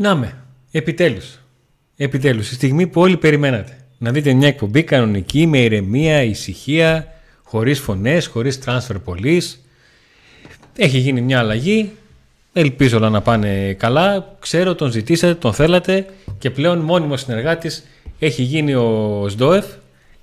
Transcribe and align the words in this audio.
Να 0.00 0.14
με. 0.14 0.34
Επιτέλους. 0.70 1.38
Επιτέλους. 1.96 2.50
Η 2.50 2.54
στιγμή 2.54 2.86
που 2.86 3.00
όλοι 3.00 3.16
περιμένατε. 3.16 3.76
Να 3.98 4.10
δείτε 4.10 4.32
μια 4.32 4.48
εκπομπή 4.48 4.82
κανονική, 4.82 5.46
με 5.46 5.58
ηρεμία, 5.58 6.22
ησυχία, 6.22 7.06
χωρίς 7.42 7.80
φωνές, 7.80 8.26
χωρίς 8.26 8.58
transfer 8.66 8.96
πολλής. 9.04 9.64
Έχει 10.76 10.98
γίνει 10.98 11.20
μια 11.20 11.38
αλλαγή. 11.38 11.90
Ελπίζω 12.52 12.96
όλα 12.96 13.10
να 13.10 13.20
πάνε 13.20 13.72
καλά. 13.72 14.36
Ξέρω, 14.38 14.74
τον 14.74 14.90
ζητήσατε, 14.90 15.34
τον 15.34 15.52
θέλατε 15.52 16.06
και 16.38 16.50
πλέον 16.50 16.78
μόνιμος 16.78 17.20
συνεργάτης 17.20 17.86
έχει 18.18 18.42
γίνει 18.42 18.74
ο 18.74 19.26
Σντόεφ, 19.28 19.66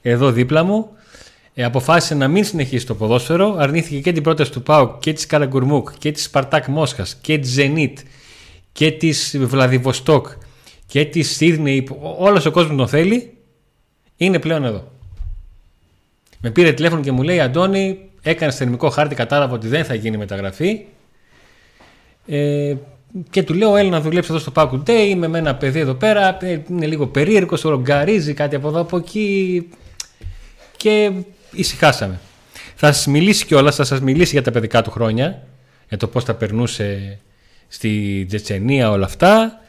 εδώ 0.01 0.31
δίπλα 0.31 0.63
μου. 0.63 0.89
Ε, 1.53 1.63
αποφάσισε 1.63 2.15
να 2.15 2.27
μην 2.27 2.43
συνεχίσει 2.43 2.85
το 2.85 2.95
ποδόσφαιρο. 2.95 3.55
Αρνήθηκε 3.57 3.99
και 3.99 4.11
την 4.11 4.23
πρόταση 4.23 4.51
του 4.51 4.63
Πάουκ 4.63 4.99
και 4.99 5.13
της 5.13 5.25
Καραγκουρμούκ 5.25 5.89
και 5.97 6.11
της 6.11 6.23
Σπαρτάκ 6.23 6.67
Μόσχας 6.67 7.17
και 7.21 7.37
της 7.37 7.49
Ζενίτ 7.49 7.99
και 8.77 8.91
της 8.91 9.37
Βλαδιβοστόκ 9.39 10.27
και 10.85 11.05
της 11.05 11.35
Σίδνεϊ. 11.35 11.87
Όλος 12.17 12.45
ο 12.45 12.51
κόσμος 12.51 12.77
τον 12.77 12.87
θέλει. 12.87 13.33
Είναι 14.17 14.39
πλέον 14.39 14.63
εδώ. 14.65 14.91
Με 16.41 16.49
πήρε 16.49 16.73
τηλέφωνο 16.73 17.01
και 17.01 17.11
μου 17.11 17.21
λέει 17.21 17.39
Αντώνη, 17.39 17.99
έκανες 18.21 18.55
θερμικό 18.55 18.89
χάρτη, 18.89 19.15
κατάλαβα 19.15 19.53
ότι 19.53 19.67
δεν 19.67 19.85
θα 19.85 19.93
γίνει 19.93 20.17
μεταγραφή. 20.17 20.85
Ε, 22.25 22.75
και 23.29 23.43
του 23.43 23.53
λέω: 23.53 23.75
Έλα 23.75 23.89
να 23.89 24.01
δουλέψει 24.01 24.31
εδώ 24.31 24.39
στο 24.39 24.51
Pack 24.55 24.69
Day. 24.89 25.07
Είμαι 25.09 25.27
με 25.27 25.37
ένα 25.37 25.55
παιδί 25.55 25.79
εδώ 25.79 25.93
πέρα. 25.93 26.37
Ε, 26.41 26.61
είναι 26.69 26.85
λίγο 26.85 27.07
περίεργος, 27.07 27.61
ρογκαρίζει 27.61 28.33
κάτι 28.33 28.55
από 28.55 28.67
εδώ 28.67 28.79
από 28.79 28.97
εκεί. 28.97 29.67
Και 30.77 31.11
ησυχάσαμε. 31.51 32.19
Θα 32.75 32.91
σας 32.91 33.07
μιλήσει 33.07 33.45
κιόλας, 33.45 33.75
θα 33.75 33.83
σας 33.83 34.01
μιλήσει 34.01 34.31
για 34.31 34.41
τα 34.41 34.51
παιδικά 34.51 34.81
του 34.81 34.91
χρόνια, 34.91 35.47
για 35.87 35.97
το 35.97 36.07
πώς 36.07 36.25
τα 36.25 36.33
περνούσε 36.33 37.19
στη 37.67 38.25
Τζετσενία 38.27 38.91
όλα 38.91 39.05
αυτά. 39.05 39.61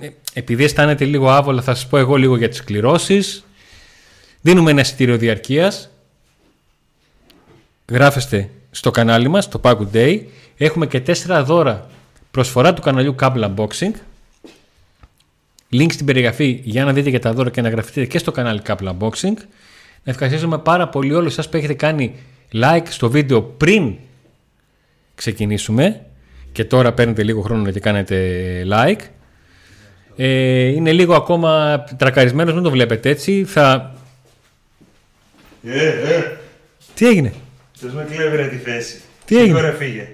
Ε, 0.00 0.08
επειδή 0.32 0.64
αισθάνεται 0.64 1.04
λίγο 1.04 1.30
άβολα, 1.30 1.62
θα 1.62 1.74
σας 1.74 1.86
πω 1.86 1.98
εγώ 1.98 2.16
λίγο 2.16 2.36
για 2.36 2.48
τις 2.48 2.64
κληρώσεις. 2.64 3.44
Δίνουμε 4.40 4.70
ένα 4.70 4.80
εισιτήριο 4.80 5.16
διαρκείας. 5.16 5.90
Γράφεστε 7.90 8.50
στο 8.70 8.90
κανάλι 8.90 9.28
μας, 9.28 9.48
το 9.48 9.60
Pack 9.62 9.78
Day. 9.92 10.20
Έχουμε 10.56 10.86
και 10.86 11.00
τέσσερα 11.00 11.44
δώρα 11.44 11.90
προσφορά 12.30 12.74
του 12.74 12.82
καναλιού 12.82 13.14
Cable 13.20 13.54
Unboxing. 13.54 13.92
Link 15.72 15.92
στην 15.92 16.06
περιγραφή 16.06 16.60
για 16.64 16.84
να 16.84 16.92
δείτε 16.92 17.10
και 17.10 17.18
τα 17.18 17.32
δώρα 17.32 17.50
και 17.50 17.60
να 17.60 17.68
γραφτείτε 17.68 18.06
και 18.06 18.18
στο 18.18 18.32
κανάλι 18.32 18.60
Cable 18.66 18.96
Unboxing. 18.98 19.34
Να 20.04 20.12
ευχαριστήσουμε 20.12 20.58
πάρα 20.58 20.88
πολύ 20.88 21.14
όλους 21.14 21.34
σας 21.34 21.48
που 21.48 21.56
έχετε 21.56 21.74
κάνει 21.74 22.14
like 22.52 22.86
στο 22.88 23.10
βίντεο 23.10 23.42
πριν 23.42 23.94
ξεκινήσουμε 25.14 26.06
και 26.58 26.64
τώρα 26.64 26.92
παίρνετε 26.92 27.22
λίγο 27.22 27.40
χρόνο 27.40 27.70
και 27.70 27.80
κάνετε 27.80 28.16
like. 28.72 29.00
Ε, 30.16 30.66
είναι 30.66 30.92
λίγο 30.92 31.14
ακόμα 31.14 31.84
τρακαρισμένος, 31.96 32.54
μην 32.54 32.62
το 32.62 32.70
βλέπετε 32.70 33.08
έτσι. 33.08 33.44
Θα... 33.44 33.94
Ε, 35.64 35.86
ε. 35.86 36.36
Τι 36.94 37.06
έγινε; 37.06 37.32
Ποιος 37.80 37.92
με 37.92 38.06
κλέβει 38.10 38.36
ρε 38.36 38.46
τη 38.46 38.56
θέση. 38.56 39.00
Τι 39.24 39.36
έγινε; 39.38 39.56
Σίγουρα 39.58 39.72
φύγε. 39.78 40.08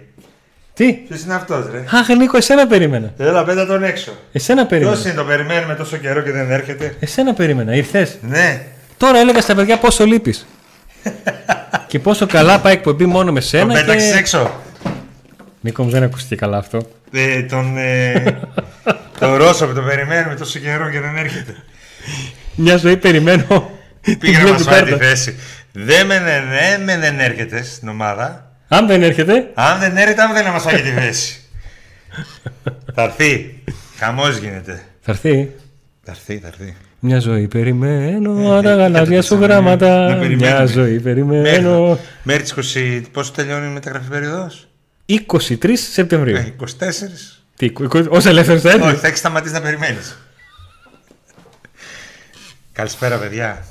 Τι; 0.75 0.92
Ποιος 0.92 1.23
είναι 1.23 1.34
αυτός 1.34 1.70
ρε; 1.70 1.84
Αχ, 1.91 2.09
Νίκο, 2.09 2.36
εσένα 2.36 2.67
περίμενα. 2.67 3.12
Έλα 3.19 3.45
πέτα 3.45 3.67
τον 3.67 3.83
έξω. 3.83 4.12
Εσένα 4.33 4.67
περίμενα. 4.67 4.95
Ποιος 4.96 5.07
είναι 5.07 5.14
το 5.14 5.24
περιμένουμε 5.24 5.74
τόσο 5.74 5.96
καιρό 5.96 6.20
και 6.23 6.30
δεν 6.30 6.51
έρχεται; 6.51 6.96
Εσένα 7.01 7.35
περίμενα. 7.35 7.74
Ήρθες; 7.74 8.19
Ναι. 8.23 8.63
Τώρα 8.96 9.19
έλεγα 9.19 9.40
στα 9.40 9.55
παιδιά 9.55 9.79
πόσο 9.79 10.05
λείπεις. 10.05 10.46
και 11.89 11.98
πόσο 11.98 12.27
καλά 12.27 12.61
πάει 12.61 12.73
εκπομπή 12.73 13.07
μόνο 13.07 13.33
με 13.33 13.40
Τον 13.40 13.48
σένα. 13.48 13.73
πέταξες 13.74 14.13
Και... 14.13 14.19
έξω. 14.19 14.63
Νίκο 15.64 15.83
μου 15.83 15.91
δεν 15.91 16.02
ακούστηκε 16.02 16.35
καλά 16.35 16.57
αυτό. 16.58 16.89
Ε, 17.13 17.42
τον, 17.42 17.77
ε, 17.77 18.41
τον 19.19 19.35
Ρώσο 19.35 19.67
που 19.67 19.75
τον 19.75 19.85
περιμένουμε 19.85 20.35
τόσο 20.35 20.58
καιρό 20.58 20.91
και 20.91 21.01
δεν 21.01 21.17
έρχεται. 21.17 21.55
Μια 22.55 22.77
ζωή 22.77 22.97
περιμένω. 22.97 23.70
Πήγε 24.19 24.39
να 24.39 24.45
την 24.45 24.52
μας 24.52 24.63
πρώτη 24.63 24.63
φάει 24.63 24.83
τη 24.83 24.91
κάρτα. 24.91 25.07
θέση. 25.07 25.36
Δεν 25.73 26.07
με, 26.07 26.19
ναι, 26.19 26.39
ναι, 26.39 26.85
με 26.85 26.98
δεν 26.98 27.20
έρχεται 27.20 27.63
στην 27.63 27.89
ομάδα. 27.89 28.51
Αν 28.69 28.86
δεν 28.86 29.02
έρχεται, 29.02 29.51
Αν 29.55 29.79
δεν 29.79 29.97
έρχεται, 29.97 30.23
αν 30.23 30.33
δεν 30.33 30.45
να 30.45 30.51
μας 30.51 30.63
φάει 30.63 30.80
τη 30.80 30.89
θέση. 30.91 31.41
θα 32.95 33.02
έρθει. 33.02 33.63
Χαμός 33.98 34.36
γίνεται. 34.36 34.83
θα 35.01 35.11
έρθει. 35.13 35.51
Θα 36.02 36.11
έρθει, 36.13 36.39
θα 36.39 36.46
έρθει. 36.46 36.75
Μια 36.98 37.19
ζωή 37.19 37.48
περιμένω, 37.48 38.55
Ε, 38.55 38.58
ε, 38.58 38.63
τα 38.63 38.70
ε, 38.70 38.75
γαλάζια 38.75 39.14
κάτω 39.17 39.23
σου 39.27 39.35
το 39.39 39.41
γράμματα. 39.45 40.08
να 40.08 40.17
περιμένουμε. 40.19 40.57
Μια 40.57 40.67
ζωή 40.67 41.01
περιμένω. 41.01 41.98
Μέχρι 42.23 42.42
τις 42.42 42.77
20... 42.77 43.02
Πόσο 43.13 43.33
τελειώνει 43.33 43.67
η 43.67 43.73
μεταγραφή 43.73 44.08
περίοδος; 44.08 44.69
23 45.09 45.73
Σεπτεμβρίου. 45.92 46.37
Ε, 46.37 46.55
24. 46.61 46.65
Τι, 47.57 47.73
ως 48.09 48.25
ελεύθερος 48.27 48.63
θα 48.63 48.69
Όχι, 48.75 48.83
έρθει. 48.85 48.97
θα 49.01 49.07
έχεις 49.07 49.19
σταματήσει 49.19 49.55
να 49.55 49.61
περιμένεις. 49.61 50.17
Καλησπέρα, 52.73 53.19
παιδιά. 53.19 53.64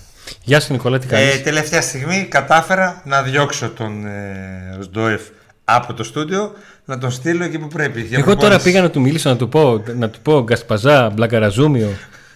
Γεια 0.43 0.59
σου 0.59 0.71
Νικόλα, 0.71 0.99
τι 0.99 1.05
Ε, 1.09 1.09
κάνεις; 1.09 1.43
τελευταία 1.43 1.81
στιγμή 1.81 2.25
κατάφερα 2.29 3.01
να 3.05 3.21
διώξω 3.23 3.69
τον 3.69 4.05
ε, 4.05 4.77
Σντόεφ 4.81 5.21
από 5.63 5.93
το 5.93 6.03
στούντιο 6.03 6.51
να 6.85 6.97
τον 6.97 7.11
στείλω 7.11 7.43
εκεί 7.43 7.59
που 7.59 7.67
πρέπει. 7.67 8.01
για 8.01 8.17
Εγώ 8.17 8.25
τώρα 8.27 8.37
προπόνηση. 8.39 8.63
πήγα 8.69 8.81
να 8.81 8.89
του 8.89 9.01
μιλήσω, 9.01 9.29
να 9.29 9.35
του 9.37 9.49
πω, 9.49 9.83
να 9.95 10.09
του 10.09 10.19
πω 10.21 10.43
Γκασπαζά, 10.43 11.09
Μπλακαραζούμιο, 11.09 11.89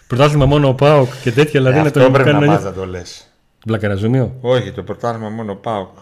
πρωτάθλημα 0.07 0.45
μόνο 0.45 0.67
ο 0.67 0.73
Πάοκ 0.73 1.09
και 1.21 1.31
τέτοια. 1.31 1.59
Δηλαδή 1.59 1.77
Ε, 1.77 1.81
να 1.81 1.87
αυτό 1.87 1.99
τον 1.99 2.11
πρέπει 2.11 2.29
κάνω 2.29 2.39
να 2.39 2.45
να 2.45 2.51
μάθει 2.51 2.63
νιώθω. 2.63 2.79
να 2.79 2.85
το 2.85 2.91
λες. 2.91 3.27
Μπλακαραζούμιο; 3.65 4.35
Όχι, 4.41 4.71
το 4.71 4.83
πρωτάθλημα 4.83 5.29
μόνο 5.29 5.55
ΠΑΟΚ. 5.55 5.97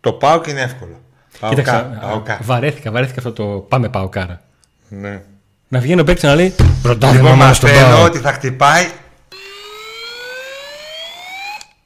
Το 0.00 0.12
ΠΑΟΚ 0.12 0.46
είναι 0.46 0.60
εύκολο. 0.60 1.00
Κοίταξε, 1.48 1.72
Παοκά, 1.72 2.06
α, 2.06 2.08
Παοκά. 2.08 2.38
βαρέθηκα, 2.42 2.90
βαρέθηκα 2.90 3.18
αυτό 3.18 3.32
το 3.32 3.44
πάμε 3.68 3.88
Παοκάρα. 3.88 4.40
Ναι. 4.88 5.22
Να 5.68 5.78
βγαίνει 5.80 6.00
ο 6.00 6.04
παίκτης 6.04 6.24
να 6.24 6.34
λέει 6.34 6.54
Πρωτάθλημα 6.82 7.22
Λοιπόν, 7.22 7.38
μόνο 7.38 7.54
στον 7.54 7.70
μαθαίνω 7.70 7.94
Πάοκ. 7.94 8.06
ότι 8.06 8.18
θα 8.18 8.32
χτυπάει 8.32 8.86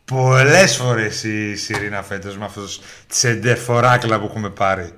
πολλές 0.04 0.76
φορές 0.76 1.24
η 1.24 1.56
Σιρήνα 1.56 2.02
φέτος 2.02 2.38
με 2.38 2.44
αυτός 2.44 2.78
το 2.78 2.84
τσεντεφοράκλα 3.08 4.18
που 4.18 4.26
έχουμε 4.26 4.50
πάρει. 4.50 4.90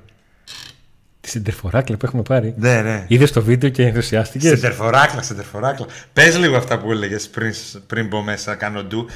Της 1.21 1.31
συντερφοράκλα 1.31 1.97
που 1.97 2.06
έχουμε 2.06 2.22
πάρει. 2.22 2.55
Ναι, 2.59 2.83
ναι. 2.83 3.05
Είδες 3.09 3.33
το 3.33 3.43
βίντεο 3.43 3.71
και 3.71 3.87
ενθουσιάστηκες; 3.87 4.49
Σεντερφοράκλα, 4.50 5.22
σεντερφοράκλα. 5.22 5.87
Πες 6.12 6.39
λίγο 6.39 6.56
αυτά 6.56 6.78
που 6.78 6.93
έλεγες 6.93 7.28
πριν, 7.28 7.55
πριν 7.87 8.06
μπω 8.06 8.22
μέσα, 8.22 8.55
κάνω 8.55 8.83
ντου. 8.83 9.06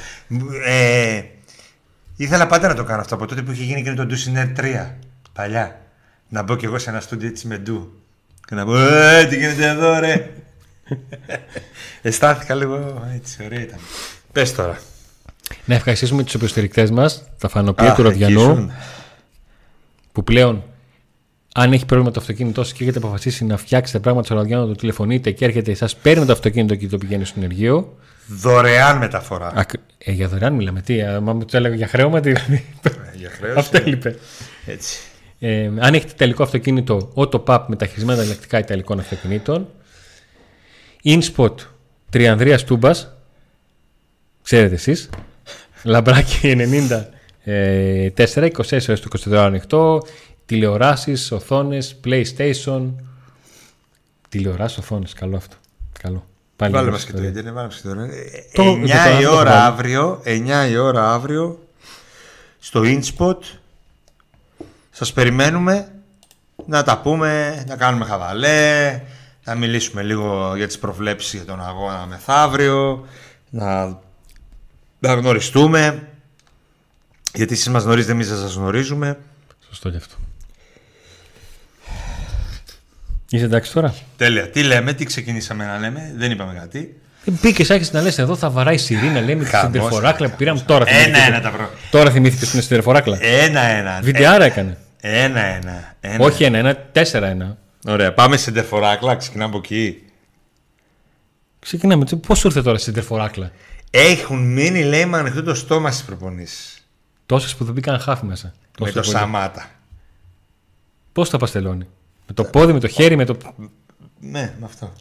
Ε, 0.65 1.23
ήθελα 2.17 2.47
πάντα 2.47 2.69
να 2.69 2.75
το 2.75 2.85
κάνω 2.85 3.01
αυτό 3.01 3.15
από 3.15 3.27
τότε 3.27 3.43
που 3.43 3.53
είχε 3.53 3.65
γίνει 3.65 3.83
και 3.83 3.93
το 3.93 4.05
ντου 4.07 4.17
στην 4.17 4.55
3. 4.57 4.91
Παλιά. 5.35 5.81
Να 6.29 6.43
μπω 6.43 6.57
κι 6.57 6.65
εγώ 6.65 6.79
σε 6.79 6.91
ένα 6.91 7.01
στούντιο 7.01 7.29
έτσι 7.29 7.47
με 7.47 7.57
ντου. 7.59 7.93
Και 8.47 8.55
να 8.55 8.65
πω, 8.65 8.77
Ε, 8.79 9.25
τι 9.27 9.37
γίνεται 9.37 9.69
εδώ, 9.69 9.99
ρε. 9.99 10.31
Αισθάνθηκα 12.03 12.55
λίγο 12.55 13.09
έτσι, 13.15 13.45
ωραία 13.45 13.61
ήταν. 13.61 13.79
Πες 14.33 14.55
τώρα. 14.55 14.79
Να 15.65 15.75
ευχαριστήσουμε 15.75 16.23
τους 16.23 16.35
υποστηρικτές 16.35 16.91
μας, 16.91 17.25
τα 17.39 17.49
φανοπία 17.49 17.89
Αχ, 17.91 17.95
του 17.95 18.01
εκεί 18.01 18.11
Ροδιανού, 18.11 18.41
ήσουν. 18.41 18.73
που 20.13 20.25
πλέον, 20.25 20.63
αν 21.55 21.73
έχει 21.73 21.87
πρόβλημα 21.87 22.11
το 22.13 22.21
αυτοκίνητό 22.21 22.65
σας 22.65 22.73
και 22.73 22.83
έχετε 22.83 22.99
αποφασίσει 22.99 23.45
να 23.45 23.57
φτιάξετε 23.57 23.99
πράγματα 23.99 24.27
στο 24.27 24.35
Ροδιανού, 24.35 24.67
το 24.67 24.75
τηλεφωνείτε 24.75 25.31
και 25.31 25.45
έρχεται, 25.45 25.75
σα 25.75 25.87
παίρνει 25.87 26.25
το 26.27 26.33
αυτοκίνητο 26.33 26.75
και 26.75 26.87
το 26.89 26.99
πηγαίνει 26.99 27.25
στο 27.25 27.35
ενεργείο. 27.41 27.97
Δωρεάν 28.27 28.97
μεταφορά. 28.99 29.53
Ακ- 29.55 29.75
Ε, 29.99 30.13
για 30.13 30.29
δωρεάν 30.29 30.53
μιλάμε. 30.55 30.81
Τι, 30.81 31.03
α, 31.03 31.21
μα 31.21 31.33
μου 31.33 31.45
το 31.45 31.57
έλεγα 31.57 31.75
για 31.75 31.87
χρέωμα, 31.89 32.21
τι. 32.21 32.31
Ε, 32.31 32.35
Για 33.15 33.31
χρέος. 33.39 33.57
Αυτό 33.63 33.77
ε, 33.77 33.81
έλειπε. 33.81 34.19
Έτσι. 34.67 34.99
Ε, 35.47 35.65
αν 35.79 35.95
έχετε 35.95 36.13
τελικό 36.17 36.43
αυτοκίνητο, 36.43 37.13
Autopap 37.17 37.65
μεταχειρισμένα 37.67 38.23
ελεκτικά 38.23 38.59
ιταλικών 38.59 38.99
αυτοκινήτων. 38.99 39.69
InSpot 41.05 41.55
Τριανδρίας 42.11 42.65
Τούμπας. 42.65 43.13
Ξέρετε 44.43 44.75
εσείς. 44.75 45.11
Λαμπράκι 45.85 46.39
90 46.43 47.05
ε, 47.45 48.09
4, 48.17 48.51
24 48.51 48.89
έως 48.89 49.01
το 49.01 49.09
24 49.31 49.33
ανοιχτό. 49.35 50.03
Τηλεοράσεις, 50.47 51.33
οθόνες, 51.33 51.97
PlayStation. 52.05 52.91
Τηλεοράσεις, 54.29 54.79
οθόνες. 54.79 55.13
Καλό 55.13 55.37
αυτό. 55.37 55.57
Καλό. 56.03 56.27
Πάλι 56.57 56.73
Βάλε 56.73 56.85
λίγο 56.85 56.97
μας 56.97 57.05
και 57.05 57.13
το 57.13 57.19
ιστορία. 57.23 57.41
ίντερνετ, 57.41 57.55
βάλε 57.55 57.67
μας 57.67 57.81
και 57.81 57.89
το 57.89 57.95
ίντερνετ. 57.95 58.15
Το- 58.53 58.63
9 58.63 59.05
το- 59.05 59.21
η 59.21 59.23
το- 59.25 59.31
το- 59.31 59.37
ώρα 59.37 59.51
το- 59.51 59.57
αύριο, 59.57 60.21
9 60.25 60.69
η 60.71 60.77
ώρα 60.77 61.13
αύριο, 61.13 61.69
στο 62.59 62.81
InSpot, 62.85 63.37
σας 64.97 65.13
περιμένουμε 65.13 65.89
να 66.67 66.83
τα 66.83 66.99
πούμε, 66.99 67.65
να 67.69 67.77
κάνουμε 67.77 68.05
χαβαλέ, 68.05 69.01
να 69.45 69.55
μιλήσουμε 69.55 70.03
λίγο 70.03 70.53
για 70.57 70.67
τις 70.67 70.79
προβλέψεις 70.79 71.33
για 71.33 71.45
τον 71.45 71.65
αγώνα 71.65 72.07
μεθαύριο, 72.07 73.07
να, 73.51 73.99
να 74.99 75.15
γνωριστούμε, 75.15 76.09
γιατί 77.35 77.53
εσείς 77.53 77.69
μας 77.69 77.83
γνωρίζετε, 77.83 78.13
εμείς 78.13 78.29
δεν 78.29 78.39
σας 78.39 78.55
γνωρίζουμε. 78.55 79.19
Σωστό 79.69 79.91
και 79.91 79.97
αυτό. 79.97 80.15
Είσαι 83.31 83.45
εντάξει 83.45 83.73
τώρα; 83.73 83.95
Τέλεια. 84.17 84.51
Τι 84.51 84.63
λέμε, 84.63 84.93
τι 84.93 85.05
ξεκινήσαμε 85.05 85.65
να 85.67 85.79
λέμε, 85.79 86.13
δεν 86.17 86.31
είπαμε 86.31 86.55
κάτι. 86.55 87.01
Μπήκε, 87.27 87.73
άρχισε 87.73 87.91
να 87.95 88.03
λες 88.03 88.19
εδώ 88.19 88.37
θα 88.37 88.51
βαράει 88.51 88.75
η 88.75 88.79
Σιρήνα, 88.79 89.21
λέμε 89.21 89.43
και 89.43 89.47
στην 89.47 89.59
Χαμός, 89.59 89.73
τερφοράκλα 89.73 90.29
που 90.29 90.37
πήραμε 90.37 90.59
χαμός. 90.59 90.79
τώρα. 90.79 90.93
θυμήθηκες. 90.93 91.17
Ένα-ένα 91.17 91.41
τα 91.41 91.51
προ... 91.51 91.71
Τώρα 91.91 92.11
θυμήθηκε 92.11 92.45
στην 92.45 92.69
τερφοράκλα. 92.69 93.19
Ένα-ένα. 93.21 94.01
Βιντεάρα 94.03 94.45
έκανε. 94.45 94.79
Ένα-ένα. 95.07 95.97
Ένα. 96.01 96.25
Όχι 96.25 96.45
ένα-ένα, 96.45 96.77
τέσσερα-ένα. 96.77 97.59
Ωραία, 97.87 98.15
πάμε 98.15 98.37
σε 98.37 98.51
ντερφοράκλα, 98.51 99.17
ξεκινάμε 99.17 99.49
από 99.49 99.59
εκεί. 99.59 100.05
Ξεκινάμε. 101.59 102.05
Πώς 102.27 102.39
σου 102.39 102.47
ήρθε 102.47 102.63
τώρα 102.63 102.79
στην 102.79 102.93
τερφοράκλα. 102.93 103.51
Έχουν 103.91 104.53
μείνει, 104.53 104.83
λέει, 104.85 105.07
με 105.07 105.19
ανοιχτό 105.19 105.43
το 105.43 105.55
στόμα 105.55 105.91
στις 105.91 106.05
προπονήσεις. 106.05 106.87
Τόσες 107.27 107.55
που 107.55 107.65
δεν 107.65 107.75
μπήκαν 107.75 107.99
χάφη 107.99 108.25
μέσα. 108.25 108.53
Με 108.81 108.91
το 108.91 109.03
Σαμάτα. 109.03 109.71
Πώς 111.13 111.31
τα 111.31 111.39
παστελώνει. 111.39 111.87
Με 112.27 112.35
το 112.35 112.45
πόδι, 112.45 112.73
με 112.73 112.81
το 112.81 112.89
χέρι, 112.89 113.17
με 113.17 113.25
το. 113.25 113.37
Ναι, 114.21 114.55
με 114.59 114.65
αυτό. 114.67 114.93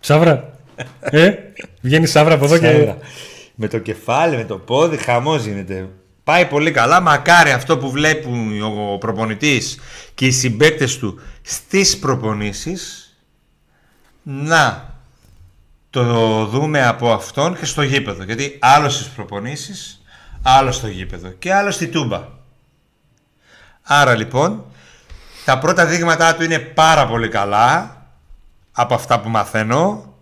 Σάβρα. 0.00 0.58
ε, 1.00 1.34
βγαίνει 1.80 2.06
σάβρα 2.06 2.34
από 2.34 2.44
εδώ 2.44 2.58
και. 2.58 2.94
Με 3.54 3.68
το 3.68 3.78
κεφάλι, 3.78 4.36
με 4.36 4.44
το 4.44 4.58
πόδι, 4.58 4.96
χαμός 4.96 5.44
γίνεται. 5.44 5.88
Πάει 6.26 6.46
πολύ 6.46 6.70
καλά. 6.70 7.00
Μακάρι 7.00 7.50
αυτό 7.50 7.78
που 7.78 7.90
βλέπουν 7.90 8.62
ο 8.62 8.98
προπονητής 8.98 9.78
και 10.14 10.26
οι 10.26 10.30
συμπαίκτες 10.30 10.98
του 10.98 11.20
στις 11.42 11.98
προπονήσεις 11.98 13.14
να 14.22 14.94
το 15.90 16.44
δούμε 16.46 16.86
από 16.86 17.12
αυτόν 17.12 17.58
και 17.58 17.64
στο 17.64 17.82
γήπεδο. 17.82 18.22
Γιατί 18.22 18.58
άλλο 18.60 18.88
στις 18.88 19.06
προπονήσεις, 19.06 20.02
άλλο 20.42 20.72
στο 20.72 20.86
γήπεδο 20.86 21.28
και 21.28 21.54
άλλο 21.54 21.70
στη 21.70 21.88
τούμπα. 21.88 22.28
Άρα 23.82 24.14
λοιπόν, 24.14 24.64
τα 25.44 25.58
πρώτα 25.58 25.86
δείγματά 25.86 26.34
του 26.34 26.42
είναι 26.42 26.58
πάρα 26.58 27.06
πολύ 27.06 27.28
καλά 27.28 27.96
από 28.72 28.94
αυτά 28.94 29.20
που 29.20 29.28
μαθαίνω. 29.28 30.14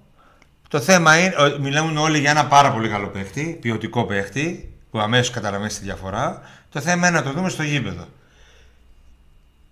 Το 0.69 0.81
θέμα 0.81 1.19
είναι, 1.19 1.35
μιλάμε 1.61 2.01
όλοι 2.01 2.19
για 2.19 2.31
ένα 2.31 2.47
πάρα 2.47 2.73
πολύ 2.73 2.89
καλό 2.89 3.07
παίχτη, 3.07 3.59
ποιοτικό 3.61 4.05
παίχτη, 4.05 4.74
που 4.95 5.01
αμέσως 5.01 5.31
καταλαβαίνει 5.31 5.71
τη 5.71 5.81
διαφορά. 5.83 6.43
Το 6.71 6.81
θέμα 6.81 7.09
είναι 7.09 7.17
να 7.19 7.25
το 7.25 7.33
δούμε 7.33 7.49
στο 7.49 7.63
γήπεδο. 7.63 8.09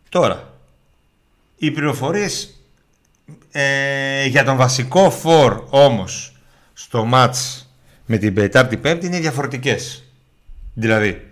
Τώρα, 0.09 0.53
οι 1.57 1.71
πληροφορίες 1.71 2.61
ε, 3.51 4.27
για 4.27 4.45
τον 4.45 4.57
βασικό 4.57 5.11
φορ 5.11 5.67
όμως 5.71 6.37
στο 6.73 7.05
μάτς 7.05 7.71
με 8.07 8.17
την 8.17 8.35
Πετάρτη 8.35 8.77
Πέμπτη 8.77 9.07
είναι 9.07 9.19
διαφορετικές. 9.19 10.05
Δηλαδή, 10.75 11.29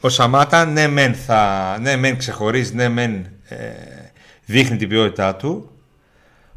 ο 0.00 0.08
Σαμάτα 0.08 0.64
ναι 0.64 0.86
μεν, 0.86 1.14
θα, 1.14 1.76
ναι, 1.80 1.96
μεν 1.96 2.18
ξεχωρίζει, 2.18 2.74
ναι 2.74 2.88
μεν 2.88 3.26
ε, 3.48 3.56
δείχνει 4.44 4.76
την 4.76 4.88
ποιότητά 4.88 5.36
του, 5.36 5.70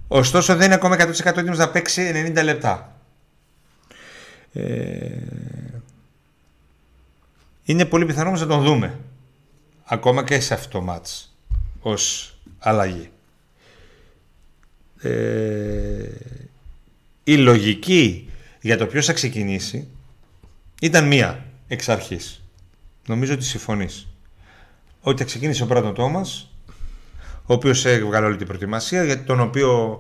ωστόσο 0.08 0.56
δεν 0.56 0.66
είναι 0.66 0.76
ακόμα 0.76 0.96
100% 1.00 1.26
έτοιμος 1.26 1.58
να 1.58 1.70
παίξει 1.70 2.32
90 2.36 2.44
λεπτά. 2.44 2.94
Ε, 4.54 4.62
είναι 7.70 7.86
πολύ 7.86 8.06
πιθανό 8.06 8.32
να 8.32 8.48
τον 8.48 8.64
δούμε. 8.64 9.00
Ακόμα 9.84 10.24
και 10.24 10.40
σε 10.40 10.54
αυτό 10.54 10.70
το 10.70 10.82
μάτς. 10.82 11.38
Ως 11.80 12.34
αλλαγή. 12.60 13.10
Ε, 15.02 16.10
η 17.24 17.38
λογική 17.38 18.30
για 18.62 18.78
το 18.78 18.86
ποιος 18.86 19.06
θα 19.06 19.14
ξεκινήσει 19.14 19.88
ήταν 20.82 21.08
μία 21.08 21.46
εξ 21.68 21.90
αρχής. 21.90 22.42
Νομίζω 23.08 23.34
ότι 23.34 23.44
συμφωνείς. 23.44 24.08
Ότι 25.02 25.18
θα 25.18 25.26
ξεκίνησε 25.26 25.64
ο 25.64 25.66
Μπράντον 25.66 25.94
Τόμας, 25.94 26.52
ο 27.46 27.54
οποίος 27.54 27.86
έβγαλε 27.86 28.26
όλη 28.26 28.38
την 28.38 28.48
προετοιμασία, 28.48 29.04
για 29.04 29.24
τον 29.24 29.40
οποίο 29.40 30.00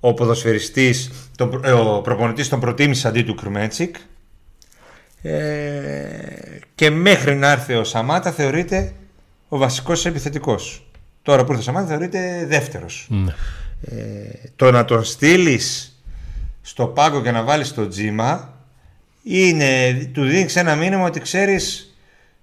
ο 0.00 0.14
ποδοσφαιριστής, 0.14 1.10
τον, 1.36 1.60
ε, 1.64 1.72
ο 1.72 2.00
προπονητής 2.00 2.48
τον 2.48 2.60
προτίμησε 2.60 3.08
αντί 3.08 3.22
του 3.22 3.34
Κρμέτσικ 3.34 3.96
ε, 5.22 6.58
και 6.74 6.90
μέχρι 6.90 7.34
να 7.34 7.50
έρθει 7.50 7.74
ο 7.74 7.84
Σαμάτα 7.84 8.32
θεωρείται 8.32 8.92
ο 9.48 9.56
βασικός 9.56 10.06
επιθετικός. 10.06 10.90
Τώρα 11.22 11.44
που 11.44 11.52
ήρθε 11.52 11.62
ο 11.62 11.64
Σαμάτα 11.64 11.86
θεωρείται 11.86 12.46
δεύτερος. 12.46 13.06
Ναι. 13.10 13.34
Ε, 13.82 14.48
το 14.56 14.70
να 14.70 14.84
τον 14.84 15.04
στείλεις 15.04 15.96
στο 16.62 16.86
πάγκο 16.86 17.22
και 17.22 17.30
να 17.30 17.42
βάλεις 17.42 17.74
το 17.74 17.88
τζίμα 17.88 18.56
είναι, 19.22 19.94
του 20.12 20.24
δίνεις 20.24 20.56
ένα 20.56 20.74
μήνυμα 20.74 21.04
ότι 21.04 21.20
ξέρεις 21.20 21.96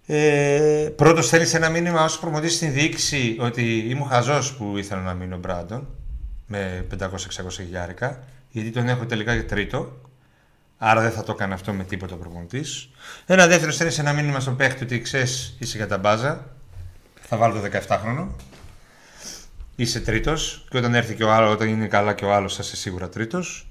ε, 0.05 0.89
πρώτος 0.95 1.27
θέλεις 1.27 1.53
ένα 1.53 1.69
μήνυμα 1.69 2.03
όσο 2.03 2.19
προμοτήσεις 2.19 2.57
στην 2.57 2.73
διοίκηση 2.73 3.37
ότι 3.39 3.85
είμαι 3.89 4.01
ο 4.01 4.05
χαζός 4.05 4.53
που 4.53 4.77
ήθελα 4.77 5.01
να 5.01 5.13
μείνω 5.13 5.37
Μπράντον 5.37 5.87
με 6.47 6.85
500-600 6.99 7.05
χιλιάρικα 7.51 8.23
γιατί 8.51 8.69
τον 8.69 8.89
έχω 8.89 9.05
τελικά 9.05 9.33
για 9.33 9.45
τρίτο 9.45 9.97
Άρα 10.81 11.01
δεν 11.01 11.11
θα 11.11 11.23
το 11.23 11.31
έκανε 11.31 11.53
αυτό 11.53 11.73
με 11.73 11.83
τίποτα 11.83 12.13
ο 12.13 12.17
προπονητής. 12.17 12.89
Ένα 13.25 13.47
δεύτερο 13.47 13.71
στέλνει 13.71 13.95
ένα 13.97 14.13
μήνυμα 14.13 14.39
στον 14.39 14.55
παίχτη 14.55 14.83
ότι 14.83 15.01
ξέρεις, 15.01 15.55
είσαι 15.59 15.77
για 15.77 15.87
τα 15.87 15.97
μπάζα. 15.97 16.45
Θα 17.21 17.37
βάλω 17.37 17.61
το 17.61 17.69
17χρονο. 17.87 18.27
Είσαι 19.75 19.99
τρίτος. 19.99 20.65
Και 20.69 20.77
όταν 20.77 20.95
έρθει 20.95 21.15
και 21.15 21.23
ο 21.23 21.31
άλλος, 21.31 21.51
όταν 21.53 21.67
είναι 21.67 21.87
καλά 21.87 22.13
και 22.13 22.25
ο 22.25 22.33
άλλος, 22.33 22.55
θα 22.55 22.61
είσαι 22.63 22.75
σίγουρα 22.75 23.09
τρίτος. 23.09 23.67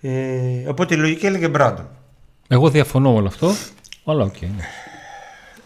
Ε, 0.00 0.68
οπότε 0.68 0.94
η 0.94 0.98
λογική 0.98 1.26
έλεγε 1.26 1.48
Μπράντον. 1.48 1.88
Εγώ 2.48 2.70
διαφωνώ 2.70 3.10
με 3.10 3.18
όλο 3.18 3.26
αυτό. 3.26 3.54
Αλλά 4.04 4.24
OK. 4.24 4.34
Okay. 4.40 4.48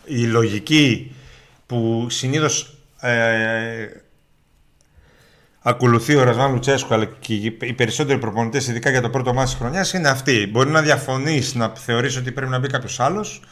Η 0.04 0.24
λογική 0.26 1.14
που 1.66 2.06
συνήθως 2.10 2.76
ε, 3.00 3.86
ακολουθεί 5.62 6.14
ο 6.14 6.22
Ρασβάν 6.22 6.52
Λουτσέσκου 6.52 6.94
αλλά 6.94 7.04
και 7.04 7.34
οι 7.34 7.72
περισσότεροι 7.72 8.18
προπονητές, 8.18 8.68
ειδικά 8.68 8.90
για 8.90 9.00
το 9.00 9.10
πρώτο 9.10 9.32
ματς 9.32 9.48
της 9.50 9.58
χρονιάς, 9.58 9.92
είναι 9.92 10.08
αυτοί. 10.08 10.48
Μπορεί 10.52 10.70
να 10.70 10.82
διαφωνείς, 10.82 11.54
να 11.54 11.72
θεωρήσει 11.74 12.18
ότι 12.18 12.32
πρέπει 12.32 12.50
να 12.50 12.58
μπει 12.58 12.68
κάποιος 12.68 13.00
άλλος, 13.00 13.42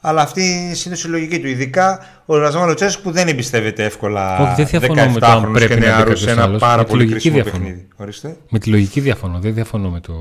αλλά 0.00 0.22
αυτή 0.22 0.42
είναι 0.86 0.96
η 1.04 1.08
λογική 1.08 1.40
του. 1.40 1.46
Ειδικά 1.46 2.06
ο 2.24 2.36
Ρασβάν 2.36 2.68
Λουτσέσκου 2.68 3.02
που 3.02 3.10
δεν 3.10 3.28
εμπιστεύεται 3.28 3.84
εύκολα 3.84 4.38
Όχι, 4.38 4.54
δεν 4.54 4.66
διαφωνώ 4.66 5.10
με 5.10 5.20
το 5.20 5.26
αν 5.26 5.52
πρέπει 5.52 5.80
να 5.80 6.04
μπει 6.04 6.16
σε 6.16 6.30
ένα 6.30 6.58
πάρα 6.58 6.84
πολύ 6.84 7.06
κρίσιμο 7.06 7.42
παιχνίδι. 7.42 7.88
Ορίστε. 7.96 8.36
Με 8.48 8.58
τη 8.58 8.70
λογική 8.70 9.00
διαφωνώ. 9.00 9.38
Δεν 9.38 9.54
διαφωνώ 9.54 9.90
με 9.90 10.00
το. 10.00 10.14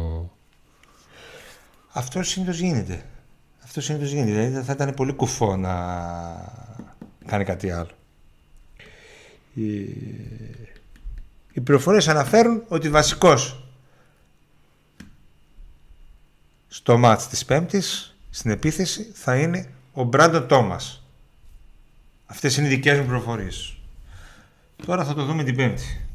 Αυτό 1.91 2.23
συνήθως 2.23 2.59
γίνεται. 2.59 3.01
Αυτό 3.63 3.81
συνήθως 3.81 4.11
γίνεται. 4.11 4.31
Δηλαδή 4.31 4.65
θα 4.65 4.73
ήταν 4.73 4.93
πολύ 4.93 5.13
κουφό 5.13 5.55
να 5.55 5.73
κάνει 7.25 7.43
κάτι 7.43 7.71
άλλο. 7.71 7.89
Οι 11.53 11.61
πληροφορίες 11.61 12.07
αναφέρουν 12.07 12.63
ότι 12.67 12.89
βασικός 12.89 13.63
στο 16.67 16.97
μάτς 16.97 17.27
της 17.27 17.45
Πέμπτης 17.45 18.15
στην 18.29 18.51
επίθεση 18.51 19.11
θα 19.13 19.37
είναι 19.37 19.69
ο 19.93 20.03
Μπράντο 20.03 20.43
Τόμας. 20.43 21.03
Αυτές 22.25 22.57
είναι 22.57 22.67
οι 22.67 22.69
δικές 22.69 22.97
μου 22.99 23.05
πληροφορίες. 23.05 23.77
Τώρα 24.85 25.05
θα 25.05 25.13
το 25.13 25.25
δούμε 25.25 25.43
την 25.43 25.55
Πέμπτη. 25.55 26.07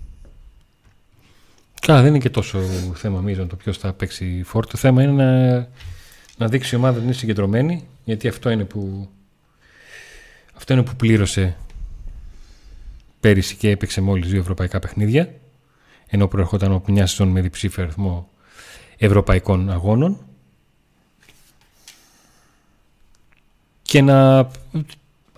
Καλά, 1.80 2.00
δεν 2.00 2.10
είναι 2.10 2.18
και 2.18 2.30
τόσο 2.30 2.60
θέμα 2.94 3.20
μείζον 3.20 3.48
το 3.48 3.56
ποιος 3.56 3.78
θα 3.78 3.92
παίξει 3.92 4.42
φόρτο. 4.44 4.70
Το 4.70 4.76
θέμα 4.76 5.02
είναι 5.02 5.12
να, 5.12 5.58
να 6.36 6.48
δείξει 6.48 6.74
η 6.74 6.78
ομάδα 6.78 6.96
ότι 6.96 7.04
είναι 7.04 7.14
συγκεντρωμένη, 7.14 7.88
γιατί 8.04 8.28
αυτό 8.28 8.50
είναι 8.50 8.64
που, 8.64 9.08
αυτό 10.54 10.72
είναι 10.72 10.82
που 10.82 10.96
πλήρωσε 10.96 11.56
πέρυσι 13.20 13.56
και 13.56 13.70
έπαιξε 13.70 14.00
μόλις 14.00 14.30
δύο 14.30 14.40
ευρωπαϊκά 14.40 14.78
παιχνίδια, 14.78 15.34
ενώ 16.06 16.28
προερχόταν 16.28 16.72
από 16.72 16.92
μια 16.92 17.06
σεζόν 17.06 17.28
με 17.28 17.40
διψήφιο 17.40 17.82
αριθμό 17.82 18.28
ευρωπαϊκών 18.96 19.70
αγώνων. 19.70 20.18
Και 23.82 24.02
να. 24.02 24.48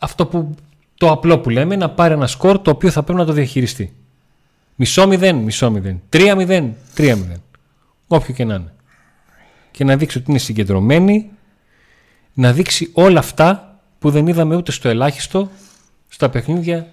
Αυτό 0.01 0.27
που. 0.27 0.55
Το 0.95 1.11
απλό 1.11 1.39
που 1.39 1.51
λέμε, 1.51 1.77
να 1.77 1.91
πάρει 1.91 2.15
ένα 2.15 2.27
σκορ 2.27 2.59
το 2.59 2.71
οποίο 2.71 2.91
θα 2.91 3.03
πρέπει 3.03 3.19
να 3.19 3.25
το 3.25 3.33
διαχειριστεί. 3.33 3.95
Μισό 4.77 5.07
μηδέν, 5.07 5.37
μισό 5.37 5.71
μηδέν. 5.71 6.01
Τρία 6.09 6.35
μηδέν, 6.35 6.75
τρία 6.95 7.17
μηδέν. 7.17 7.43
Όποιο 8.07 8.35
και 8.35 8.45
να 8.45 8.55
είναι. 8.55 8.73
Και 9.71 9.85
να 9.85 9.97
δείξει 9.97 10.19
ότι 10.19 10.31
είναι 10.31 10.39
συγκεντρωμένη, 10.39 11.31
να 12.35 12.53
δείξει 12.53 12.91
όλα 12.93 13.19
αυτά 13.19 13.81
που 13.99 14.11
δεν 14.11 14.27
είδαμε 14.27 14.57
ούτε 14.57 14.73
στο 14.73 14.89
ελάχιστο 14.89 15.51
στα 16.09 16.31
παιχνίδια 16.31 16.93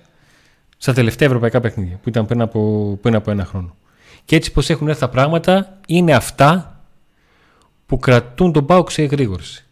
στα 0.78 0.94
τελευταία 0.94 1.28
ευρωπαϊκά 1.28 1.60
παιχνίδια 1.60 2.00
που 2.04 2.10
ήταν 2.10 2.26
πριν 2.26 2.42
από, 2.42 2.98
πριν 3.02 3.16
από 3.16 3.32
ένα 3.32 3.46
χρόνο. 3.46 3.76
Και 4.26 4.36
έτσι 4.36 4.52
πως 4.52 4.70
έχουν 4.70 4.88
έρθει 4.88 5.00
τα 5.00 5.10
πράγματα 5.10 5.78
είναι 5.88 6.14
αυτά 6.14 6.82
που 7.86 8.00
κρατούν 8.00 8.52
τον 8.52 8.66
Πάουκ 8.66 8.92
σε 8.92 9.02
εγρήγορση. 9.02 9.66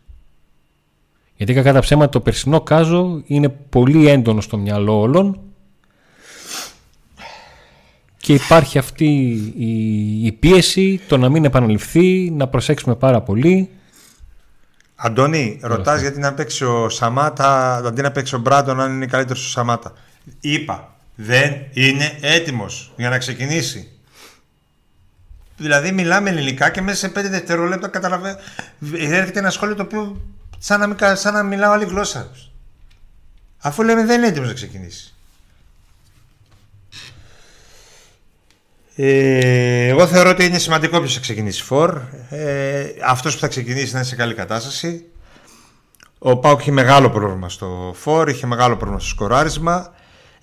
Γιατί 1.36 1.54
κατά 1.54 1.74
τα 1.74 1.80
ψέματα 1.80 2.10
το 2.10 2.20
περσινό 2.20 2.62
κάζο 2.62 3.22
είναι 3.26 3.50
πολύ 3.50 4.08
έντονο 4.08 4.42
στο 4.42 4.58
μυαλό 4.58 5.00
όλων 5.00 5.40
και 8.18 8.34
υπάρχει 8.34 8.78
αυτή 8.78 9.06
η, 9.58 10.26
η 10.26 10.32
πίεση 10.32 11.02
το 11.08 11.18
να 11.18 11.30
μην 11.30 11.46
επαναληφθεί, 11.46 12.32
να 12.32 12.48
προσέξουμε 12.48 12.96
πάρα 12.96 13.22
πολύ. 13.22 13.70
Αντώνη, 14.96 15.60
ρωτάς 15.62 16.02
γιατί 16.02 16.20
να 16.20 16.34
παίξει 16.34 16.66
ο 16.66 16.90
Σαμάτα 16.90 17.76
αντί 17.76 18.02
να 18.02 18.12
παίξει 18.12 18.36
ο 18.36 18.40
Μπράντον 18.40 18.80
αν 18.80 18.94
είναι 18.94 19.06
καλύτερος 19.06 19.46
ο 19.46 19.50
Σαμάτα. 19.50 19.94
Είπα, 20.40 20.95
δεν 21.16 21.66
είναι 21.72 22.18
έτοιμος 22.22 22.94
για 22.98 23.10
να 23.10 23.18
ξεκινήσει. 23.18 23.90
Δηλαδή 25.58 25.92
μιλάμε 25.92 26.30
ελληνικά 26.30 26.70
και 26.70 26.82
μέσα 26.82 26.98
σε 26.98 27.12
5 27.16 27.24
δευτερόλεπτα 27.30 27.88
καταλαβαίνω. 27.88 28.38
Έρχεται 28.98 29.40
ένα 29.40 29.50
σχόλιο 29.50 29.76
το 29.76 29.82
οποίο 29.82 30.22
σαν 30.58 30.80
να, 30.80 30.88
μην, 30.88 30.98
σαν 31.14 31.34
να 31.34 31.44
μιλάω 31.44 31.72
άλλη 31.72 31.86
γλώσσα. 31.86 32.32
Αφού 33.58 33.84
λέμε 33.84 34.06
δεν 34.06 34.18
είναι 34.18 34.28
έτοιμος 34.28 34.48
να 34.48 34.54
ξεκινήσει. 34.54 35.14
Ε, 38.96 39.88
εγώ 39.88 40.08
θεωρώ 40.08 40.30
ότι 40.30 40.46
είναι 40.46 40.58
σημαντικό 40.58 41.00
ποιο 41.00 41.10
θα 41.10 41.20
ξεκινήσει 41.20 41.64
φορ. 41.64 42.02
Ε, 42.30 42.86
Αυτός 43.06 43.34
που 43.34 43.40
θα 43.40 43.48
ξεκινήσει 43.48 43.92
να 43.92 44.00
είναι 44.00 44.08
σε 44.08 44.16
καλή 44.16 44.34
κατάσταση. 44.34 45.06
Ο 46.20 46.38
Πάουκ 46.38 46.60
είχε 46.60 46.72
μεγάλο 46.72 47.10
πρόβλημα 47.10 47.50
στο 47.50 47.94
φορ, 47.96 48.30
είχε 48.30 48.46
μεγάλο 48.48 48.76
πρόβλημα 48.76 49.00
στο 49.00 49.10
σκοράρισμα. 49.10 49.94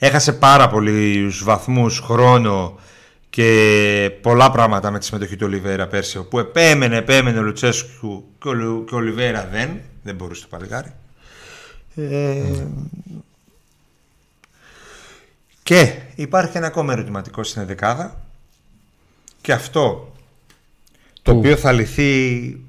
Έχασε 0.05 0.33
πάρα 0.33 0.69
πολλούς 0.69 1.45
βαθμούς, 1.45 1.99
χρόνο 1.99 2.79
και 3.31 4.11
πολλά 4.21 4.51
πράγματα 4.51 4.91
με 4.91 4.99
τη 4.99 5.05
συμμετοχή 5.05 5.37
του 5.37 5.47
Ολιβέρα 5.47 5.87
πέρσι. 5.87 6.23
Που 6.23 6.39
επέμενε, 6.39 6.97
επέμενε 6.97 7.39
ο 7.39 7.43
Λουτσέσκου 7.43 8.25
και 8.39 8.49
ο, 8.49 8.85
και 8.89 8.95
ο 8.95 8.97
Ολιβέρα 8.97 9.49
δεν. 9.53 9.81
Δεν 10.03 10.15
μπορούσε 10.15 10.43
το 10.43 10.49
παλικάρι. 10.51 10.93
Ε, 11.95 12.43
και 15.63 15.95
υπάρχει 16.15 16.57
ένα 16.57 16.67
ακόμα 16.67 16.93
ερωτηματικό 16.93 17.43
στην 17.43 17.67
δεκάδα 17.67 18.21
και 19.41 19.53
αυτό 19.53 20.13
το 21.23 21.33
οποίο 21.33 21.57
θα 21.57 21.73
λυθεί 21.73 22.61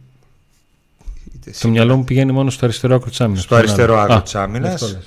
το 1.60 1.68
μυαλό 1.70 1.96
μου 1.96 2.04
πηγαίνει 2.04 2.32
μόνο 2.32 2.50
στο 2.50 2.66
αριστερό 2.66 2.96
άκρο 2.96 3.10
της 3.10 3.22
άμυνας. 3.22 3.44
Στο 3.44 3.56
αριστερό 3.56 3.98
άκρο 4.00 4.22
της 4.22 4.36
άμυνας. 4.36 4.98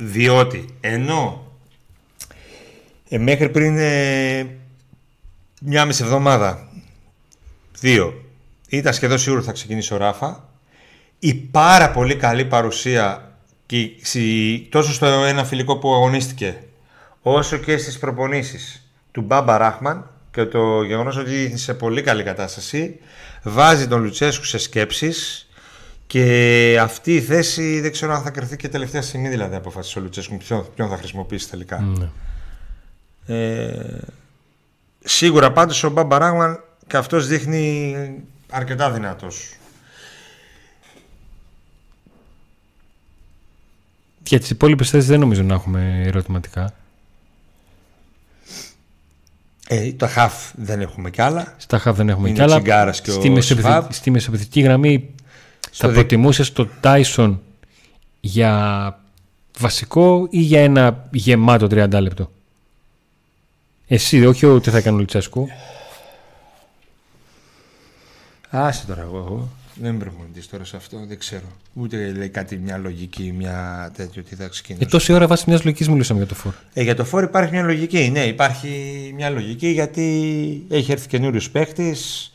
Διότι 0.00 0.64
ενώ 0.80 1.44
ε, 3.12 3.18
μέχρι 3.18 3.48
πριν 3.48 3.78
ε, 3.78 4.46
μια 5.60 5.84
μισή 5.84 6.02
εβδομάδα, 6.02 6.68
δύο, 7.80 8.24
ήταν 8.68 8.92
σχεδόν 8.92 9.18
σίγουρο 9.18 9.42
θα 9.42 9.52
ξεκινήσει 9.52 9.94
ο 9.94 9.96
Ράφα. 9.96 10.48
Η 11.18 11.34
πάρα 11.34 11.90
πολύ 11.90 12.16
καλή 12.16 12.44
παρουσία 12.44 13.34
και, 13.66 13.90
τόσο 14.68 14.92
στο 14.92 15.06
ένα 15.06 15.44
φιλικό 15.44 15.78
που 15.78 15.94
αγωνίστηκε 15.94 16.62
όσο 17.22 17.56
και 17.56 17.76
στις 17.76 17.98
προπονήσεις 17.98 18.90
του 19.10 19.20
Μπάμπα 19.20 19.58
Ράχμαν 19.58 20.10
και 20.30 20.44
το 20.44 20.82
γεγονός 20.82 21.16
ότι 21.16 21.44
είναι 21.44 21.56
σε 21.56 21.74
πολύ 21.74 22.02
καλή 22.02 22.22
κατάσταση 22.22 22.98
βάζει 23.42 23.88
τον 23.88 24.02
Λουτσέσκου 24.02 24.44
σε 24.44 24.58
σκέψεις 24.58 25.48
και 26.06 26.78
αυτή 26.80 27.14
η 27.14 27.20
θέση 27.20 27.80
δεν 27.80 27.92
ξέρω 27.92 28.14
αν 28.14 28.22
θα 28.22 28.30
κρυθεί 28.30 28.56
και 28.56 28.68
τελευταία 28.68 29.02
στιγμή 29.02 29.28
δηλαδή 29.28 29.56
αποφασίσει 29.56 29.98
ο 29.98 30.02
Λουτσέσκου 30.02 30.36
ποιον, 30.36 30.66
ποιον 30.74 30.88
θα 30.88 30.96
χρησιμοποιήσει 30.96 31.50
τελικά. 31.50 31.80
Ναι. 31.80 32.08
Ε, 33.26 33.98
σίγουρα 35.04 35.52
πάντως 35.52 35.84
ο 35.84 35.90
Μπάμπα 35.90 36.18
Ράχμαν 36.18 36.60
και 36.86 36.96
αυτός 36.96 37.26
δείχνει 37.26 37.94
αρκετά 38.50 38.90
δυνατός. 38.90 39.54
Για 44.22 44.40
τις 44.40 44.50
υπόλοιπες 44.50 44.90
θέσεις 44.90 45.08
δεν 45.08 45.20
νομίζω 45.20 45.42
να 45.42 45.54
έχουμε 45.54 46.02
ερωτηματικά. 46.04 46.74
Ε, 49.68 49.92
τα 49.92 50.08
χαφ 50.08 50.50
δεν 50.54 50.80
έχουμε 50.80 51.10
κι 51.10 51.22
άλλα. 51.22 51.54
Στα 51.56 51.78
χαφ 51.78 51.96
δεν 51.96 52.08
έχουμε 52.08 52.30
κι 52.30 52.42
άλλα. 52.42 52.60
Και 52.60 53.10
στη, 53.10 53.30
μεσοπιθυ... 53.30 53.68
στη 53.88 54.10
μεσοπιθυκή 54.10 54.60
γραμμή 54.60 55.14
Στο 55.70 55.86
θα 55.86 55.92
προτιμούσες 55.92 56.52
το 56.52 56.68
Τάισον 56.80 57.42
για 58.20 59.00
βασικό 59.58 60.26
ή 60.30 60.40
για 60.40 60.60
ένα 60.60 61.08
γεμάτο 61.12 61.66
30 61.66 61.90
λεπτό. 61.90 62.30
Εσύ, 63.92 64.26
όχι 64.26 64.46
ότι 64.46 64.70
θα 64.70 64.80
κάνει 64.80 64.96
ο 64.96 64.98
Λουτσέσκου; 64.98 65.48
Άσε 68.50 68.86
τώρα 68.86 69.00
εγώ. 69.00 69.48
Δεν 69.74 69.90
είμαι 69.94 70.04
προπονητής 70.04 70.48
τώρα 70.48 70.64
σε 70.64 70.76
αυτό, 70.76 71.06
δεν 71.06 71.18
ξέρω. 71.18 71.46
Ούτε 71.74 72.12
λέει 72.12 72.28
κάτι 72.28 72.56
μια 72.56 72.76
λογική, 72.76 73.32
μια 73.32 73.90
τέτοιο 73.96 74.22
τι 74.22 74.34
θα 74.34 74.48
ξεκινήσει. 74.48 74.84
Ε, 74.84 74.88
τόση 74.88 75.12
ώρα 75.12 75.26
βάσει 75.26 75.44
μιας 75.46 75.64
λογικής 75.64 75.88
μιλούσαμε 75.88 76.18
για 76.18 76.28
το 76.28 76.34
φόρ. 76.34 76.52
Ε, 76.72 76.82
για 76.82 76.94
το 76.94 77.04
φόρ 77.04 77.22
υπάρχει 77.22 77.52
μια 77.52 77.62
λογική. 77.62 78.10
Ναι, 78.10 78.24
υπάρχει 78.24 78.68
μια 79.14 79.30
λογική 79.30 79.68
γιατί 79.68 80.66
έχει 80.68 80.92
έρθει 80.92 81.08
καινούριος 81.08 81.50
παίχτης. 81.50 82.32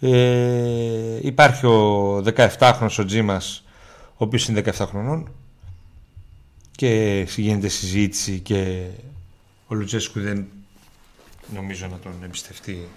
Ε, 0.00 1.18
υπάρχει 1.20 1.66
ο 1.66 2.16
17χρονο 2.18 2.88
ο 2.98 3.04
Τζίμας, 3.04 3.64
ο 4.10 4.24
οποίος 4.24 4.48
είναι 4.48 4.62
17 4.64 4.86
χρονών. 4.88 5.30
Και 6.70 7.26
γίνεται 7.36 7.68
συζήτηση 7.68 8.38
και 8.38 8.82
ο 9.66 9.74
Λουτσέσκου 9.74 10.20
δεν 10.20 10.46
νομίζω 11.54 11.86
να 11.86 11.98
τον 11.98 12.12
εμπιστευτεί 12.24 12.88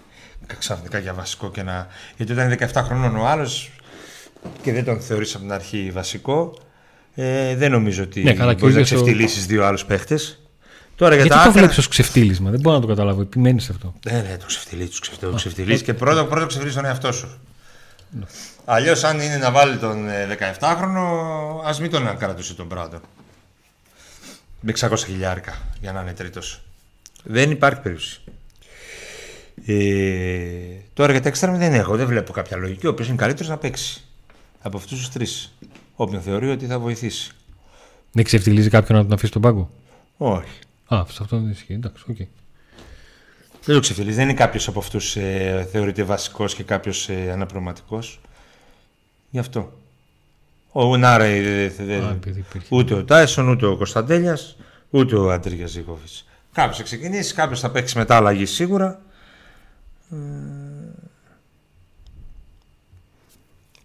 ξαφνικά 0.57 0.99
για 0.99 1.13
βασικό 1.13 1.51
και 1.51 1.63
να. 1.63 1.87
Γιατί 2.17 2.31
όταν 2.31 2.51
είναι 2.51 2.69
17 2.73 2.81
χρονών 2.83 3.15
ο 3.15 3.27
άλλος 3.27 3.71
και 4.61 4.73
δεν 4.73 4.85
τον 4.85 5.01
θεωρείς 5.01 5.33
από 5.33 5.43
την 5.43 5.53
αρχή 5.53 5.91
βασικό, 5.93 6.57
ε, 7.15 7.55
δεν 7.55 7.71
νομίζω 7.71 8.03
ότι 8.03 8.23
ναι, 8.23 8.53
μπορεί 8.53 8.73
να 8.73 8.81
ξεφτυλίσει 8.81 9.39
ο... 9.39 9.45
δύο 9.47 9.65
άλλους 9.65 9.85
παίχτες. 9.85 10.39
Τώρα 10.95 11.15
για 11.15 11.25
Γιατί 11.25 11.43
το 11.43 11.51
βλέπεις 11.51 11.77
ως 11.77 11.87
ξεφτύλισμα, 11.87 12.49
δεν 12.49 12.59
μπορώ 12.59 12.75
να 12.75 12.81
το 12.81 12.87
καταλάβω. 12.87 13.21
Επιμένεις 13.21 13.63
σε 13.63 13.71
αυτό. 13.71 13.93
Ναι, 14.05 14.21
ναι, 14.21 14.37
το 14.37 14.45
ξεφτυλίζει, 14.45 14.99
το 15.19 15.33
ξεφτυλίζει 15.33 15.83
και 15.83 15.93
πρώτο, 15.93 16.25
πρώτο 16.25 16.45
ξεφτυλίζει 16.45 16.75
τον 16.75 16.85
εαυτό 16.85 17.11
σου. 17.11 17.39
Ναι. 18.09 18.25
Αλλιώς, 18.65 19.03
αν 19.03 19.19
είναι 19.19 19.37
να 19.37 19.51
βάλει 19.51 19.77
τον 19.77 20.07
17χρονο, 20.59 21.63
ε, 21.63 21.69
ας 21.69 21.79
μην 21.79 21.91
τον 21.91 22.17
κρατούσε 22.17 22.53
τον 22.53 22.65
Μπράντον. 22.65 23.01
Με 24.61 24.73
600 24.79 24.97
χιλιάρικα 24.97 25.57
για 25.81 25.91
να 25.91 26.01
είναι 26.01 26.13
τρίτος. 26.13 26.61
Δεν 27.23 27.51
υπάρχει 27.51 27.79
περίπτωση. 27.79 28.21
Ε, 29.65 29.75
τώρα 30.93 31.11
για 31.11 31.21
τα 31.21 31.27
έξτρα 31.27 31.51
δεν 31.51 31.73
έχω, 31.73 31.95
δεν 31.95 32.07
βλέπω 32.07 32.31
κάποια 32.31 32.57
λογική. 32.57 32.87
Ο 32.87 32.89
οποίος 32.89 33.07
είναι 33.07 33.17
καλύτερος 33.17 33.49
να 33.49 33.57
παίξει 33.57 34.01
από 34.61 34.77
αυτούς 34.77 34.97
τους 34.97 35.09
τρεις. 35.09 35.53
Όποιον 35.95 36.21
θεωρεί 36.21 36.49
ότι 36.49 36.65
θα 36.65 36.79
βοηθήσει. 36.79 37.31
Δεν 38.11 38.23
ξεφτιλίζει 38.23 38.69
κάποιον 38.69 38.97
να 38.97 39.03
τον 39.03 39.13
αφήσει 39.13 39.27
στον 39.27 39.41
πάγκο; 39.41 39.69
Όχι. 40.17 40.59
Α, 40.87 40.99
αυτό 40.99 41.25
δεν 41.29 41.49
ισχύει. 41.49 41.73
Εντάξει, 41.73 42.03
OK. 42.09 42.15
Okay. 42.19 42.27
Δεν 43.65 43.75
το 43.75 43.81
ξεφτιλίζει. 43.81 44.15
Δεν 44.15 44.23
είναι 44.29 44.37
κάποιος 44.37 44.67
από 44.67 44.79
αυτούς 44.79 45.15
ε, 45.15 45.67
θεωρείται 45.71 46.03
βασικός 46.03 46.55
και 46.55 46.63
κάποιος 46.63 47.09
ε, 47.09 47.31
αναπληρωματικός. 47.31 47.99
Γι' 49.29 49.39
αυτό. 49.39 49.73
Ο 50.71 50.97
Νάρα, 50.97 51.23
ε, 51.23 51.71
ούτε 52.69 52.93
ο 52.93 53.03
Τάισον, 53.03 53.49
ούτε 53.49 53.65
ο 53.65 53.77
Κωνσταντέλιας, 53.77 54.57
ούτε 54.89 55.15
ο 55.15 55.31
Αντρίγια 55.31 55.67
Ζίβκοβιτς. 55.67 56.09
Κάποιος 56.53 56.77
θα 56.77 56.83
ξεκινήσει, 56.83 57.33
κάποιος 57.33 57.59
θα 57.59 57.71
παίξει 57.71 57.97
μετά 57.97 58.15
αλλαγή 58.15 58.45
σίγουρα. 58.45 59.01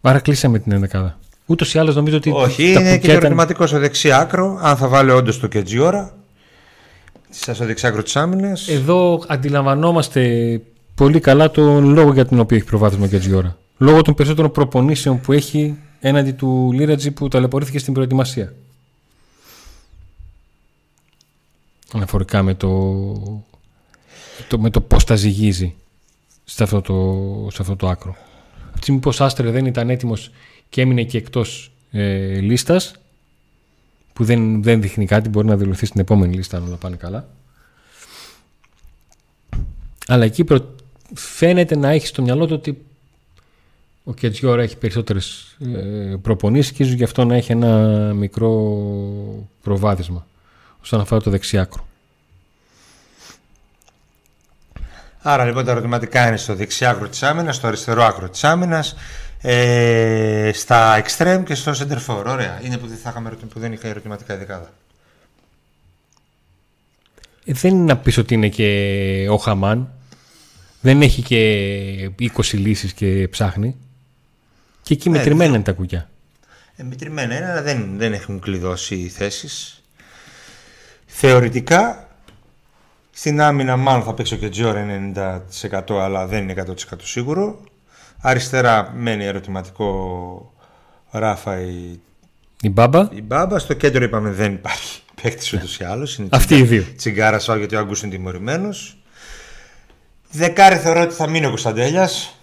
Άρα 0.01 0.21
κλείσαμε 0.21 0.59
την 0.59 0.73
ενδεκάδα. 0.73 1.19
Ούτως 1.47 1.75
ή 1.75 1.79
άλλως 1.79 1.95
νομίζω 1.95 2.17
ότι. 2.17 2.31
Όχι, 2.31 2.73
είναι 2.73 2.99
και 2.99 3.13
ερωτηματικό 3.13 3.67
στο 3.67 3.79
δεξί 3.79 4.13
άκρο. 4.13 4.59
Αν 4.63 4.77
θα 4.77 4.89
βάλει 4.89 5.11
όντως 5.11 5.39
το 5.39 5.47
Κετζιόρα. 5.47 6.17
Σας 7.31 7.57
στο 7.57 7.65
δεξί 7.65 7.87
άκρο 7.87 8.03
της 8.03 8.17
άμυνας. 8.17 8.69
Εδώ 8.69 9.25
αντιλαμβανόμαστε 9.27 10.61
πολύ 10.95 11.21
καλά 11.21 11.51
τον 11.51 11.85
λόγο 11.89 12.13
για 12.13 12.27
τον 12.27 12.39
οποίο 12.39 12.57
έχει 12.57 12.67
προβάδισμα 12.67 13.05
ο 13.05 13.09
Κετζιόρα. 13.09 13.57
Λόγω 13.79 14.03
των 14.03 14.15
περισσότερων 14.15 14.51
προπονήσεων 14.51 15.21
που 15.21 15.33
έχει 15.33 15.79
έναντι 16.01 16.33
του 16.33 16.71
Λίρατζη 16.73 17.11
που 17.11 17.29
ταλαιπωρήθηκε 17.29 17.79
στην 17.79 17.93
προετοιμασία. 17.93 18.53
Αναφορικά 21.93 22.43
με 22.43 22.55
το, 22.55 22.69
το, 24.49 24.59
με 24.59 24.71
το 24.71 24.81
πώς 24.81 25.05
τα 25.05 25.15
ζυγίζει 25.15 25.75
σε 26.45 26.63
αυτό 26.63 26.81
το, 26.81 27.51
σε 27.51 27.63
αυτό 27.63 27.77
το 27.77 27.89
άκρο. 27.89 28.17
Από 28.67 28.77
τη 28.77 28.83
στιγμή 28.83 29.01
πως 29.01 29.21
Άστρε 29.21 29.51
δεν 29.51 29.67
ήταν 29.67 29.91
έτοιμος 29.91 30.31
και 30.69 30.81
έμεινε 30.81 31.03
και 31.03 31.19
εκτός 31.19 31.73
ε, 31.91 32.41
λίστας 32.41 32.95
που 34.13 34.25
δεν, 34.25 34.63
δεν 34.63 34.81
δείχνει 34.81 35.07
κάτι, 35.07 35.29
μπορεί 35.29 35.47
να 35.47 35.57
δηλωθεί 35.57 35.87
στην 35.87 36.01
επόμενη 36.01 36.35
λίστα 36.35 36.57
αν 36.57 36.67
όλα 36.67 36.77
πάνε 36.77 36.97
καλά. 36.97 37.29
Αλλά 40.07 40.25
εκεί 40.25 40.45
προ... 40.45 40.75
φαίνεται 41.15 41.77
να 41.77 41.89
έχει 41.89 42.07
στο 42.07 42.23
μυαλό 42.23 42.47
του 42.47 42.55
ότι 42.55 42.85
ο 44.05 44.15
Κετζιόρα 44.15 44.63
έχει 44.63 44.77
περισσότερες 44.77 45.57
ε, 45.75 46.17
προπονήσεις 46.23 46.73
και 46.73 46.83
ίσως 46.83 46.95
γι' 46.95 47.05
αυτό 47.05 47.25
να 47.25 47.35
έχει 47.35 47.53
ένα 47.53 47.77
μικρό 48.15 48.51
προβάδισμα 49.63 50.27
όσον 50.83 51.01
αφορά 51.01 51.21
το 51.21 51.31
δεξιάκρο. 51.31 51.87
Άρα 55.23 55.45
λοιπόν 55.45 55.65
τα 55.65 55.71
ερωτηματικά 55.71 56.29
είναι 56.29 56.37
στο 56.37 56.55
δεξιά 56.55 56.91
άκρο 56.91 57.09
της 57.09 57.23
άμυνας, 57.23 57.57
στο 57.57 57.67
αριστερό 57.67 58.03
άκρο 58.03 58.29
της 58.29 58.45
άμυνας, 58.45 58.97
ε, 59.41 60.51
στα 60.55 61.03
extreme 61.03 61.43
και 61.45 61.55
στο 61.55 61.73
center 61.73 61.99
for. 62.07 62.25
Ωραία. 62.27 62.61
Είναι 62.65 62.79
που 62.79 62.87
δεν, 62.87 62.97
θα 62.97 63.11
είχαμε, 63.11 63.31
που 63.31 63.59
δεν 63.61 63.73
είχα 63.73 63.89
ερωτηματικά 63.89 64.37
δεκάδα. 64.37 64.73
Ε, 67.45 67.53
δεν 67.53 67.75
είναι 67.75 67.85
να 67.85 67.97
πεις 67.97 68.19
ότι 68.19 68.35
είναι 68.35 68.49
και 68.49 69.27
ο 69.31 69.37
Χαμάν. 69.37 69.93
Δεν 70.81 71.03
έχει 71.03 71.23
και 71.23 72.31
20 72.37 72.43
λύσεις 72.53 72.93
και 72.93 73.29
ψάχνει. 73.31 73.77
Και 74.83 74.95
εκεί 74.95 75.09
ε, 75.09 75.11
μετρημένα 75.11 75.55
είναι 75.55 75.65
τα 75.65 75.73
κουκιά. 75.73 76.11
Ε, 76.77 76.83
μετρημένα 76.83 77.37
είναι, 77.37 77.51
αλλά 77.51 77.63
δεν, 77.63 77.95
δεν 77.97 78.13
έχουν 78.13 78.41
κλειδώσει 78.41 78.95
οι 78.95 79.09
θέσεις. 79.09 79.83
Θεωρητικά 81.07 82.09
στην 83.15 83.41
άμυνα 83.41 83.77
μάλλον 83.77 84.03
θα 84.03 84.15
παίξει 84.15 84.35
ο 84.35 84.37
Κετζιόρα 84.37 84.87
90% 85.61 85.81
αλλά 86.01 86.27
δεν 86.27 86.49
είναι 86.49 86.65
100% 86.67 86.73
σίγουρο. 87.03 87.61
Αριστερά 88.21 88.93
μένει 88.97 89.25
ερωτηματικό 89.25 90.53
Ράφα 91.11 91.61
η... 91.61 92.01
Η 92.61 92.69
Μπάμπα; 92.69 93.09
Η 93.13 93.23
Μπάμπα. 93.23 93.59
Στο 93.59 93.75
κέντρο 93.75 94.05
είπαμε 94.05 94.31
δεν 94.31 94.53
υπάρχει 94.53 95.01
παίκτης 95.23 95.53
ούτως 95.53 95.79
ή 95.79 95.85
άλλως. 95.85 96.21
Αυτοί 96.29 96.55
οι 96.55 96.63
δύο. 96.63 96.85
Τσιγκάρα 96.97 97.39
σάου 97.39 97.59
γιατί 97.59 97.75
ο 97.75 97.79
Άγκου 97.79 97.95
είναι 98.03 98.13
τιμωρημένος. 98.13 98.97
Δεκάρι 100.31 100.77
θεωρώ 100.77 101.01
ότι 101.01 101.15
θα 101.15 101.29
μείνει 101.29 101.47
ο 101.47 101.49
Κωνσταντέλιας. 101.49 102.37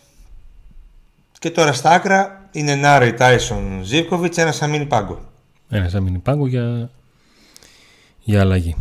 Και 1.39 1.49
τώρα 1.49 1.73
στα 1.73 1.91
άκρα 1.91 2.47
είναι 2.51 2.75
Νάρη 2.75 3.13
Τάισον 3.13 3.79
Ζίβκοβιτς, 3.83 4.38
ένας 4.38 4.57
θα 4.57 4.67
μείνει 4.67 4.85
πάγκο. 4.85 5.19
Ένας 5.69 5.91
θα 5.91 5.99
μείνει 5.99 6.17
πάγκο 6.17 6.47
για, 6.47 6.89
για 8.19 8.39
αλλαγή. 8.41 8.75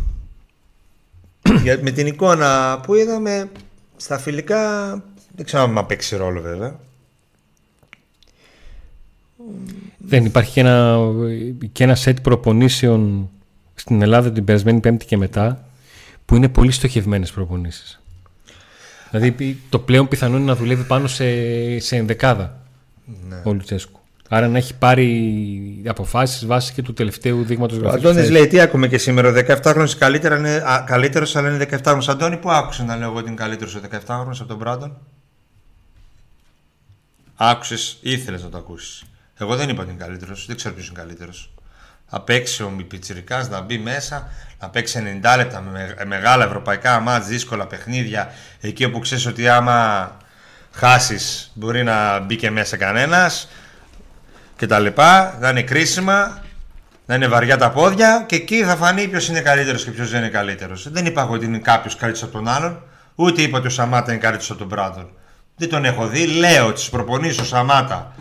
Για, 1.63 1.79
με 1.81 1.91
την 1.91 2.07
εικόνα 2.07 2.79
που 2.83 2.95
είδαμε 2.95 3.49
στα 3.97 4.17
φιλικά, 4.17 4.91
δεν 5.35 5.45
ξέρω 5.45 5.63
αν 5.63 5.85
παίξει 5.85 6.15
ρόλο 6.15 6.41
βέβαια. 6.41 6.79
Δεν 9.97 10.25
υπάρχει 10.25 10.51
και 10.51 10.59
ένα, 10.59 10.97
και 11.71 11.83
ένα 11.83 11.95
σετ 11.95 12.19
προπονήσεων 12.19 13.29
στην 13.75 14.01
Ελλάδα 14.01 14.31
την 14.31 14.43
περασμένη 14.43 14.79
Πέμπτη 14.79 15.05
και 15.05 15.17
μετά 15.17 15.63
που 16.25 16.35
είναι 16.35 16.49
πολύ 16.49 16.71
στοχευμένες 16.71 17.31
προπονήσεις. 17.31 18.01
Δηλαδή 19.11 19.57
το 19.69 19.79
πλέον 19.79 20.07
πιθανό 20.07 20.35
είναι 20.37 20.45
να 20.45 20.55
δουλεύει 20.55 20.83
πάνω 20.83 21.07
σε, 21.07 21.25
σε 21.79 21.95
ενδεκάδα 21.95 22.61
Ναι. 23.29 23.41
ο 23.43 23.53
Λουτσέσκου. 23.53 23.98
Άρα 24.31 24.47
να 24.47 24.57
έχει 24.57 24.73
πάρει 24.75 25.83
αποφάσεις 25.87 26.45
βάσει 26.45 26.73
και 26.73 26.81
του 26.81 26.93
τελευταίου 26.93 27.43
δείγματος 27.43 27.77
Ο 27.77 27.79
γραφή. 27.79 27.97
Αντώνης 27.97 28.29
λέει 28.29 28.47
τι 28.47 28.59
άκουμε 28.59 28.87
και 28.87 28.97
σήμερα. 28.97 29.29
Ο 29.29 29.33
17χρονο 29.33 29.87
καλύτερος, 30.85 31.35
αλλά 31.35 31.49
είναι 31.49 31.67
17χρονο. 31.83 32.03
Αντώνη, 32.07 32.37
πού 32.37 32.51
άκουσες 32.51 32.85
να 32.85 32.95
λέω 32.95 33.07
εγώ 33.09 33.17
ότι 33.17 33.27
είναι 33.27 33.35
καλύτερος 33.35 33.75
ο 33.75 33.79
17χρονο 33.91 34.31
από 34.39 34.45
τον 34.45 34.57
Μπράντον; 34.57 34.97
Άκουσες, 37.35 37.97
ήθελες 38.01 38.43
να 38.43 38.49
το 38.49 38.57
ακούσεις. 38.57 39.03
Εγώ 39.37 39.55
δεν 39.55 39.69
είπα 39.69 39.81
ότι 39.81 39.91
είναι 39.91 40.03
καλύτερος. 40.03 40.45
Δεν 40.45 40.55
ξέρω 40.55 40.73
ποιος 40.73 40.87
είναι 40.87 40.99
καλύτερος. 40.99 41.51
Να 42.11 42.19
παίξει 42.21 42.63
ο 42.63 42.73
Πιτσυρικά, 42.87 43.47
να 43.47 43.61
μπει 43.61 43.77
μέσα, 43.77 44.27
να 44.59 44.69
παίξει 44.69 44.99
90 45.23 45.35
λεπτά 45.37 45.61
με 45.61 45.71
με- 45.97 46.05
μεγάλα 46.05 46.45
ευρωπαϊκά 46.45 46.99
μάτς, 46.99 47.27
δύσκολα 47.27 47.67
παιχνίδια. 47.67 48.31
Εκεί 48.61 48.85
όπου 48.85 48.99
ξέρεις 48.99 49.25
ότι 49.25 49.47
άμα 49.49 50.11
χάσεις 50.71 51.51
μπορεί 51.53 51.83
να 51.83 52.19
μπει 52.19 52.35
και 52.35 52.49
μέσα 52.51 52.77
κανένας 52.77 53.47
και 54.59 54.67
τα 54.67 54.79
λοιπά. 54.79 55.37
Θα 55.41 55.49
είναι 55.49 55.61
κρίσιμα, 55.61 56.43
να 57.05 57.15
είναι 57.15 57.27
βαριά 57.27 57.57
τα 57.57 57.71
πόδια 57.71 58.23
και 58.27 58.35
εκεί 58.35 58.63
θα 58.63 58.75
φανεί 58.75 59.07
ποιος 59.07 59.27
είναι 59.27 59.41
καλύτερος 59.41 59.83
και 59.83 59.91
ποιος 59.91 60.09
δεν 60.09 60.19
είναι 60.19 60.29
καλύτερος. 60.29 60.91
Δεν 60.91 61.05
είπα 61.05 61.21
εγώ 61.21 61.33
ότι 61.33 61.45
είναι 61.45 61.57
κάποιος 61.57 61.95
καλύτερος 61.95 62.23
από 62.23 62.37
τον 62.37 62.47
άλλον, 62.47 62.83
ούτε 63.15 63.41
είπα 63.41 63.57
ότι 63.57 63.67
ο 63.67 63.69
Σαμάτα 63.69 64.11
είναι 64.11 64.21
καλύτερος 64.21 64.49
από 64.49 64.59
τον 64.59 64.67
Μπράντον. 64.67 65.09
Δεν 65.55 65.69
τον 65.69 65.85
έχω 65.85 66.07
δει. 66.07 66.25
Λέω 66.25 66.67
ότι 66.67 66.77
στις 66.79 66.89
προπονήσεις 66.89 67.39
ο 67.39 67.45
Σαμάτα 67.45 68.15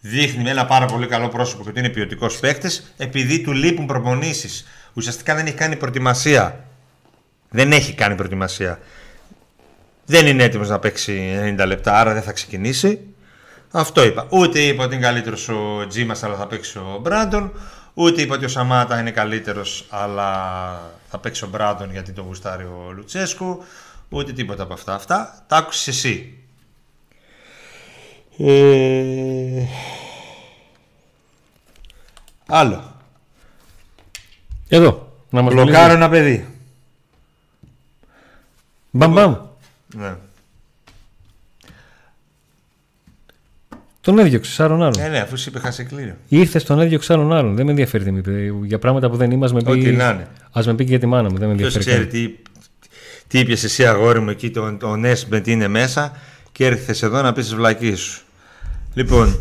δείχνει 0.00 0.42
με 0.42 0.50
ένα 0.50 0.66
πάρα 0.66 0.86
πολύ 0.86 1.06
καλό 1.06 1.28
πρόσωπο 1.28 1.62
και 1.62 1.68
ότι 1.68 1.78
είναι 1.78 1.88
ποιοτικός 1.88 2.38
παίκτης, 2.38 2.94
επειδή 2.96 3.40
του 3.40 3.52
λείπουν 3.52 3.86
προπονήσεις. 3.86 4.66
Ουσιαστικά 4.92 5.34
δεν 5.34 5.46
έχει 5.46 5.56
κάνει 5.56 5.76
προετοιμασία. 5.76 6.64
Δεν 7.50 7.72
έχει 7.72 7.94
κάνει 7.94 8.14
προετοιμασία. 8.14 8.78
Δεν 10.06 10.26
είναι 10.26 10.42
έτοιμος 10.42 10.68
να 10.68 10.78
παίξει 10.78 11.38
90 11.58 11.66
λεπτά, 11.66 12.00
άρα 12.00 12.12
δεν 12.12 12.22
θα 12.22 12.32
ξεκινήσει. 12.32 13.11
Αυτό 13.72 14.04
είπα. 14.04 14.26
Ούτε 14.30 14.60
είπα 14.60 14.84
ότι 14.84 14.94
είναι 14.94 15.04
καλύτερος 15.04 15.48
ο 15.48 15.86
Τζίμας, 15.88 16.22
αλλά 16.22 16.36
θα 16.36 16.46
παίξει 16.46 16.78
ο 16.78 16.98
Μπράντον. 17.00 17.52
Ούτε 17.94 18.22
είπα 18.22 18.34
ότι 18.34 18.44
ο 18.44 18.48
Σαμάτα 18.48 19.00
είναι 19.00 19.10
καλύτερος, 19.10 19.86
αλλά 19.88 20.90
θα 21.10 21.18
παίξει 21.18 21.44
ο 21.44 21.48
Μπράντον 21.48 21.90
γιατί 21.90 22.12
τον 22.12 22.24
γουστάρει 22.24 22.64
ο 22.64 22.92
Λουτσέσκου. 22.94 23.64
Ούτε 24.08 24.32
τίποτα 24.32 24.62
από 24.62 24.72
αυτά. 24.72 24.94
Αυτά 24.94 25.44
τα 25.46 25.56
άκουσες 25.56 25.86
εσύ. 25.86 26.38
Ε... 28.38 29.64
Άλλο. 32.46 33.00
Εδώ. 34.68 35.12
Να 35.30 35.42
μας 35.42 35.54
Μπλοκάρω 35.54 35.76
μιλήσει. 35.78 35.96
ένα 35.96 36.08
παιδί. 36.08 36.46
Μπαμ 38.90 39.12
μπαμ. 39.12 39.36
Ναι. 39.94 40.16
Τον 44.02 44.18
έδιωξε 44.18 44.62
άλλον 44.62 44.82
άλλον. 44.82 45.00
Ε, 45.00 45.08
ναι, 45.08 45.18
αφού 45.18 45.36
σου 45.38 45.48
είπε 45.48 45.58
χασεκλήριο. 45.58 46.16
Ήρθε 46.28 46.58
στον 46.58 46.80
έδιωξε 46.80 47.12
άλλον 47.12 47.32
άλλον. 47.32 47.54
Δεν 47.54 47.64
με 47.64 47.70
ενδιαφέρει 47.70 48.04
τι 48.04 48.10
μου 48.10 48.18
είπε. 48.18 48.52
Για 48.64 48.78
πράγματα 48.78 49.10
που 49.10 49.16
δεν 49.16 49.30
είμαι, 49.30 49.44
ας 49.44 49.52
με 49.52 49.62
πει. 49.62 49.70
Ό,τι 49.70 49.80
να 49.92 50.10
είναι. 50.10 50.28
Α 50.52 50.62
με 50.66 50.74
πεις 50.74 50.84
και 50.84 50.90
για 50.90 50.98
τη 50.98 51.06
μάνα 51.06 51.30
μου. 51.30 51.38
Δεν 51.38 51.48
με 51.48 51.54
Ποιος 51.54 51.76
ενδιαφέρει. 51.76 52.06
ξέρει 52.08 52.24
καν. 52.26 52.34
τι, 52.36 52.88
τι 53.28 53.38
είπες 53.38 53.64
εσύ, 53.64 53.86
αγόρι 53.86 54.20
μου, 54.20 54.30
εκεί 54.30 54.50
το, 54.50 54.76
το 54.76 54.96
Νέσ 54.96 55.26
με 55.26 55.40
τι 55.40 55.52
είναι 55.52 55.68
μέσα 55.68 56.12
και 56.52 56.66
έρθει 56.66 57.06
εδώ 57.06 57.22
να 57.22 57.32
πεις 57.32 57.44
τις 57.44 57.54
βλακίες 57.54 57.98
σου. 58.00 58.22
Λοιπόν, 58.94 59.38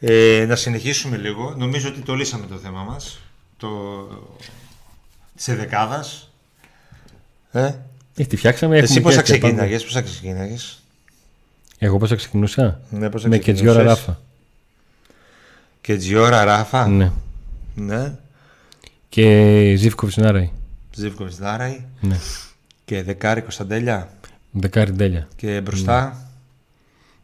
ε, 0.00 0.44
να 0.48 0.56
συνεχίσουμε 0.56 1.16
λίγο. 1.16 1.54
Νομίζω 1.58 1.88
ότι 1.88 2.00
το 2.00 2.14
λύσαμε 2.14 2.46
το 2.46 2.56
θέμα 2.56 2.82
μας. 2.82 3.20
Το... 3.56 3.68
Σε 5.34 5.54
δεκάδα. 5.54 6.04
Ε, 7.52 7.70
Ε, 8.16 8.24
τη 8.24 8.36
φτιάξαμε. 8.36 8.76
εσύ 8.78 8.84
έχουμε 8.98 9.02
πώς 9.02 9.14
θα 9.14 9.22
και 9.22 9.38
πάνω. 9.38 9.52
ξεκίναγε, 9.54 9.84
πώς 9.84 9.92
θα 9.92 10.00
ξεκίναγε. 10.02 10.56
Εγώ 11.78 11.96
πώς 11.98 12.08
θα 12.08 12.14
ξεκινούσα; 12.14 12.80
Ναι, 12.90 13.10
πώς 13.10 13.22
θα 13.22 13.28
με 13.28 13.38
ξεκινούσες; 13.38 13.66
Κετζιόρα 13.66 13.94
Ράφα. 13.94 14.20
Και 15.80 15.96
Τζιόρα 15.96 16.44
Ράφα; 16.44 16.88
Ναι. 16.88 17.10
ναι. 17.74 18.14
Και 19.08 19.74
Ζήφκοβιτ 19.76 20.16
Νάραη. 20.16 20.50
Ζήβκοβιτ 20.94 21.32
Δάραη. 21.34 21.84
Ναι. 22.00 22.18
Και 22.84 23.02
Δεκάρη 23.02 23.40
Κωνσταντέλια. 23.40 24.08
Δεκάρι 24.50 24.92
τέλεια. 24.92 25.28
Και 25.36 25.60
μπροστά; 25.60 26.28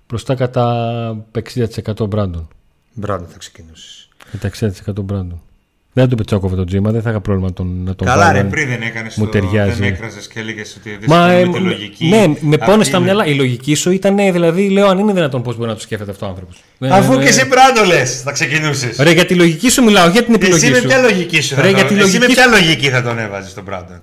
Μπροστά 0.09 0.35
κατά 0.35 1.25
60% 1.55 2.09
Μπράντον. 2.09 2.49
Μπράβο, 2.95 3.25
θα 3.25 3.39
ξεκινήσεις. 3.39 4.09
Κατά 4.31 4.49
60% 4.49 5.03
Μπράντον. 5.03 5.43
Δεν 5.93 6.09
του 6.09 6.17
πετσόκοβε 6.17 6.57
το 6.57 6.65
τζίμα, 6.65 6.91
δεν 6.91 7.03
θα 7.03 7.11
είχα 7.11 7.21
πρόβλημα 7.21 7.53
τον, 7.53 7.83
να 7.85 7.95
τον 7.95 8.07
Καλά, 8.07 8.25
βάλω. 8.27 8.39
ρε, 8.39 8.45
πριν 8.45 8.69
δεν 8.69 8.83
έκανες 8.83 9.17
Μου 9.17 9.25
το. 9.25 9.31
ταιριάζει. 9.31 9.81
Δεν 9.81 9.93
έκραζες 9.93 10.29
και 10.29 10.39
έλεγες 10.41 10.77
ότι 10.79 10.91
δεν 10.91 10.99
Μα, 11.07 11.17
συμφωνεί 11.29 11.41
ε, 11.41 11.47
με 11.47 11.53
τη 11.53 11.61
με- 11.61 11.69
λογική. 11.71 12.07
ναι, 12.07 12.27
με 12.41 12.57
πόνε 12.57 12.73
Αυτή 12.73 12.85
στα 12.85 12.97
είναι- 12.97 13.07
μυαλά. 13.07 13.27
Η 13.27 13.35
λογική 13.35 13.75
σου 13.75 13.91
ήταν, 13.91 14.19
ε, 14.19 14.33
δηλαδή, 14.33 14.69
λέω, 14.69 14.87
αν 14.89 14.99
είναι 14.99 15.13
δυνατόν 15.13 15.43
πώς 15.43 15.57
μπορεί 15.57 15.69
να 15.69 15.75
το 15.75 15.81
σκέφτεται 15.81 16.11
αυτό 16.11 16.27
ο 16.27 16.29
άνθρωπος. 16.29 16.63
Αφού 16.91 17.19
και 17.19 17.29
εσύ 17.29 17.47
πράγμα 17.49 17.87
λες, 17.87 18.21
θα 18.23 18.33
ξεκινούσε. 18.33 18.95
Ρε, 18.99 19.11
για 19.13 19.25
τη 19.27 19.35
λογική 19.35 19.71
σου 19.71 19.83
μιλάω, 19.85 20.09
για 20.09 20.25
την 20.25 20.35
επιλογή 20.35 20.65
Εσύ 20.65 20.73
με 20.73 20.79
σου. 20.81 20.87
ποια 20.87 20.99
λογική 20.99 21.41
σου 21.41 21.55
Ρε, 21.55 21.61
θα 21.61 21.69
για 21.69 21.85
τον... 21.87 21.97
τη 21.97 22.03
Εσύ 22.03 22.13
με 22.13 22.19
λογική 22.19 22.33
ποια 22.35 22.47
λογική 22.47 22.89
θα 22.89 23.03
τον 23.03 23.19
έβαζες 23.19 23.55
τον 23.55 23.65
Μπράντον. 23.65 24.03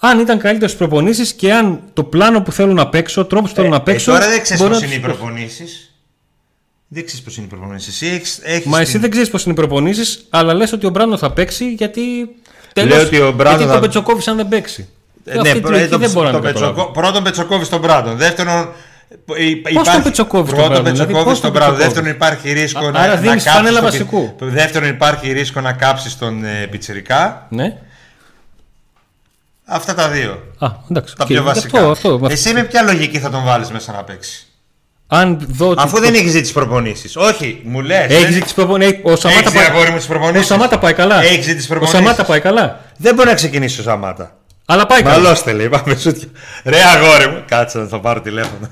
Αν 0.00 0.18
ήταν 0.20 0.38
καλύτερο 0.38 0.66
στις 0.68 0.78
προπονήσεις 0.78 1.32
και 1.32 1.52
αν 1.52 1.80
το 1.92 2.04
πλάνο 2.04 2.40
που 2.42 2.52
θέλω 2.52 2.72
να 2.72 2.88
παίξω, 2.88 3.20
ο 3.20 3.24
τρόπος 3.24 3.50
που 3.50 3.56
θέλω 3.56 3.68
να 3.68 3.76
Ε, 3.76 3.80
παίξω. 3.84 4.12
τώρα 4.12 4.28
δεν 4.28 4.42
ξέρεις 4.42 4.62
μπορεί 4.62 4.72
πώς 4.72 4.80
να 4.82 4.86
είναι 4.86 4.96
οι 4.96 4.98
τους- 5.00 5.08
προπονήσεις. 5.16 5.91
Δεν 6.94 7.04
ξέρεις 7.06 7.22
πώς 7.24 7.36
είναι 7.36 7.46
οι 7.46 7.48
προπονήσεις. 7.48 7.88
Εσύ 8.02 8.14
έχεις, 8.14 8.38
έχεις 8.42 8.66
Μα 8.66 8.72
την- 8.78 8.86
εσύ 8.86 8.98
δεν 8.98 9.10
ξέρεις 9.10 9.30
πώς 9.30 9.42
είναι 9.44 9.52
οι 9.52 9.56
προπονήσεις, 9.56 10.26
αλλά 10.30 10.54
λες 10.54 10.72
ότι 10.72 10.86
ο 10.86 10.90
Μπράντον 10.90 11.18
θα 11.18 11.30
παίξει 11.32 11.72
γιατί. 11.72 12.00
Τέλος, 12.72 12.94
Λέω 12.96 13.06
ότι 13.06 13.20
ο 13.20 13.32
Μπράντον 13.32 13.56
γιατί 13.58 13.64
θα- 13.64 13.72
τον 13.72 13.80
πετσοκόβει 13.80 14.30
αν 14.30 14.36
δεν 14.36 14.48
παίξει. 14.48 14.88
Ε, 15.24 15.30
Αυτή 15.36 15.42
ναι, 15.48 15.54
τη 15.54 15.60
πρώτον, 15.60 15.70
λογική 15.72 15.90
το- 15.92 15.98
δεν 15.98 16.10
μπορώ 16.10 16.26
να 16.26 16.32
το 16.32 16.38
την 16.38 16.46
καταλάβω. 16.46 16.72
πετσοκο- 16.74 16.92
Πρώτον, 17.00 17.22
πετσοκόβει 17.22 17.66
τον 17.68 17.80
Μπράντον. 17.80 18.16
Δεύτερον, 18.16 18.68
υ- 19.36 19.72
Πώς 19.72 19.88
τον 19.88 20.02
πετσοκόβεις 20.02 20.50
τον 20.50 20.58
Πρώτον, 20.58 20.82
Μπράντον, 20.82 20.92
δηλαδή, 20.92 20.98
πετσοκόβεις 20.98 21.24
πώς 21.24 21.40
τον 21.40 21.52
τον 21.52 21.52
Μπράντον. 21.52 21.76
πετσοκόβεις. 21.78 22.12
Δεύτερον, 22.12 22.30
υπάρχει 22.32 22.52
ρίσκο 22.62 22.86
Α, 22.86 22.90
να. 22.90 22.98
άρα 23.00 23.14
να 23.14 23.20
δίνεις 23.20 23.30
κάψεις 23.44 23.52
φανέλα 23.52 23.80
τον 23.80 23.84
βασικού. 23.90 24.34
πι- 24.36 24.48
Δεύτερον, 24.48 24.88
υπάρχει 24.88 25.32
ρίσκο 25.32 25.60
να 25.60 25.72
κάψεις 25.72 26.18
τον 26.18 26.44
ε, 26.44 26.66
πιτσιρικά. 26.70 27.46
Ναι. 27.50 27.76
Αυτά 29.64 29.94
τα 29.94 30.08
δύο. 30.08 30.30
Α, 30.58 30.68
εντάξει. 30.90 31.14
Τα 31.16 31.24
Και 31.24 31.34
πιο 31.34 31.42
βασικά. 31.42 31.78
Αυτό, 31.78 31.90
αυτό, 31.90 32.08
με 32.08 32.14
αυτό. 32.14 32.28
Εσύ 32.32 32.52
με 32.52 32.62
ποια 32.64 32.82
λογική 32.82 33.18
θα 33.18 33.30
τον 33.30 33.44
βάλεις 33.44 33.70
μέσα 33.70 33.92
να 33.92 34.02
παίξει; 34.04 34.46
Αν 35.14 35.46
δω 35.48 35.68
ότι. 35.68 35.82
Αφού 35.82 36.00
δεν 36.00 36.14
έχει 36.14 36.28
δει 36.28 36.40
τις 36.40 36.52
προπονήσεις. 36.52 37.16
Όχι, 37.16 37.60
μου 37.64 37.80
λες. 37.80 38.06
Έχει 38.08 38.32
δει 38.32 38.40
τις 38.40 38.54
προπονήσει. 38.54 39.00
Ο 39.02 39.16
Σαμάτα 39.16 39.40
Έχεις 39.40 39.52
δει, 39.52 39.58
πάει. 39.58 39.66
αγόρι 39.66 39.90
μου, 39.90 39.96
τις 39.96 40.06
προπονήσεις. 40.06 40.44
Ο 40.44 40.54
Σαμάτα 40.54 40.78
πάει 40.78 40.92
καλά. 40.92 41.22
Έχεις 41.22 41.46
δει 41.46 41.54
τις 41.54 41.64
Ο 41.64 41.68
προπονήσεις. 41.68 41.98
Σαμάτα 41.98 42.24
πάει 42.24 42.40
καλά. 42.40 42.80
Δεν 42.96 43.14
μπορεί 43.14 43.28
να 43.28 43.34
ξεκινήσει 43.34 43.80
ο 43.80 43.82
Σαμάτα. 43.82 44.36
Αλλά 44.66 44.86
πάει 44.86 45.02
καλά. 45.02 45.14
Μαλώστε 45.18 45.52
λέει, 45.52 45.68
πάμε 45.68 45.94
σούτια. 45.96 46.28
Ρε 46.64 46.76
αγόρι 46.94 47.28
μου, 47.28 47.42
κάτσε 47.48 47.78
να 47.78 47.88
το 47.88 47.98
πάρω 47.98 48.20
τηλέφωνο. 48.20 48.68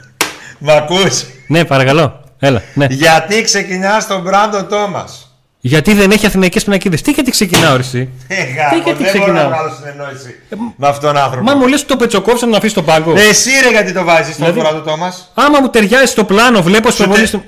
Μ' 0.58 0.70
ακούς; 0.70 1.24
Ναι, 1.46 1.64
παρακαλώ. 1.64 2.20
Έλα. 2.38 2.62
Ναι. 2.74 2.86
Γιατί 2.90 3.42
ξεκινάς 3.42 4.06
τον 4.06 4.20
Μπράντον 4.20 4.68
Τόμας; 4.68 5.29
Γιατί 5.62 5.94
δεν 5.94 6.10
έχει 6.10 6.26
αθηναϊκές 6.26 6.64
πινακίδες. 6.64 7.02
Τι 7.02 7.10
γιατί 7.10 7.30
ξεκινάω, 7.30 7.74
ρε, 7.76 7.80
εσύ; 7.82 8.08
Ε, 8.28 8.34
Τι 8.44 8.52
γάμο, 8.52 8.82
γιατί 8.84 9.02
δεν 9.04 9.12
μπορώ 9.20 9.32
να 9.32 9.38
ξεκινάω; 9.40 9.48
βγάλω 9.48 9.74
συνεννόηση 9.78 10.34
με 10.76 10.88
αυτόν 10.88 11.12
τον 11.14 11.22
άνθρωπο. 11.22 11.44
Μα 11.44 11.54
μου 11.54 11.66
λες 11.66 11.86
το 11.86 11.96
πετσοκόψα 11.96 12.46
να 12.46 12.56
αφήσει 12.56 12.74
τον 12.74 12.84
πάγκο. 12.84 13.12
Εσύ 13.16 13.50
ρε 13.62 13.70
γιατί 13.70 13.92
το 13.92 14.04
βάζεις 14.04 14.36
τον 14.36 14.46
Δηλαδή- 14.46 14.60
Μπράντον 14.60 14.84
Τόμας; 14.84 15.30
Άμα 15.34 15.60
μου 15.60 15.68
ταιριάζει 15.68 16.04
στο 16.10 16.24
πλάνο, 16.24 16.62
βλέπω 16.62 16.90
στο 16.90 17.02
Σου 17.02 17.08
βολί 17.08 17.20
τε- 17.22 17.30
του. 17.30 17.44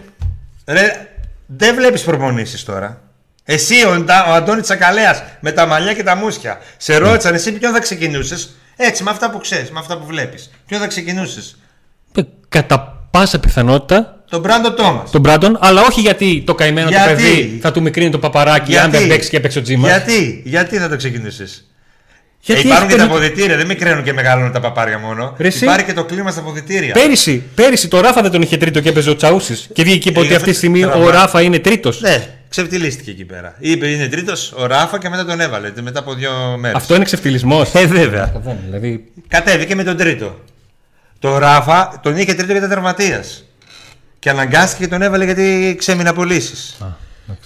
Ρε, 0.66 1.08
δεν 1.46 1.74
βλέπεις 1.74 2.02
προπονήσεις 2.02 2.64
τώρα. 2.64 3.00
Εσύ, 3.44 3.86
ο, 3.86 3.94
Ντα- 3.98 4.26
ο 4.28 4.32
Αντώνης 4.32 4.62
Τσακαλέας, 4.62 5.22
με 5.40 5.52
τα 5.52 5.66
μαλλιά 5.66 5.92
και 5.94 6.02
τα 6.02 6.16
μουσια. 6.16 6.58
Σε 6.76 6.96
ρώτησαν 6.96 7.34
εσύ 7.34 7.52
ποιον 7.52 7.72
θα 7.72 7.80
ξεκινούσες; 7.80 8.56
Έτσι, 8.76 9.02
με 9.02 9.10
αυτά 9.10 9.30
που 9.30 9.38
ξέρεις, 9.38 9.70
με 9.70 9.78
αυτά 9.78 9.98
που 9.98 10.06
βλέπεις. 10.06 10.50
Ποιον 10.66 10.80
θα 10.80 10.86
ξεκινούσες; 10.86 11.56
Ε, 12.14 12.20
Κατά 12.48 13.06
πάσα 13.10 13.40
πιθανότητα 13.40 14.21
Τον 14.32 14.40
Μπράντον 14.40 14.74
Τόμας. 14.76 15.10
τον 15.10 15.20
Μπράντον, 15.20 15.56
αλλά 15.60 15.80
όχι 15.82 16.00
γιατί 16.00 16.42
το 16.46 16.54
καημένο 16.54 16.88
Γιατί; 16.88 17.08
το 17.08 17.14
παιδί 17.14 17.58
θα 17.62 17.72
του 17.72 17.82
μικρύνει 17.82 18.10
το 18.10 18.18
παπαράκι 18.18 18.76
αν 18.76 18.90
δεν 18.90 19.06
παίξει 19.08 19.28
και 19.30 19.36
έπαιξε 19.36 19.58
ο 19.58 19.62
Τζίμας. 19.62 19.90
Γιατί, 19.90 20.42
γιατί 20.44 20.76
θα 20.76 20.88
το 20.88 20.96
ξεκινούσε. 20.96 21.44
Γιατί 22.40 22.60
ε, 22.60 22.64
υπάρχουν 22.64 22.86
έχει 22.88 22.96
και 22.96 23.02
τα 23.02 23.08
περι- 23.08 23.22
αποδητήρια, 23.24 23.56
δεν 23.56 23.66
μικραίνουν 23.66 24.04
και 24.04 24.12
μεγαλώνουν 24.12 24.52
τα 24.52 24.60
παπάρια 24.60 24.98
μόνο. 24.98 25.34
Ρε 25.38 25.46
εσύ. 25.46 25.64
Υπάρχει 25.64 25.84
και 25.84 25.92
το 25.92 26.04
κλίμα 26.04 26.30
στα 26.30 26.40
αποδητήρια. 26.40 26.92
Πέρυσι, 26.92 27.42
πέρυσι 27.54 27.88
το 27.88 28.00
Ράφα 28.00 28.22
δεν 28.22 28.30
τον 28.30 28.42
είχε 28.42 28.56
τρίτο 28.56 28.80
και 28.80 28.88
έπαιζε 28.88 29.10
ο 29.10 29.16
Τσαούσης. 29.16 29.68
Και 29.72 29.82
βγήκε 29.82 29.98
και 29.98 30.08
είπε 30.08 30.20
Ε, 30.20 30.22
ότι 30.22 30.34
αυτή 30.34 30.50
τη 30.50 30.56
στιγμή 30.56 30.80
τραβά. 30.80 31.04
ο 31.04 31.10
Ράφα 31.10 31.40
είναι 31.42 31.58
τρίτος. 31.58 32.00
Ναι, 32.00 32.26
ξεφτυλίστηκε 32.48 33.10
εκεί 33.10 33.24
πέρα. 33.24 33.54
Είπε 33.58 33.88
είναι 33.88 34.08
τρίτος 34.08 34.52
ο 34.56 34.66
Ράφα 34.66 34.98
και 34.98 35.08
μετά 35.08 35.24
τον 35.24 35.40
έβαλε 35.40 35.72
μετά 35.82 35.98
από 35.98 36.14
δύο 36.14 36.30
μέρες. 36.58 36.76
Αυτό 36.76 36.94
είναι 36.94 37.04
ξεφτυλισμός. 37.04 37.74
Ε, 37.74 37.86
βέβαια. 37.86 38.32
Δηλαδή, 38.64 39.04
Κατέβηκε 39.28 39.74
με 39.74 39.84
τον 39.84 39.96
τρίτο. 39.96 40.40
Το 41.18 41.38
Ράφα 41.38 42.00
τον 42.02 42.16
είχε 42.16 42.34
τρίτο 42.34 42.52
γιατί 42.52 42.68
τερματία. 42.68 43.24
Και 44.22 44.30
αναγκάστηκε 44.30 44.82
και 44.84 44.88
τον 44.90 45.02
έβαλε 45.02 45.24
γιατί 45.24 45.74
ξέμεινε 45.78 46.12
πωλήσει. 46.12 46.74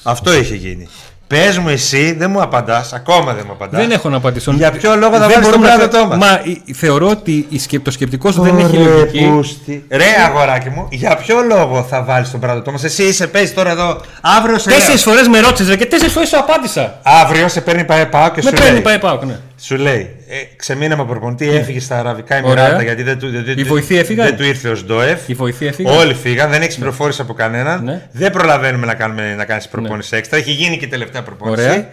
Αυτό 0.03 0.35
είχε 0.35 0.55
γίνει. 0.55 0.89
Πες 1.27 1.59
μου 1.59 1.69
εσύ, 1.69 2.12
δεν 2.12 2.31
μου 2.31 2.43
απαντάς, 2.43 2.93
ακόμα 2.93 3.33
δεν 3.35 3.43
μου 3.47 3.53
απαντάς. 3.53 3.81
Δεν 3.81 3.91
έχω 3.91 4.09
να 4.09 4.17
απαντήσω. 4.17 4.53
Για 4.53 4.71
ποιο 4.71 4.97
λόγο 4.97 5.12
θα 5.12 5.19
Δεν 5.19 5.29
βάλεις 5.29 5.35
τον 5.49 5.59
μπορούμε 5.61 5.69
να- 5.69 5.77
Μπράντο 5.77 5.99
Τόμα. 5.99 6.17
Μας; 6.17 6.31
Ε, 6.69 6.73
θεωρώ 6.75 7.09
ότι 7.09 7.47
η 7.49 7.59
σκε- 7.59 7.83
το 7.83 7.91
σκεπτικό 7.91 8.33
σου 8.33 8.43
δεν 8.43 8.59
έχει 8.59 8.77
λογική. 8.77 9.85
Ρε 9.91 10.05
αγοράκι 10.27 10.69
μου, 10.71 10.89
για 10.91 11.17
ποιο 11.17 11.41
λόγο 11.43 11.83
θα 11.91 12.03
βάλεις 12.03 12.31
τον 12.31 12.41
Μπράντο 12.41 12.62
Τόμα. 12.62 12.79
Εσύ 12.83 13.03
είσαι, 13.03 13.27
παίζει 13.27 13.53
τώρα 13.53 13.71
εδώ. 13.71 14.01
Αύριο 14.21 14.59
σε 14.59 14.69
Τέσσερις 14.69 15.05
λέω. 15.07 15.15
φορές 15.15 15.29
με 15.29 15.41
ρώτησες 15.41 15.77
και 15.77 15.87
τέσσερις 15.87 16.12
φορές 16.12 16.29
σου 16.29 16.39
απάντησα. 16.39 16.99
Αύριο 17.03 17.49
σε 17.49 17.61
παίρνει 17.61 17.85
πάει 17.85 18.07
πάω 18.07 18.29
και 18.31 18.41
Με 18.45 18.51
σου 18.51 18.57
παίρνει 18.57 18.73
λέει. 18.73 18.81
πάει 18.81 18.99
πάω, 18.99 19.19
ναι. 19.25 19.39
Σου 19.61 19.77
λέει, 19.77 20.16
ε, 20.29 20.37
ξεμείναμε 20.57 21.05
προπονητή, 21.05 21.49
έφυγε 21.49 21.81
στα 21.81 21.99
Αραβικά 21.99 22.37
Ωραία. 22.45 22.51
Εμμυράτα 22.64 22.83
γιατί 22.83 23.03
δεν 23.03 23.19
του, 23.19 23.31
δεν, 23.31 23.59
Οι 23.59 23.62
βοηθοί 23.62 23.97
έφυγαν; 23.99 24.27
δεν 24.27 24.37
του 24.37 24.45
ήρθε 24.45 24.69
ο 24.69 24.75
Σντοεφ. 24.75 25.29
Η 25.29 25.35
βοηθή 25.35 25.66
έφυγε. 25.66 25.90
Όλοι 25.90 26.14
φύγαν, 26.14 26.51
δεν 26.51 26.62
έχεις 26.62 26.75
πληροφόρηση 26.75 27.21
από 27.21 27.33
κανέναν. 27.35 27.85
Ναι. 27.85 28.09
Δεν 28.12 28.31
προλαβαίνουμε 28.31 28.87
να, 28.87 28.95
κάνουμε, 28.95 29.35
να 29.35 29.45
κάνεις 29.45 29.69
προπόνηση 29.69 30.16
έξτρα. 30.16 30.38
Έχει 30.38 30.51
γίνει 30.51 30.79
και 30.79 30.85
η 30.85 30.88
τελευταία 30.88 31.23
προπόνηση. 31.23 31.62
Ωραία. 31.62 31.88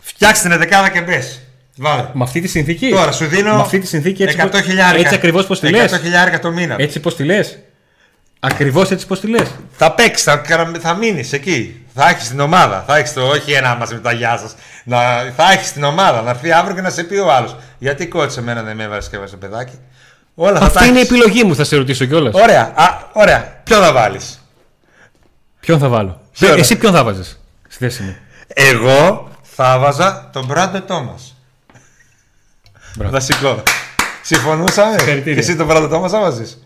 Φτιάξτε 0.00 0.48
την 0.48 0.58
δεκάδα 0.58 0.88
και 0.88 1.00
μπες. 1.00 1.40
Βάλε. 1.76 2.02
Με 2.12 2.22
αυτή 2.22 2.40
τη 2.40 2.48
συνθήκη; 2.48 2.88
Τώρα 2.88 3.12
σου 3.12 3.26
δίνω 3.26 3.54
Με 3.54 3.60
αυτή 3.60 3.78
τη 3.78 3.86
συνθήκη 3.86 4.22
έτσι, 4.22 4.36
100 4.40 4.62
χιλιάρικα. 4.64 5.00
έτσι 5.02 5.14
ακριβώς 5.14 5.46
πώς 5.46 5.60
τη 5.60 5.68
λες; 5.70 5.92
100 5.92 5.98
χιλιάρικα 6.02 6.38
το 6.38 6.50
μήνα. 6.50 6.76
Έτσι 6.78 7.00
πώς 7.00 7.16
τη 7.16 7.24
λες; 7.24 7.58
Ακριβώς 8.40 8.90
έτσι 8.90 9.06
πώς 9.06 9.20
τη 9.20 9.26
λες; 9.26 9.50
Θα 9.76 9.92
παίξεις, 9.92 10.24
θα, 10.24 10.36
καρα- 10.36 10.72
θα 10.80 10.94
μείνεις 10.94 11.32
εκεί. 11.32 11.83
Θα 11.94 12.08
έχεις 12.08 12.28
την 12.28 12.40
ομάδα. 12.40 12.84
Θα 12.86 12.96
έχεις 12.96 13.12
το, 13.12 13.26
όχι 13.26 13.52
ένα 13.52 13.74
μαζί 13.76 13.94
με 13.94 14.00
τα 14.00 14.12
γεια 14.12 14.36
σας. 14.38 14.54
Θα 15.36 15.52
έχεις 15.52 15.72
την 15.72 15.84
ομάδα. 15.84 16.22
Να 16.22 16.30
έρθει 16.30 16.52
αύριο 16.52 16.74
και 16.74 16.80
να 16.80 16.90
σε 16.90 17.02
πει 17.04 17.16
ο 17.16 17.32
άλλος. 17.32 17.56
Γιατί 17.78 18.06
κότσε 18.08 18.40
εμένα 18.40 18.62
δεν 18.62 18.76
με 18.76 18.82
έβαλες 18.82 19.08
και 19.08 19.16
έβαλες 19.16 19.36
παιδάκι. 19.40 19.78
Όλα 20.34 20.52
θα 20.52 20.58
τα 20.58 20.66
Αυτή 20.66 20.88
είναι 20.88 20.98
η 20.98 21.00
έχεις. 21.00 21.10
επιλογή 21.10 21.44
μου, 21.44 21.54
θα 21.54 21.64
σε 21.64 21.76
ρωτήσω 21.76 22.04
κιόλας. 22.04 22.34
Ωραία. 22.34 22.72
Α, 22.74 22.98
ωραία. 23.12 23.60
Ποιο 23.64 23.80
θα 23.82 23.92
βάλεις; 23.92 24.40
Ποιον 25.60 25.78
θα 25.78 25.88
βάλω; 25.88 26.20
Ποιο, 26.32 26.54
ρε. 26.54 26.60
Εσύ 26.60 26.76
ποιον 26.76 26.92
θα 26.92 27.04
βάζεις 27.04 27.40
στη 27.68 27.84
θέση 27.84 28.02
μου; 28.02 28.16
Εγώ 28.48 29.28
θα 29.42 29.78
βάζα 29.78 30.28
τον 30.32 30.44
Μπράντο 30.44 30.82
Τόμας. 30.82 31.36
Μπράβο. 32.96 33.12
Βασικό. 33.12 33.62
Συμφωνούσαμε; 34.22 34.98
Συγχαρητήρια. 34.98 35.34
Και 35.34 35.40
εσύ 35.40 35.56
τον 35.56 35.66
Μπράντο 35.66 35.88
Τόμας 35.88 36.10
θα 36.10 36.20
βάζεις; 36.20 36.63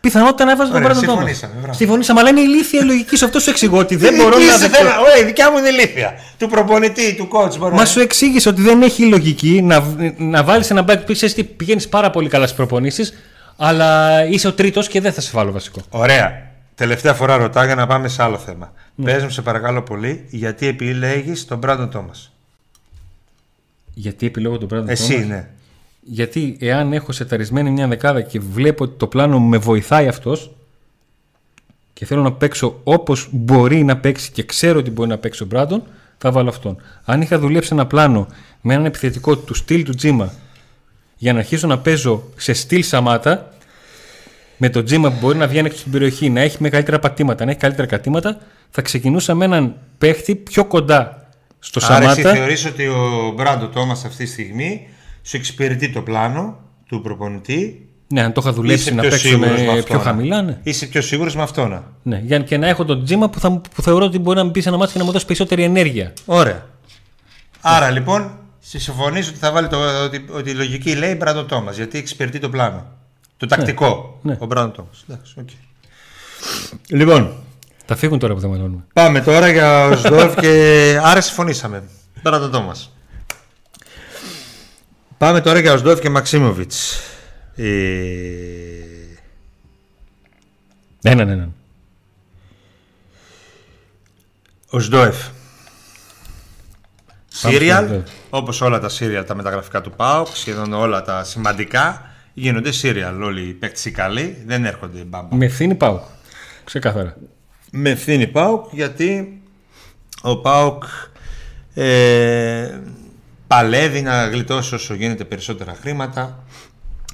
Πιθανότητα 0.00 0.44
να 0.44 0.50
έβαζα 0.50 0.72
τον 0.72 0.82
Ωραία, 0.82 0.88
Μπράντον 0.94 1.04
Τόμας. 1.14 1.24
συμφωνήσαμε, 1.24 1.60
μπράβο. 1.60 1.76
Συμφωνήσαμε, 1.78 2.20
αλλά 2.20 2.28
είναι 2.30 2.40
ηλίθια 2.40 2.80
η 2.80 2.84
λογική 2.84 3.16
σου. 3.16 3.24
Αυτό 3.24 3.40
σου 3.40 3.50
εξηγώ 3.50 3.78
ότι 3.78 3.96
δεν 3.96 4.14
μπορώ 4.14 4.38
να 4.38 4.56
δεχτώ. 4.56 4.84
Ωραία, 5.00 5.16
η 5.20 5.24
δικιά 5.24 5.50
μου 5.50 5.58
είναι 5.58 5.68
ηλίθεια. 5.68 6.12
Του 6.38 6.48
προπονητή, 6.48 7.14
του 7.14 7.28
coach. 7.32 7.56
Μπορώ 7.58 7.74
Μα 7.74 7.80
να- 7.80 7.86
σου 7.86 8.00
εξήγησε 8.00 8.48
ότι 8.48 8.62
δεν 8.62 8.82
έχει 8.82 9.04
λογική 9.08 9.62
να, 9.62 9.84
να 10.16 10.44
βάλεις 10.44 10.70
ένα 10.70 10.84
back 10.88 10.98
που 11.06 11.12
ξέρει 11.12 11.32
τι 11.32 11.44
πηγαίνεις 11.44 11.88
πάρα 11.88 12.10
πολύ 12.10 12.28
καλά 12.28 12.44
στις 12.44 12.56
προπονήσεις, 12.56 13.12
αλλά 13.56 14.24
είσαι 14.24 14.46
ο 14.48 14.52
τρίτος 14.52 14.88
και 14.88 15.00
δεν 15.00 15.12
θα 15.12 15.20
σε 15.20 15.30
βάλω 15.34 15.52
βασικό. 15.52 15.80
Ωραία. 15.90 16.46
Τελευταία 16.74 17.14
φορά 17.14 17.36
ρωτάω 17.36 17.64
για 17.64 17.74
να 17.74 17.86
πάμε 17.86 18.08
σε 18.08 18.22
άλλο 18.22 18.38
θέμα. 18.38 18.72
Πες 19.04 19.22
μου 19.22 19.30
σε 19.30 19.42
παρακαλώ 19.42 19.82
πολύ, 19.82 20.24
γιατί 20.28 20.66
επιλέγεις 20.66 21.44
τον 21.44 21.58
Μπράντον 21.58 21.90
Τόμας; 21.90 22.32
Γιατί 23.94 24.26
επιλέγω 24.26 24.58
τον 24.58 24.68
Brandon 24.72 24.88
Εσύ, 24.88 25.22
Thomas? 25.24 25.28
ναι. 25.28 25.48
Γιατί 26.10 26.56
εάν 26.60 26.92
έχω 26.92 27.12
σεταρισμένη 27.12 27.70
μια 27.70 27.86
δεκάδα 27.86 28.20
και 28.20 28.40
βλέπω 28.40 28.84
ότι 28.84 28.94
το 28.96 29.06
πλάνο 29.06 29.38
μου 29.38 29.48
με 29.48 29.58
βοηθάει 29.58 30.08
αυτός 30.08 30.50
και 31.92 32.04
θέλω 32.04 32.22
να 32.22 32.32
παίξω 32.32 32.80
όπως 32.84 33.28
μπορεί 33.30 33.84
να 33.84 33.96
παίξει 33.96 34.30
και 34.30 34.42
ξέρω 34.42 34.78
ότι 34.78 34.90
μπορεί 34.90 35.08
να 35.08 35.18
παίξει 35.18 35.42
ο 35.42 35.46
Μπράντον, 35.46 35.82
θα 36.18 36.32
βάλω 36.32 36.48
αυτόν. 36.48 36.76
Αν 37.04 37.20
είχα 37.20 37.38
δουλέψει 37.38 37.68
ένα 37.72 37.86
πλάνο 37.86 38.26
με 38.60 38.72
έναν 38.72 38.86
επιθετικό 38.86 39.36
του 39.36 39.54
στυλ 39.54 39.84
του 39.84 39.94
Τζίμα 39.94 40.32
για 41.16 41.32
να 41.32 41.38
αρχίσω 41.38 41.66
να 41.66 41.78
παίζω 41.78 42.22
σε 42.36 42.52
στυλ 42.52 42.82
Σαμάτα, 42.82 43.52
με 44.56 44.68
το 44.68 44.82
Τζίμα 44.82 45.10
που 45.10 45.16
μπορεί 45.20 45.38
να 45.38 45.46
βγαίνει 45.46 45.66
έξω 45.66 45.78
στην 45.78 45.92
περιοχή, 45.92 46.30
να 46.30 46.40
έχει 46.40 46.56
μεγαλύτερα 46.60 46.98
πατήματα, 46.98 47.44
να 47.44 47.50
έχει 47.50 47.60
καλύτερα 47.60 47.86
κατήματα, 47.86 48.38
θα 48.70 48.82
ξεκινούσα 48.82 49.34
με 49.34 49.44
έναν 49.44 49.74
παίχτη 49.98 50.34
πιο 50.34 50.64
κοντά 50.64 51.28
στο 51.58 51.80
Άρα 51.84 52.10
εσύ 52.10 52.20
Σαμάτα. 52.20 52.38
θεωρείς 52.38 52.64
ότι 52.66 52.86
ο 52.86 53.32
Μπράντον 53.36 53.72
Τόμας 53.72 54.04
αυτή 54.04 54.24
τη 54.24 54.30
στιγμή 54.30 54.88
σου 55.28 55.36
εξυπηρετεί 55.36 55.90
το 55.92 56.00
πλάνο 56.02 56.58
του 56.88 57.00
προπονητή; 57.00 57.88
Ναι, 58.08 58.22
αν 58.22 58.32
το 58.32 58.40
είχα 58.44 58.52
δουλέψει 58.52 58.82
Είσαι 58.82 58.94
να 58.94 59.00
πιο 59.00 59.10
παίξω 59.10 59.28
σίγουρος 59.28 59.50
με 59.60 59.64
με 59.64 59.70
αυτό, 59.72 59.82
πιο 59.84 59.96
ναι. 59.96 60.02
χαμηλά, 60.02 60.42
ναι. 60.42 60.58
Είσαι 60.62 60.86
πιο 60.86 61.00
σίγουρος 61.02 61.36
με 61.36 61.42
αυτό 61.42 61.66
να. 61.66 61.84
ναι. 62.02 62.20
Για, 62.24 62.38
και 62.38 62.56
να 62.56 62.68
έχω 62.68 62.84
τον 62.84 63.04
τζίμα 63.04 63.28
που, 63.30 63.40
θα, 63.40 63.48
μου- 63.50 63.60
που 63.74 63.82
θεωρώ 63.82 64.04
ότι 64.04 64.18
μπορεί 64.18 64.36
να 64.38 64.44
μου 64.44 64.50
πεις 64.50 64.62
σε 64.62 64.68
ένα 64.68 64.78
μάτι 64.78 64.92
και 64.92 64.98
να 64.98 65.04
μου 65.04 65.10
δώσει 65.12 65.26
περισσότερη 65.26 65.62
ενέργεια. 65.62 66.12
Ωραία. 66.24 66.66
Άρα 67.60 67.90
λοιπόν, 67.90 68.30
συμφωνείς 68.58 69.28
ότι 69.28 69.38
θα 69.38 69.52
βάλει 69.52 69.68
το, 69.68 70.02
ότι, 70.04 70.24
ότι 70.32 70.50
η 70.50 70.54
λογική 70.54 70.94
λέει 70.94 71.14
Μπράντον 71.18 71.46
Τόμας, 71.48 71.76
γιατί 71.76 71.98
εξυπηρετεί 71.98 72.38
το 72.38 72.48
πλάνο. 72.48 72.86
Το 73.36 73.46
τακτικό. 73.46 74.18
ναι. 74.22 74.36
Ο 74.40 74.46
Μπράντον 74.46 74.72
Τόμας. 74.72 75.04
Λοιπόν, 76.88 77.32
Θα 77.86 77.96
φύγουν 77.96 78.18
τώρα 78.18 78.34
που 78.34 78.40
δεν 78.40 78.50
μαλώνουμε. 78.50 78.84
Πάμε 78.92 79.20
τώρα 79.20 79.48
για 79.48 79.84
ο 79.86 79.96
Σδόρφ 79.96 80.34
και 80.34 80.50
άρα 81.02 81.20
συμφωνήσαμε. 81.20 81.82
Τώρα 82.22 82.38
το 82.38 82.48
Τόμας. 82.50 82.92
Πάμε 85.18 85.40
τώρα 85.40 85.58
για 85.58 85.72
ο 85.72 85.76
Σδόρφ 85.76 86.00
και 86.00 86.10
Μαξίμοβιτς. 86.10 87.00
Ε... 87.56 87.66
Έναν, 91.02 91.28
έναν. 91.28 91.54
Ο 94.70 94.78
Σδόρφ. 94.78 95.16
στο 97.28 97.48
Σύριαλ, 97.48 97.86
Σδόεφ. 97.86 98.02
όπως 98.30 98.60
όλα 98.60 98.80
τα 98.80 98.88
σύριαλ, 98.88 99.24
τα 99.24 99.34
μεταγραφικά 99.34 99.80
του 99.80 99.90
ΠΑΟΚ, 99.90 100.26
σχεδόν 100.36 100.72
όλα 100.72 101.02
τα 101.02 101.24
σημαντικά, 101.24 102.10
γίνονται 102.34 102.72
σύριαλ. 102.72 103.22
Όλοι 103.22 103.48
οι 103.48 103.52
παίκτες 103.52 103.84
οι 103.84 103.90
καλοί 103.90 104.42
δεν 104.46 104.64
έρχονται 104.64 105.04
μπαμπα. 105.04 105.36
Με 105.36 105.44
ευθύνη 105.44 105.74
πάω. 105.74 106.00
Ξεκάθαρα. 106.64 107.16
με 107.70 107.90
ευθύνη 107.90 108.26
ΠΑΟΚ 108.26 108.66
γιατί 108.72 109.40
ο 110.22 110.40
ΠΑΟΚ 110.40 110.84
ε, 111.74 112.80
παλεύει 113.48 114.02
να 114.02 114.26
γλιτώσει 114.26 114.74
όσο 114.74 114.94
γίνεται 114.94 115.24
περισσότερα 115.24 115.74
χρήματα 115.80 116.44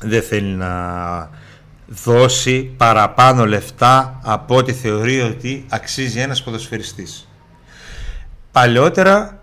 δεν 0.01 0.23
θέλει 0.23 0.55
να 0.55 1.31
δώσει 1.87 2.75
παραπάνω 2.77 3.47
λεφτά 3.47 4.21
από 4.23 4.57
ό,τι 4.57 4.73
θεωρεί 4.73 5.21
ότι 5.21 5.65
αξίζει 5.69 6.21
ένας 6.21 6.43
ποδοσφαιριστής. 6.43 7.29
Παλιότερα 8.53 9.43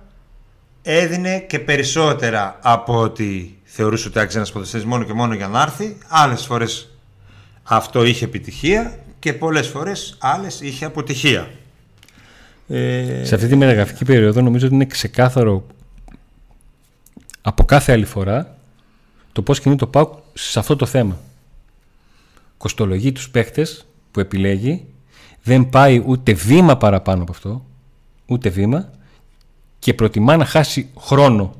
έδινε 0.81 1.39
και 1.39 1.59
περισσότερα 1.59 2.59
από 2.61 2.99
ό,τι 2.99 3.49
θεωρούσε 3.63 4.07
ότι 4.07 4.19
άξιζε 4.19 4.37
ένας 4.37 4.51
ποδοσφαιριστής 4.51 4.93
μόνο 4.93 5.03
και 5.03 5.13
μόνο 5.13 5.33
για 5.33 5.47
να 5.47 5.61
έρθει. 5.61 5.97
Άλλες 6.07 6.45
φορές 6.45 6.89
αυτό 7.63 8.03
είχε 8.03 8.25
επιτυχία 8.25 8.99
και 9.19 9.33
πολλές 9.33 9.67
φορές 9.67 10.17
άλλες 10.19 10.61
είχε 10.61 10.85
αποτυχία. 10.85 11.49
Ε, 12.67 13.23
Σε 13.23 13.35
αυτή 13.35 13.47
τη 13.47 13.55
μεταγραφική 13.55 14.05
περίοδο 14.05 14.41
νομίζω 14.41 14.65
ότι 14.65 14.75
είναι 14.75 14.85
ξεκάθαρο 14.85 15.65
από 17.41 17.63
κάθε 17.63 17.91
άλλη 17.91 18.05
φορά 18.05 18.57
το 19.31 19.41
πώς 19.41 19.59
κινεί 19.59 19.75
το 19.75 19.87
ΠΑΟΚ 19.87 20.13
σε 20.33 20.59
αυτό 20.59 20.75
το 20.75 20.85
θέμα. 20.85 21.19
Κοστολογεί 22.57 23.11
τους 23.11 23.29
παίχτες 23.29 23.85
που 24.11 24.19
επιλέγει, 24.19 24.85
δεν 25.43 25.69
πάει 25.69 26.03
ούτε 26.05 26.33
βήμα 26.33 26.77
παραπάνω 26.77 27.21
από 27.21 27.31
αυτό, 27.31 27.65
ούτε 28.25 28.49
βήμα 28.49 28.89
και 29.79 29.93
προτιμά 29.93 30.37
να 30.37 30.45
χάσει 30.45 30.89
χρόνο 30.97 31.55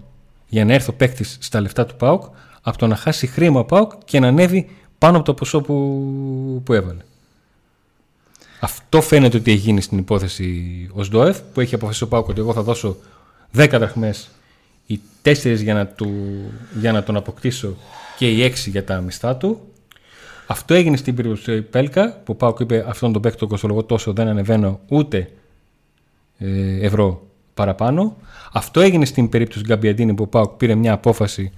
για 0.48 0.66
να 0.66 0.74
έρθει 0.74 0.90
ο 0.90 0.94
παίκτης 0.94 1.38
στα 1.42 1.62
λεφτά 1.62 1.86
του 1.86 1.96
ΠΑΟΚ 1.96 2.24
από 2.62 2.78
το 2.78 2.88
να 2.88 2.96
χάσει 2.96 3.28
χρήμα 3.28 3.60
ο 3.60 3.66
ΠΑΟΚ 3.66 3.92
και 4.06 4.20
να 4.20 4.28
ανέβει 4.28 4.70
πάνω 4.98 5.18
από 5.18 5.26
το 5.26 5.34
ποσό 5.34 5.62
που, 5.62 6.62
που 6.66 6.74
έβαλε. 6.74 7.02
Αυτό 8.60 9.02
φαίνεται 9.02 9.38
ότι 9.38 9.52
έχει 9.52 9.60
γίνει 9.60 9.82
στην 9.82 9.98
υπόθεση 9.98 10.90
ο 10.94 11.04
ΣΔΟΕΦ 11.04 11.40
που 11.54 11.60
έχει 11.60 11.76
αποφασίσει 11.76 12.04
ο 12.04 12.08
ΠΑΟΚ 12.08 12.28
ότι 12.28 12.40
εγώ 12.40 12.54
θα 12.54 12.62
δώσω 12.62 12.98
10 13.56 13.70
δραχμές 13.72 14.30
οι 14.92 15.02
4 15.24 15.56
για 15.58 15.74
να, 15.74 15.88
του, 15.88 16.12
για 16.80 16.92
να 16.92 17.04
τον 17.04 17.16
αποκτήσω 17.16 17.76
και 18.18 18.32
οι 18.32 18.54
6 18.66 18.70
για 18.70 18.84
τα 18.84 19.02
μισθά 19.02 19.36
του. 19.36 19.60
Αυτό 20.48 20.74
έγινε 20.74 20.98
στην 20.98 21.16
περίπτωση 21.16 21.44
του 21.44 21.70
Πέλκα 21.70 22.12
που 22.12 22.32
ο 22.32 22.36
ΠΑΟΚ 22.36 22.60
είπε 22.60 22.86
αυτόν 22.88 23.14
τον 23.14 23.22
παίκτη 23.22 23.38
τον 23.38 23.48
κοστολογώ 23.48 23.84
τόσο 23.84 24.14
δεν 24.14 24.28
ανεβαίνω 24.28 24.80
ούτε 24.88 25.30
ε, 26.38 26.86
ευρώ 26.86 27.28
παραπάνω. 27.54 28.18
Αυτό 28.52 28.82
έγινε 28.82 29.06
στην 29.06 29.30
περίπτωση 29.30 29.60
του 29.60 29.68
Γκαμπιαντίνη 29.68 30.14
που 30.14 30.24
ο 30.24 30.28
ΠΑΟΚ 30.28 30.52
πήρε 30.52 30.76
μια 30.76 30.94
απόφαση 30.94 31.52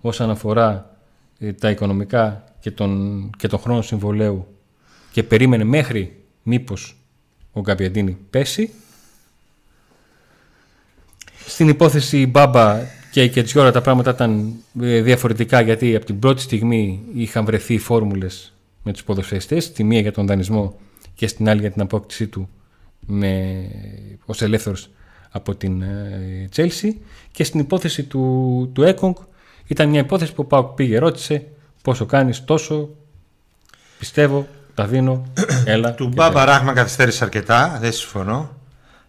όσον 0.00 0.30
αφορά 0.30 0.96
ε, 1.38 1.52
τα 1.52 1.70
οικονομικά 1.70 2.44
και 2.60 2.70
τον, 2.70 3.30
και 3.38 3.48
τον 3.48 3.58
χρόνο 3.58 3.82
συμβολέου 3.82 4.46
και 5.12 5.22
περίμενε 5.22 5.64
μέχρι 5.64 6.16
μήπως 6.42 6.96
ο 7.52 7.60
Γκαμπιαντίνη 7.60 8.18
πέσει. 8.30 8.70
Στην 11.46 11.68
υπόθεση 11.68 12.26
Μπάμπα 12.26 12.80
και 13.10 13.22
η 13.22 13.28
Κετζιόρα 13.28 13.72
τα 13.72 13.80
πράγματα 13.80 14.10
ήταν 14.10 14.52
ε, 14.80 15.00
διαφορετικά 15.00 15.60
γιατί 15.60 15.96
από 15.96 16.04
την 16.04 16.18
πρώτη 16.18 16.40
στιγμή 16.40 17.02
είχαν 17.14 17.44
βρεθεί 17.44 17.78
φόρμουλες 17.78 18.52
με 18.82 18.92
τους 18.92 19.04
ποδοσφαιριστές, 19.04 19.72
τη 19.72 19.84
μία 19.84 20.00
για 20.00 20.12
τον 20.12 20.26
δανεισμό 20.26 20.76
και 21.14 21.26
στην 21.26 21.48
άλλη 21.48 21.60
για 21.60 21.70
την 21.70 21.82
απόκτησή 21.82 22.26
του 22.26 22.48
με, 23.06 23.54
ως 24.24 24.42
ελεύθερος 24.42 24.90
από 25.30 25.54
την 25.54 25.82
ε, 25.82 26.48
Chelsea 26.56 26.90
και 27.30 27.44
στην 27.44 27.60
υπόθεση 27.60 28.02
του, 28.02 28.70
του 28.74 28.82
Έκογκ 28.82 29.14
ήταν 29.66 29.88
μια 29.88 30.00
υπόθεση 30.00 30.34
που 30.34 30.42
ο 30.42 30.44
Πάουκ 30.44 30.74
πήγε 30.74 30.98
ρώτησε 30.98 31.46
Πόσο 31.84 32.06
κάνεις, 32.06 32.44
τόσο 32.44 32.88
πιστεύω, 33.98 34.46
τα 34.74 34.86
δίνω. 34.86 35.24
Έλα. 35.64 35.94
Του 35.94 36.08
και 36.08 36.14
Μπάμπα 36.14 36.44
Ράχμα 36.44 36.72
καθυστέρησε 36.72 37.24
αρκετά, 37.24 37.78
δεν 37.80 37.92
συμφωνώ. 37.92 38.50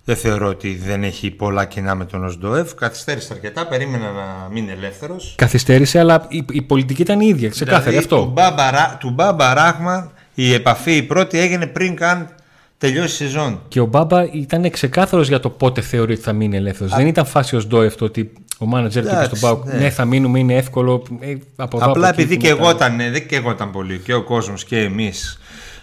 Δεν 0.08 0.16
θεωρώ 0.16 0.48
ότι 0.48 0.76
δεν 0.86 1.04
έχει 1.04 1.32
πολλά 1.32 1.66
κοινά 1.66 1.96
με 1.96 2.06
τον 2.06 2.26
Οσντοεφ. 2.26 2.74
Καθυστέρησε 2.76 3.34
αρκετά, 3.34 3.68
περίμενα 3.68 4.12
να 4.12 4.50
μείνει 4.52 4.72
ελεύθερος. 4.72 5.36
Καθυστέρησε, 5.38 6.00
αλλά 6.00 6.26
η, 6.30 6.46
η 6.52 6.62
πολιτική 6.62 7.02
ήταν 7.02 7.20
η 7.20 7.28
ίδια. 7.28 7.50
Ξεκάθαρη 7.50 7.90
Δηλαδή, 7.90 8.08
Του 8.08 8.16
αυτό. 8.16 8.32
Μπάμπα, 8.32 8.72
Ρα- 8.72 8.98
του 9.00 9.10
Μπάμπα 9.10 9.54
Ράχμα 9.54 10.12
η 10.34 10.54
επαφή 10.54 10.96
η 10.96 11.04
πρώτη 11.04 11.40
έγινε 11.40 11.66
πριν 11.68 11.96
καν 11.96 12.30
τελειώσει 12.78 13.24
η 13.24 13.28
σεζόν. 13.28 13.62
Και 13.68 13.80
ο 13.80 13.86
Μπάμπα 13.86 14.24
ήταν 14.32 14.70
ξεκάθαρος 14.70 15.28
για 15.28 15.40
το 15.40 15.50
πότε 15.50 15.82
θεωρεί 15.82 16.14
ότι 16.14 16.22
θα 16.22 16.34
μείνει 16.34 16.56
ελεύθερος. 16.56 16.94
Δεν 16.96 17.08
ήταν 17.08 17.26
φάση 17.26 17.56
ω 17.56 17.62
Ντόεφ 17.68 17.96
το 17.96 18.06
ότι 18.06 18.32
ο 18.60 18.66
μάνατζερ 18.66 19.04
του 19.04 19.10
είπε 19.10 19.18
Εντάξει, 19.18 19.36
στον 19.38 19.50
Πάουκ: 19.50 19.66
ναι. 19.66 19.74
Ναι, 19.80 19.90
θα 19.90 20.06
μείνουμε, 20.06 20.40
είναι 20.40 20.56
εύκολο. 20.56 21.04
ε, 21.20 21.34
από 21.56 21.78
εδώ, 21.78 21.90
Απλά 21.92 22.08
από 22.10 22.22
εκεί, 22.22 22.22
επειδή 22.22 22.38
τι 22.42 22.48
και 22.48 22.54
μετά. 22.54 22.64
εγώ 22.64 22.76
ήταν, 22.76 22.98
δεν 22.98 23.28
και 23.28 23.36
εγώ 23.36 23.52
ήταν 23.52 23.72
πολύ 23.72 23.98
και 23.98 24.14
ο 24.14 24.24
κόσμος 24.24 24.64
και 24.64 24.80
εμείς 24.80 25.40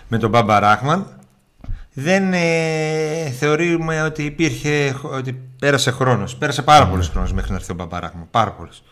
με 0.09 0.19
τον 0.19 0.31
Μπάμπα 0.31 0.59
Ράχμαν 0.61 1.07
δεν 1.93 2.33
ε, 2.33 3.31
θεωρούμε 3.39 4.03
ότι 4.03 4.23
υπήρχε, 4.23 4.97
ότι 5.03 5.41
πέρασε 5.59 5.91
χρόνος. 5.91 6.37
Πέρασε 6.37 6.63
πάρα 6.63 6.87
πολλούς 6.87 7.09
χρόνος 7.09 7.33
μέχρι 7.33 7.51
να 7.51 7.57
έρθει 7.57 7.73
ο 7.73 7.75
Μπάμπα 7.75 8.01
Ράχμαν. 8.01 8.27
Πάρα 8.31 8.51
πολλούς. 8.51 8.83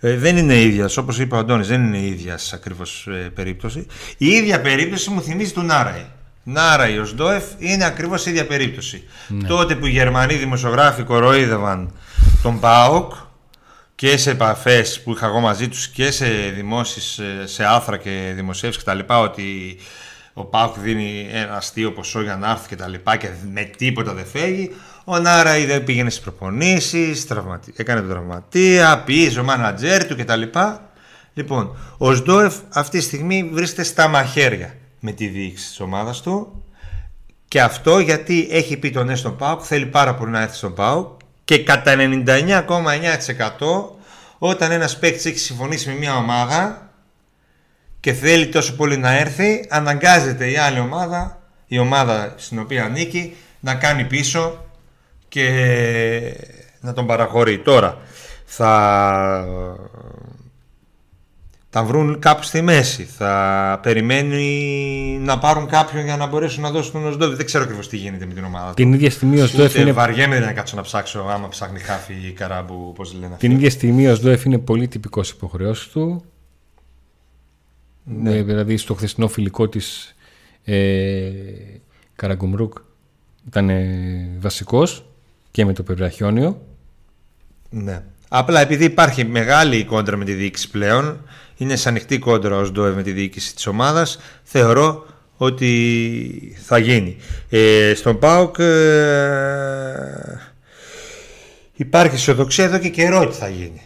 Ε, 0.00 0.16
δεν 0.16 0.36
είναι 0.36 0.60
ίδιας, 0.60 0.96
όπως 0.96 1.18
είπε 1.18 1.34
ο 1.34 1.38
Αντώνης, 1.38 1.68
δεν 1.68 1.84
είναι 1.84 2.06
ίδιας 2.06 2.52
ακριβώς 2.52 3.06
ε, 3.06 3.30
περίπτωση. 3.34 3.86
Η 4.16 4.26
ίδια 4.26 4.60
περίπτωση 4.60 5.10
μου 5.10 5.22
θυμίζει 5.22 5.52
του 5.52 5.62
Νάραη. 5.62 6.06
Νάραη 6.42 6.98
ως 6.98 7.14
Ντόεφ 7.14 7.44
είναι 7.58 7.84
ακριβώς 7.84 8.26
η 8.26 8.30
ίδια 8.30 8.46
περίπτωση. 8.46 9.04
Τότε 9.46 9.74
που 9.74 9.86
οι 9.86 9.90
Γερμανοί 9.90 10.34
δημοσιογράφοι 10.34 11.02
κοροϊδεύαν 11.02 11.92
τον 12.42 12.60
ΠΑΟΚ 12.60 13.12
και 13.94 14.16
σε 14.16 14.30
επαφές 14.30 15.00
που 15.00 15.12
είχα 15.12 15.26
εγώ 15.26 15.40
μαζί 15.40 15.68
τους 15.68 15.88
και 15.88 16.10
σε 16.10 16.26
δημόσεις, 16.54 17.18
ε, 17.18 17.46
σε 17.46 17.64
άθρα 17.64 17.96
και 17.96 18.32
δημοσίευσει 18.34 18.80
κτλ. 18.80 18.98
ότι 19.06 19.78
ο 20.38 20.44
Πάουκ 20.44 20.78
δίνει 20.78 21.28
ένα 21.32 21.56
αστείο 21.56 21.92
ποσό 21.92 22.22
για 22.22 22.36
να 22.36 22.50
έρθει 22.50 22.68
και 22.68 22.76
τα 22.76 22.88
λοιπά 22.88 23.16
και 23.16 23.28
με 23.52 23.62
τίποτα 23.62 24.12
δεν 24.12 24.26
φεύγει. 24.26 24.70
Ο 25.04 25.18
Νάρα 25.18 25.52
δεν 25.66 25.84
πήγαινε 25.84 26.10
στις 26.10 26.22
προπονήσεις, 26.22 27.26
έκανε 27.76 28.00
τον 28.00 28.08
τραυματία, 28.08 29.02
πίεζε 29.04 29.40
ο 29.40 29.44
μάνατζέρ 29.44 30.06
του 30.06 30.16
κτλ. 30.16 30.42
Λοιπόν, 31.34 31.76
ο 31.98 32.14
Σντόεφ 32.14 32.54
αυτή 32.68 32.98
τη 32.98 33.04
στιγμή 33.04 33.50
βρίσκεται 33.52 33.82
στα 33.82 34.08
μαχαίρια 34.08 34.74
με 35.00 35.12
τη 35.12 35.26
διοίκηση 35.26 35.68
της 35.68 35.80
ομάδας 35.80 36.20
του 36.20 36.62
και 37.48 37.60
αυτό 37.60 37.98
γιατί 37.98 38.48
έχει 38.50 38.76
πει 38.76 38.90
τον 38.90 39.06
ναι 39.06 39.14
στον 39.14 39.36
ΠΑΟΚ, 39.36 39.60
θέλει 39.64 39.86
πάρα 39.86 40.14
πολύ 40.14 40.30
να 40.30 40.40
έρθει 40.40 40.56
στον 40.56 40.74
ΠΑΟΚ 40.74 41.18
και 41.44 41.62
κατά 41.62 41.94
99,9% 41.98 41.98
όταν 44.38 44.70
ένας 44.70 44.98
παίκτης 44.98 45.24
έχει 45.24 45.38
συμφωνήσει 45.38 45.88
με 45.88 45.94
μια 45.94 46.16
ομάδα 46.16 46.87
και 48.00 48.12
θέλει 48.12 48.46
τόσο 48.48 48.76
πολύ 48.76 48.96
να 48.96 49.18
έρθει, 49.18 49.66
αναγκάζεται 49.68 50.50
η 50.50 50.56
άλλη 50.56 50.78
ομάδα, 50.78 51.40
η 51.66 51.78
ομάδα 51.78 52.34
στην 52.36 52.58
οποία 52.58 52.84
ανήκει, 52.84 53.36
να 53.60 53.74
κάνει 53.74 54.04
πίσω 54.04 54.64
και 55.28 55.48
να 56.80 56.92
τον 56.92 57.06
παραχωρεί. 57.06 57.58
Τώρα 57.58 57.98
θα 58.44 58.70
θα 61.70 61.84
βρουν 61.84 62.18
κάπου 62.18 62.42
στη 62.42 62.62
μέση. 62.62 63.04
Θα 63.04 63.80
περιμένει 63.82 65.18
να 65.20 65.38
πάρουν 65.38 65.66
κάποιον 65.66 66.04
για 66.04 66.16
να 66.16 66.26
μπορέσουν 66.26 66.62
να 66.62 66.70
δώσουν 66.70 66.92
τον 66.92 67.06
Οσδόβι. 67.06 67.34
Δεν 67.34 67.46
ξέρω 67.46 67.64
ακριβώς 67.64 67.88
τι 67.88 67.96
γίνεται 67.96 68.26
με 68.26 68.34
την 68.34 68.44
ομάδα. 68.44 68.74
Την 68.74 68.92
ίδια 68.92 69.10
στιγμή 69.10 69.40
ο 69.40 69.46
Σντόεφ 69.46 69.70
Ούτε 69.70 69.80
είναι, 69.80 69.92
βαριέμαι 69.92 70.38
να 70.38 70.52
κάτσω 70.52 70.76
να 70.76 70.82
ψάξω 70.82 71.26
άμα 71.30 71.48
ψάχνει 71.48 71.78
χάφη 71.78 72.14
ή 72.28 72.32
καράμπου, 72.32 72.92
πώς 72.92 73.12
λένε 73.12 73.26
αυτοί. 73.26 73.48
την 73.48 73.56
ίδια 73.56 73.70
στιγμή 73.70 74.08
ο 74.08 74.14
Σντόεφ 74.14 74.44
είναι 74.44 74.58
πολύ 74.58 74.88
τυπικός 74.88 75.30
υποχρεώσεις 75.30 75.88
του. 75.88 76.24
Ναι. 78.08 78.36
Ε, 78.36 78.42
δηλαδή 78.42 78.76
στο 78.76 78.94
χθεσινό 78.94 79.28
φιλικό 79.28 79.68
της 79.68 80.14
ε, 80.64 81.30
Καραγκουμρούκ 82.16 82.74
ήταν 83.46 83.68
ε, 83.68 84.30
βασικός 84.38 85.04
και 85.50 85.64
με 85.64 85.72
το 85.72 85.82
Περιβραχιόνιο. 85.82 86.60
Ναι. 87.70 88.02
Απλά 88.28 88.60
επειδή 88.60 88.84
υπάρχει 88.84 89.24
μεγάλη 89.24 89.84
κόντρα 89.84 90.16
με 90.16 90.24
τη 90.24 90.32
διοίκηση 90.32 90.70
πλέον, 90.70 91.20
είναι 91.56 91.76
σε 91.76 91.88
ανοιχτή 91.88 92.18
κόντρα 92.18 92.56
ως 92.56 92.72
Ντόεβ 92.72 92.94
με 92.94 93.02
τη 93.02 93.12
διοίκηση 93.12 93.54
της 93.54 93.66
ομάδας, 93.66 94.18
θεωρώ 94.42 95.06
ότι 95.36 96.56
θα 96.64 96.78
γίνει. 96.78 97.16
Ε, 97.48 97.92
στον 97.94 98.18
ΠΑΟΚ 98.18 98.58
ε, 98.58 98.68
υπάρχει 101.74 102.14
αισιοδοξία 102.14 102.64
εδώ 102.64 102.78
και 102.78 102.88
καιρό 102.88 103.20
ότι 103.20 103.36
θα 103.36 103.48
γίνει. 103.48 103.82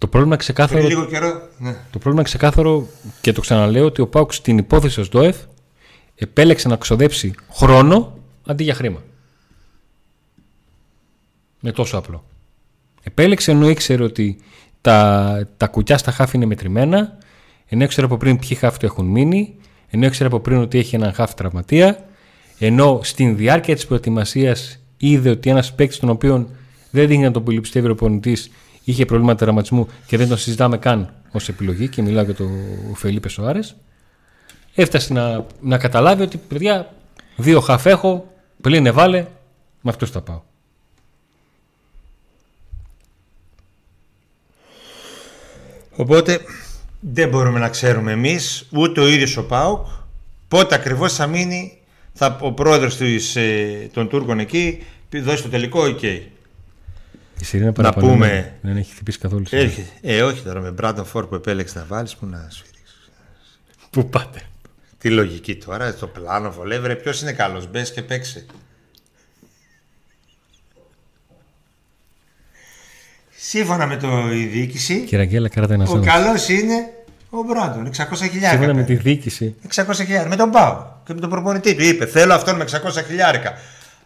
Το 0.00 0.06
πρόβλημα 0.06 0.36
Πριν 0.36 0.46
ξεκάθαρο 0.46 0.86
λίγο 0.86 1.06
καιρό, 1.06 1.48
ναι. 1.58 1.70
Το 1.70 1.98
πρόβλημα 1.98 2.14
είναι 2.14 2.22
ξεκάθαρο 2.22 2.86
και 3.20 3.32
το 3.32 3.40
ξαναλέω 3.40 3.84
ότι 3.84 4.00
ο 4.00 4.06
Πάουκ 4.06 4.32
στην 4.32 4.58
υπόθεση 4.58 5.00
ως 5.00 5.08
ΔΟΕΦ 5.08 5.36
επέλεξε 6.14 6.68
να 6.68 6.76
ξοδέψει 6.76 7.34
χρόνο 7.52 8.18
αντί 8.46 8.62
για 8.62 8.74
χρήμα. 8.74 9.02
Είναι 11.60 11.72
τόσο 11.72 11.98
απλό. 11.98 12.24
Επέλεξε 13.02 13.50
ενώ 13.50 13.68
ήξερε 13.68 14.02
ότι 14.02 14.38
τα, 14.80 15.48
τα 15.56 15.66
κουκιά 15.66 15.98
στα 15.98 16.10
χάφη 16.10 16.36
είναι 16.36 16.46
μετρημένα, 16.46 17.18
ενώ 17.68 17.84
ήξερε 17.84 18.06
από 18.06 18.16
πριν 18.16 18.38
ποιοι 18.38 18.54
χάφη 18.54 18.78
του 18.78 18.86
έχουν 18.86 19.06
μείνει, 19.06 19.54
ενώ 19.90 20.06
ήξερε 20.06 20.28
από 20.28 20.40
πριν 20.40 20.58
ότι 20.58 20.78
έχει 20.78 20.94
έναν 20.94 21.12
χάφη 21.12 21.34
τραυματία, 21.34 22.08
ενώ 22.58 23.00
στην 23.02 23.36
διάρκεια 23.36 23.74
της 23.74 23.86
προετοιμασίας 23.86 24.78
είδε 24.96 25.30
ότι 25.30 25.50
ένας 25.50 25.74
παίκτης 25.74 25.98
τον 25.98 26.08
οποίο 26.08 26.48
δεν 26.90 27.06
δείχνει 27.06 27.24
να 27.24 27.30
τον 27.30 27.44
πολυπιστεύει 27.44 27.90
ο 27.90 27.94
προπονητής 27.94 28.50
είχε 28.90 29.04
προβλήματα 29.04 29.38
τραυματισμού 29.44 29.88
και 30.06 30.16
δεν 30.16 30.28
τον 30.28 30.38
συζητάμε 30.38 30.78
καν 30.78 31.14
ως 31.30 31.48
επιλογή 31.48 31.88
και 31.88 32.02
μιλάω 32.02 32.24
για 32.24 32.34
τον 32.34 32.50
Φελίπε 32.94 33.28
Σοάρες. 33.28 33.76
Έφτασε 34.74 35.12
να, 35.12 35.46
να 35.60 35.78
καταλάβει 35.78 36.22
ότι 36.22 36.36
παιδιά, 36.36 36.94
δύο 37.36 37.60
χαφ 37.60 37.86
έχω, 37.86 38.32
πλήν 38.60 38.86
εβάλε, 38.86 39.26
με 39.80 39.90
αυτό 39.90 40.06
θα 40.06 40.20
πάω. 40.20 40.42
Οπότε 45.96 46.40
δεν 47.00 47.28
μπορούμε 47.28 47.58
να 47.58 47.68
ξέρουμε 47.68 48.12
εμείς, 48.12 48.66
ούτε 48.70 49.00
ο 49.00 49.08
ίδιος 49.08 49.36
ο 49.36 49.46
ΠΑΟΚ, 49.46 49.86
πότε 50.48 50.74
ακριβώς 50.74 51.14
θα 51.14 51.26
μείνει 51.26 51.78
θα, 52.12 52.38
ο 52.40 52.52
πρόεδρος 52.52 52.96
της, 52.96 53.36
ε, 53.36 53.90
των 53.92 54.08
Τούρκων 54.08 54.38
εκεί, 54.38 54.82
δώσει 55.10 55.42
το 55.42 55.48
τελικό 55.48 55.80
OK. 55.84 56.20
Η 57.40 57.44
Σιρήνα 57.44 57.66
Να 57.66 57.72
παραπονιέται. 57.72 58.12
πούμε- 58.14 58.52
Δεν 58.60 58.76
έχει 58.76 58.92
χτυπήσει 58.92 59.18
καθόλου. 59.18 59.46
σήμερα. 59.46 59.66
Έρχεται. 59.68 59.88
Ε, 60.00 60.22
όχι 60.22 60.42
τώρα 60.42 60.60
με 60.60 60.70
Μπράντον 60.70 61.04
Φόρ 61.04 61.26
που 61.26 61.34
επέλεξε 61.34 61.78
να 61.78 61.84
βάλεις, 61.88 62.16
που 62.16 62.26
να 62.26 62.46
σφυρίξει. 62.50 62.94
Πού 63.90 64.08
πάτε. 64.08 64.40
Τι 64.98 65.10
λογική 65.10 65.56
τώρα, 65.56 65.94
το 65.94 66.06
πλάνο 66.06 66.50
βολεύει, 66.50 66.96
ποιος 66.96 67.22
είναι 67.22 67.32
καλός, 67.32 67.70
μπες 67.70 67.92
και 67.92 68.02
παίξε. 68.02 68.46
Σύμφωνα 73.36 73.86
με 73.86 73.96
το 73.96 74.32
η 74.32 74.44
διοίκηση, 74.44 75.00
Κύριε 75.00 75.24
Αγγέλα, 75.24 75.48
κράτα 75.48 75.74
ένα 75.74 75.82
ο 75.84 75.86
σώμα. 75.86 76.04
καλός 76.04 76.48
είναι 76.48 76.74
ο 77.30 77.42
Μπράντον, 77.42 77.86
600 77.86 77.92
χιλιάρικα. 78.16 78.48
Σύμφωνα 78.50 78.74
με 78.74 78.82
παίρνει. 78.82 78.96
τη 78.96 79.02
διοίκηση, 79.02 79.54
600 79.74 79.92
χιλιάρικα. 80.04 80.28
Με 80.28 80.36
τον 80.36 80.50
Πάο 80.50 80.86
και 81.04 81.14
με 81.14 81.20
τον 81.20 81.30
προπονητή 81.30 81.74
του. 81.74 81.82
Είπε: 81.84 82.06
Θέλω 82.06 82.32
αυτόν 82.34 82.56
με 82.56 82.64
600 82.64 83.02
χιλιάρικα. 83.06 83.52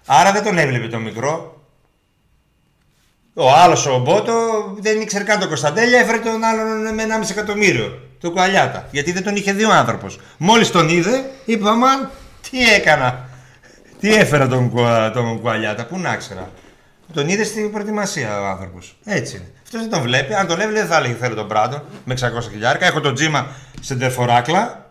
Άρα 0.06 0.32
δεν 0.32 0.42
τον 0.42 0.58
έβλεπε 0.58 0.88
τον 0.88 1.02
μικρό. 1.02 1.53
Ο 3.34 3.50
άλλος 3.52 3.86
ο 3.86 3.98
Μπότο 3.98 4.34
δεν 4.78 5.00
ήξερε 5.00 5.24
καν 5.24 5.38
τον 5.38 5.48
Κωνσταντέλια, 5.48 5.98
έφερε 6.00 6.18
τον 6.18 6.44
άλλον 6.44 6.94
με 6.94 7.02
1,5 7.02 7.30
εκατομμύριο. 7.30 7.98
Τον 8.20 8.32
Κουαλιάτα. 8.32 8.88
Γιατί 8.90 9.12
δεν 9.12 9.22
τον 9.22 9.36
είχε 9.36 9.52
δει 9.52 9.64
ο 9.64 9.72
άνθρωπος. 9.72 10.18
Μόλις 10.38 10.70
τον 10.70 10.88
είδε, 10.88 11.30
είπε: 11.44 11.68
Αμάν, 11.68 12.10
τι 12.50 12.70
έκανα. 12.72 13.28
Τι 14.00 14.14
έφερα 14.14 14.48
τον, 14.48 14.70
Κουα- 14.70 15.10
τον 15.10 15.40
Κουαλιάτα, 15.40 15.86
πού 15.86 15.98
να 15.98 16.16
ξέρα. 16.16 16.50
Τον 17.12 17.28
είδε 17.28 17.44
στην 17.44 17.70
προετοιμασία 17.72 18.40
ο 18.40 18.44
άνθρωπος. 18.44 18.96
Έτσι 19.04 19.36
είναι. 19.36 19.46
Αυτός 19.64 19.80
δεν 19.80 19.90
τον 19.90 20.00
βλέπει. 20.02 20.34
Αν 20.34 20.46
τον 20.46 20.60
έβλεπε, 20.60 20.78
δεν 20.80 20.88
θα 20.88 20.96
έλεγε: 20.96 21.14
Θέλω 21.14 21.34
τον 21.34 21.46
Μπράντον 21.46 21.82
με 22.04 22.14
600 22.14 22.48
χιλιάρικα. 22.50 22.86
Έχω 22.86 23.00
τον 23.00 23.14
Τζίμα 23.14 23.46
σε 23.80 23.94
ντερφοράκλα. 23.94 24.90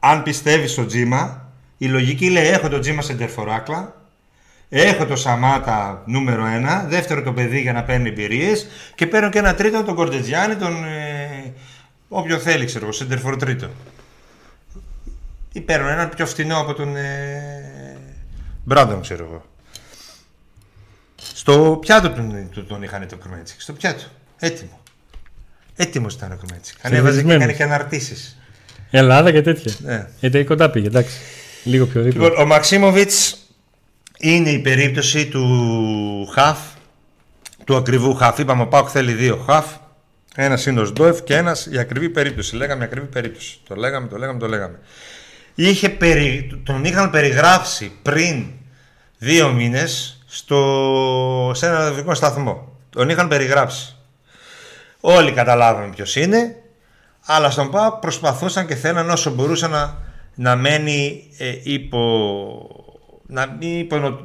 Αν 0.00 0.22
πιστεύεις 0.22 0.70
στο 0.72 0.86
Τζίμα, 0.86 1.48
η 1.78 1.86
λογική 1.86 2.30
λέει: 2.30 2.46
Έχω 2.46 2.68
τον 2.68 2.80
Τζίμα 2.80 3.02
σε 3.02 3.12
ντερφοράκλα. 3.12 3.94
Έχω 4.76 5.06
το 5.06 5.16
Σαμάτα 5.16 6.02
νούμερο 6.06 6.44
1. 6.44 6.84
Δεύτερο 6.88 7.22
το 7.22 7.32
παιδί 7.32 7.60
για 7.60 7.72
να 7.72 7.82
παίρνει 7.82 8.08
εμπειρίες. 8.08 8.66
Και 8.94 9.06
παίρνω 9.06 9.30
και 9.30 9.38
ένα 9.38 9.54
τρίτο, 9.54 9.82
τον 9.82 9.94
Κορτετζιάννη, 9.94 10.56
τον. 10.56 10.84
Ε, 10.84 11.52
όποιον 12.08 12.40
θέλει, 12.40 12.64
ξέρω 12.64 12.84
εγώ, 12.84 12.92
σεντερφόρ 12.92 13.36
τρίτο. 13.36 13.70
Ή 15.52 15.60
παίρνω 15.60 15.88
έναν 15.88 16.08
πιο 16.08 16.26
φθηνό 16.26 16.60
από 16.60 16.74
τον. 16.74 16.96
Ε, 16.96 17.96
Μπράντον, 18.64 19.00
ξέρω 19.00 19.24
εγώ. 19.24 19.44
Στο 21.34 21.78
πιάτο 21.80 22.10
τον, 22.10 22.48
τον, 22.54 22.66
τον 22.66 22.82
είχαν 22.82 23.06
το 23.08 23.16
Κρμέτσικ. 23.16 23.60
Στο 23.60 23.72
πιάτο. 23.72 24.04
Έτοιμο. 24.38 24.80
Έτοιμος 25.76 26.14
ήταν 26.14 26.32
ο 26.32 26.38
Κρμέτσικ. 26.46 26.76
Ανέβαζε 26.82 27.22
και 27.22 27.32
έκανε 27.32 27.52
και 27.52 27.62
αναρτήσεις. 27.62 28.38
Ελλάδα 28.90 29.32
και 29.32 29.42
τέτοια. 29.42 29.72
Ναι. 29.78 30.06
Γιατί 30.20 30.44
κοντά 30.44 30.70
πήγε, 30.70 30.86
εντάξει. 30.86 31.18
Λίγο 31.64 31.86
πιο 31.86 32.02
δίπλα. 32.02 32.22
Λοιπόν, 32.22 32.42
ο 32.42 32.46
Μαξίμοβιτς 32.46 33.43
είναι 34.18 34.50
η 34.50 34.58
περίπτωση 34.58 35.26
του 35.26 36.26
Χαφ, 36.32 36.58
του 37.64 37.76
ακριβού 37.76 38.14
Χαφ. 38.14 38.38
Είπαμε 38.38 38.62
ο 38.62 38.66
Πάουκ 38.66 38.88
θέλει 38.90 39.12
δύο 39.12 39.36
Χαφ. 39.36 39.66
Ένας 40.36 40.66
είναι 40.66 40.80
ο 40.80 40.84
Σντόεφ 40.84 41.22
και 41.22 41.36
ένας 41.36 41.66
η 41.66 41.78
ακριβή 41.78 42.08
περίπτωση. 42.08 42.56
Λέγαμε 42.56 42.84
ακριβή 42.84 43.06
περίπτωση. 43.06 43.58
Το 43.68 43.74
λέγαμε, 43.74 44.08
το 44.08 44.18
λέγαμε, 44.18 44.38
το 44.38 44.48
λέγαμε. 44.48 44.78
Είχε 45.54 45.88
περι... 45.88 46.60
Τον 46.64 46.84
είχαν 46.84 47.10
περιγράψει 47.10 47.92
πριν 48.02 48.46
δύο 49.18 49.52
μήνες 49.52 50.18
σε 51.52 51.66
ένα 51.66 51.78
ραδιοφωνικό 51.78 52.14
σταθμό. 52.14 52.78
Τον 52.90 53.08
είχαν 53.08 53.28
περιγράψει. 53.28 53.96
Όλοι 55.00 55.32
καταλάβαμε 55.32 55.90
ποιος 55.94 56.16
είναι, 56.16 56.56
αλλά 57.26 57.50
στον 57.50 57.70
ΠΑΟΚ 57.70 57.94
προσπαθούσαν 57.94 58.66
και 58.66 58.74
θέλαν 58.74 59.10
όσο 59.10 59.30
μπορούσαν 59.30 59.70
να, 59.70 59.98
να 60.34 60.56
μένει 60.56 61.30
ε, 61.38 61.54
υπό. 61.62 62.83
Να 63.26 63.56
μην 63.60 63.80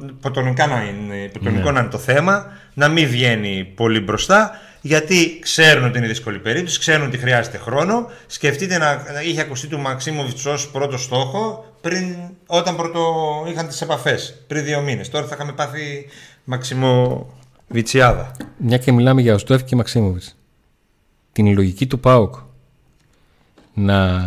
υποτονικά 0.08 0.66
να 0.66 0.82
είναι, 0.82 1.16
υποτονικό 1.16 1.64
ναι. 1.64 1.70
να 1.70 1.80
είναι 1.80 1.88
το 1.88 1.98
θέμα, 1.98 2.46
να 2.74 2.88
μην 2.88 3.08
βγαίνει 3.08 3.72
πολύ 3.74 4.00
μπροστά, 4.00 4.50
γιατί 4.80 5.38
ξέρουν 5.42 5.84
ότι 5.84 5.98
είναι 5.98 6.06
δύσκολη 6.06 6.38
περίπτωση, 6.38 6.78
ξέρουν 6.78 7.06
ότι 7.06 7.18
χρειάζεται 7.18 7.58
χρόνο. 7.58 8.10
Σκεφτείτε 8.26 8.78
να, 8.78 9.12
να 9.12 9.22
είχε 9.22 9.40
ακουστεί 9.40 9.66
του 9.66 9.78
Μαξίμοβιτς 9.78 10.46
ως 10.46 10.70
πρώτο 10.70 10.98
στόχο 10.98 11.64
πριν, 11.80 12.16
όταν 12.46 12.76
πρώτο 12.76 13.02
είχαν 13.50 13.66
τις 13.66 13.80
επαφές, 13.80 14.44
πριν 14.46 14.64
δύο 14.64 14.80
μήνες. 14.80 15.08
Τώρα 15.08 15.26
θα 15.26 15.34
είχαμε 15.34 15.52
πάθει 15.52 16.06
Μαξιμοβιτσιάδα. 16.44 18.36
Μια 18.56 18.78
και 18.78 18.92
μιλάμε 18.92 19.20
για 19.20 19.34
Οστόεφ 19.34 19.64
και 19.64 19.76
Μαξίμοβιτς. 19.76 20.36
Την 21.32 21.54
λογική 21.54 21.86
του 21.86 22.00
ΠΑΟΚ 22.00 22.34
να 23.74 24.20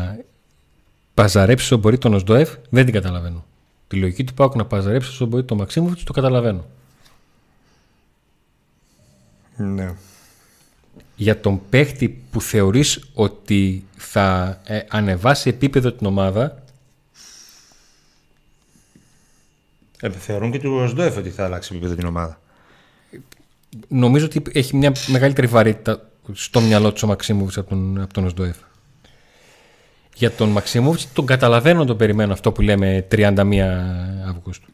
παζαρέψει 1.14 1.66
όσο 1.66 1.78
μπορεί 1.78 1.98
τον 1.98 2.14
Οσδόεφ 2.14 2.50
δεν 2.70 2.86
την 2.86 2.94
καταλαβαίνω. 2.94 3.46
Τη 3.94 4.00
λογική 4.00 4.24
του 4.24 4.34
Πάουκ 4.34 4.56
να 4.56 4.66
παζαρέψει 4.66 5.10
όσο 5.10 5.26
μπορεί 5.26 5.44
τον 5.44 5.58
Μαξίμοβιτς 5.58 6.04
το 6.04 6.14
καταλαβαίνω. 6.14 6.66
Ναι. 9.58 9.94
Για 11.16 11.40
τον 11.40 11.62
παίχτη 11.70 12.24
που 12.32 12.42
θεωρείς 12.42 13.10
ότι 13.14 13.86
θα 13.96 14.60
ε, 14.66 14.80
ανεβάσει 14.90 15.50
επίπεδο 15.50 15.92
την 15.92 16.08
ομάδα 16.08 16.64
ε, 20.00 20.10
Θεωρούν 20.10 20.52
και 20.52 20.60
του 20.60 20.74
Οσδόεφ 20.74 21.18
ότι 21.18 21.30
θα 21.30 21.44
αλλάξει 21.46 21.70
επίπεδο 21.74 21.96
την 21.96 22.06
ομάδα. 22.06 22.40
Νομίζω 23.88 24.26
ότι 24.26 24.42
έχει 24.52 24.76
μια 24.76 24.94
μεγαλύτερη 25.08 25.48
βαρύτητα 25.48 26.10
στο 26.34 26.62
μυαλό 26.62 26.92
του 26.92 27.02
ο 27.04 27.08
Μαξίμοβιτς 27.08 27.58
από 27.58 27.70
τον, 27.70 28.02
από 28.02 28.14
τον 28.14 28.26
Οσδόεφ. 28.26 28.58
Για 30.16 30.32
τον 30.32 30.50
Μαξίμοβιτς 30.50 31.14
τον 31.14 31.26
καταλαβαίνω, 31.26 31.86
τον 31.86 31.98
περιμένω 31.98 32.34
αυτό 32.34 32.52
που 32.52 32.62
λέμε 32.62 33.08
31 33.12 33.34
Αυγούστου. 34.30 34.72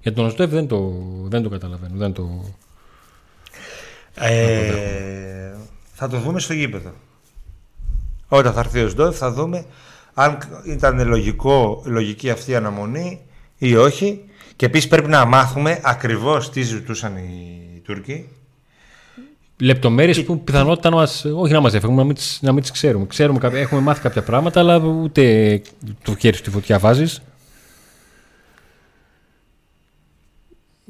Για 0.00 0.12
τον 0.12 0.24
Οσδόεφ 0.26 0.50
δεν 0.50 0.66
το, 0.66 0.92
δεν 1.24 1.42
το 1.42 1.48
καταλαβαίνω. 1.48 1.96
Δεν 1.96 2.12
το... 2.12 2.44
Ε, 4.14 5.54
θα 5.92 6.08
το 6.08 6.18
δούμε 6.18 6.40
στο 6.40 6.52
γήπεδο. 6.52 6.92
Όταν 8.28 8.52
θα 8.52 8.60
έρθει 8.60 8.82
ο 8.82 8.88
Σντόεφ 8.88 9.16
θα 9.16 9.32
δούμε 9.32 9.64
αν 10.14 10.38
ήταν 10.66 11.06
λογικό, 11.08 11.82
λογική 11.84 12.30
αυτή 12.30 12.50
η 12.50 12.54
αναμονή 12.54 13.20
ή 13.58 13.76
όχι. 13.76 14.24
Και 14.56 14.66
επίσης 14.66 14.88
πρέπει 14.88 15.08
να 15.08 15.24
μάθουμε 15.24 15.80
ακριβώς 15.82 16.50
τι 16.50 16.62
ζητούσαν 16.62 17.16
οι 17.16 17.80
Τούρκοι 17.84 18.28
λεπτομέρειες 19.60 20.24
που 20.24 20.44
πιθανότητα 20.44 20.90
να 20.90 20.96
μας, 20.96 21.24
όχι 21.34 21.52
να 21.52 21.60
μας 21.60 21.72
να 21.72 22.04
μην 22.04 22.14
τις, 22.14 22.38
να 22.42 22.52
μην 22.52 22.62
τις 22.62 22.70
ξέρουμε. 22.70 23.06
ξέρουμε. 23.06 23.40
Έχουμε 23.52 23.80
μάθει 23.80 24.00
κάποια 24.00 24.22
πράγματα, 24.22 24.60
αλλά 24.60 24.76
ούτε 24.76 25.62
το 26.02 26.16
χέρι 26.18 26.36
στη 26.36 26.50
φωτιά 26.50 26.78
βάζεις. 26.78 27.22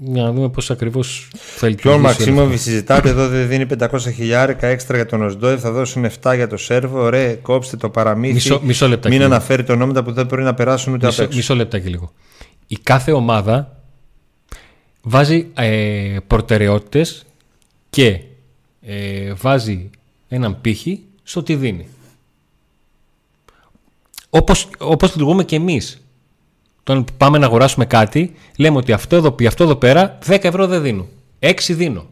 Για 0.00 0.22
να 0.22 0.32
δούμε 0.32 0.48
πώς 0.48 0.70
ακριβώς 0.70 1.30
θα 1.34 1.68
λειτουργήσει. 1.68 2.02
ο 2.02 2.06
Μαξίμοβι 2.06 2.56
συζητάτε 2.56 3.08
εδώ 3.08 3.28
δεν 3.28 3.48
δίνει 3.48 3.66
500 3.78 3.98
χιλιάρικα 4.14 4.66
έξτρα 4.66 4.96
για 4.96 5.06
τον 5.06 5.22
Οσντόεφ, 5.22 5.60
θα 5.60 5.70
δώσουν 5.70 6.04
7 6.22 6.34
για 6.34 6.46
το 6.46 6.56
Σέρβο. 6.56 7.02
Ωραία, 7.02 7.34
κόψτε 7.34 7.76
το 7.76 7.90
παραμύθι. 7.90 8.34
Μισό, 8.34 8.60
μισό 8.62 8.88
λεπτά 8.88 9.08
Μην 9.08 9.22
αναφέρει 9.22 9.64
το 9.64 9.72
ονόματα 9.72 10.02
που 10.02 10.12
δεν 10.12 10.26
μπορεί 10.26 10.42
να 10.42 10.54
περάσουν 10.54 10.92
ούτε 10.92 11.06
μισό, 11.06 11.20
απ' 11.20 11.26
έξω. 11.26 11.38
Μισό 11.38 11.54
λεπτά 11.54 11.78
και 11.78 11.88
λίγο. 11.88 12.12
Η 12.66 12.78
κάθε 12.82 13.12
ομάδα 13.12 13.82
βάζει 15.02 15.46
ε, 15.54 16.16
προτεραιότητες 16.26 17.26
και 17.90 18.20
ε, 18.90 19.32
βάζει 19.32 19.90
έναν 20.28 20.60
πύχη 20.60 21.04
στο 21.22 21.42
τι 21.42 21.54
δίνει. 21.56 21.88
Όπως, 24.30 24.68
όπως 24.78 25.10
λειτουργούμε 25.10 25.44
και 25.44 25.56
εμείς. 25.56 26.02
Όταν 26.80 27.04
πάμε 27.16 27.38
να 27.38 27.46
αγοράσουμε 27.46 27.86
κάτι, 27.86 28.34
λέμε 28.58 28.76
ότι 28.76 28.92
αυτό 28.92 29.16
εδώ, 29.16 29.34
αυτό 29.46 29.64
εδώ 29.64 29.76
πέρα 29.76 30.18
10 30.26 30.44
ευρώ 30.44 30.66
δεν 30.66 30.82
δίνω. 30.82 31.06
6 31.38 31.52
δίνω. 31.68 32.06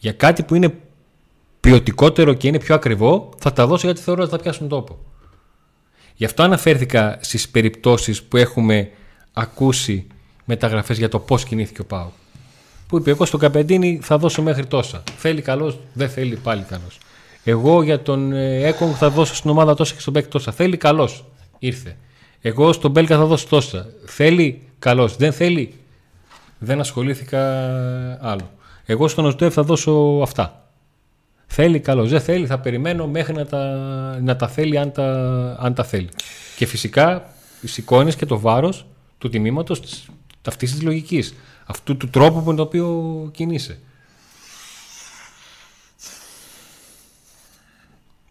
Για 0.00 0.12
κάτι 0.12 0.42
που 0.42 0.54
είναι 0.54 0.74
ποιοτικότερο 1.60 2.34
και 2.34 2.48
είναι 2.48 2.58
πιο 2.58 2.74
ακριβό, 2.74 3.30
θα 3.38 3.52
τα 3.52 3.66
δώσω 3.66 3.86
γιατί 3.86 4.00
θεωρώ 4.00 4.22
ότι 4.22 4.30
θα 4.30 4.38
πιάσουν 4.38 4.68
τόπο. 4.68 4.98
Γι' 6.14 6.24
αυτό 6.24 6.42
αναφέρθηκα 6.42 7.18
στις 7.20 7.48
περιπτώσεις 7.48 8.22
που 8.22 8.36
έχουμε 8.36 8.90
ακούσει 9.32 10.06
μεταγραφές 10.44 10.98
για 10.98 11.08
το 11.08 11.18
πώς 11.18 11.44
κινήθηκε 11.44 11.80
ο 11.80 11.84
Πάου 11.84 12.12
που 12.86 12.96
είπε: 12.96 13.10
Εγώ 13.10 13.24
στον 13.24 13.40
Καπεντίνη 13.40 14.00
θα 14.02 14.18
δώσω 14.18 14.42
μέχρι 14.42 14.66
τόσα. 14.66 15.02
Θέλει 15.16 15.42
καλός, 15.42 15.78
δεν 15.92 16.08
θέλει 16.08 16.36
πάλι 16.36 16.62
καλός. 16.62 16.98
Εγώ 17.44 17.82
για 17.82 18.02
τον 18.02 18.32
ε, 18.32 18.66
Έκογκ 18.66 18.92
θα 18.96 19.10
δώσω 19.10 19.34
στην 19.34 19.50
ομάδα 19.50 19.74
τόσα 19.74 19.94
και 19.94 20.00
στον 20.00 20.12
Μπέκ 20.12 20.26
τόσα. 20.26 20.52
Θέλει 20.52 20.76
καλός, 20.76 21.24
ήρθε. 21.58 21.96
Εγώ 22.40 22.72
στον 22.72 22.90
Μπέλκα 22.90 23.16
θα 23.16 23.24
δώσω 23.24 23.46
τόσα. 23.48 23.86
Θέλει 24.04 24.62
καλός, 24.78 25.16
δεν 25.16 25.32
θέλει. 25.32 25.74
Δεν 26.58 26.80
ασχολήθηκα 26.80 27.40
άλλο. 28.20 28.50
Εγώ 28.84 29.08
στον 29.08 29.24
Οσντεύ 29.24 29.50
θα 29.50 29.62
δώσω 29.62 30.20
αυτά. 30.22 30.70
Θέλει 31.46 31.80
καλός, 31.80 32.10
δεν 32.10 32.20
θέλει, 32.20 32.46
θα 32.46 32.58
περιμένω 32.58 33.06
μέχρι 33.06 33.34
να 33.34 33.46
τα, 33.46 33.64
να 34.22 34.36
τα 34.36 34.48
θέλει 34.48 34.78
αν 34.78 34.92
τα, 34.92 35.06
αν 35.60 35.74
τα 35.74 35.84
θέλει. 35.84 36.08
Και 36.56 36.66
φυσικά 36.66 37.30
σηκώνεις 37.64 38.16
και 38.16 38.26
το 38.26 38.38
βάρος 38.38 38.86
του 39.18 39.28
τιμήματος 39.28 39.80
αυτής 40.46 40.72
της 40.72 40.82
λογικής 40.82 41.34
αυτού 41.66 41.96
του 41.96 42.08
τρόπου 42.10 42.38
με 42.38 42.44
τον 42.44 42.60
οποίο 42.60 43.28
κινείσαι. 43.32 43.78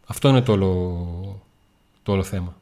Αυτό 0.05 0.29
είναι 0.29 0.41
το 0.41 0.51
όλο, 0.51 1.41
το 2.03 2.11
όλο 2.11 2.23
θέμα. 2.23 2.55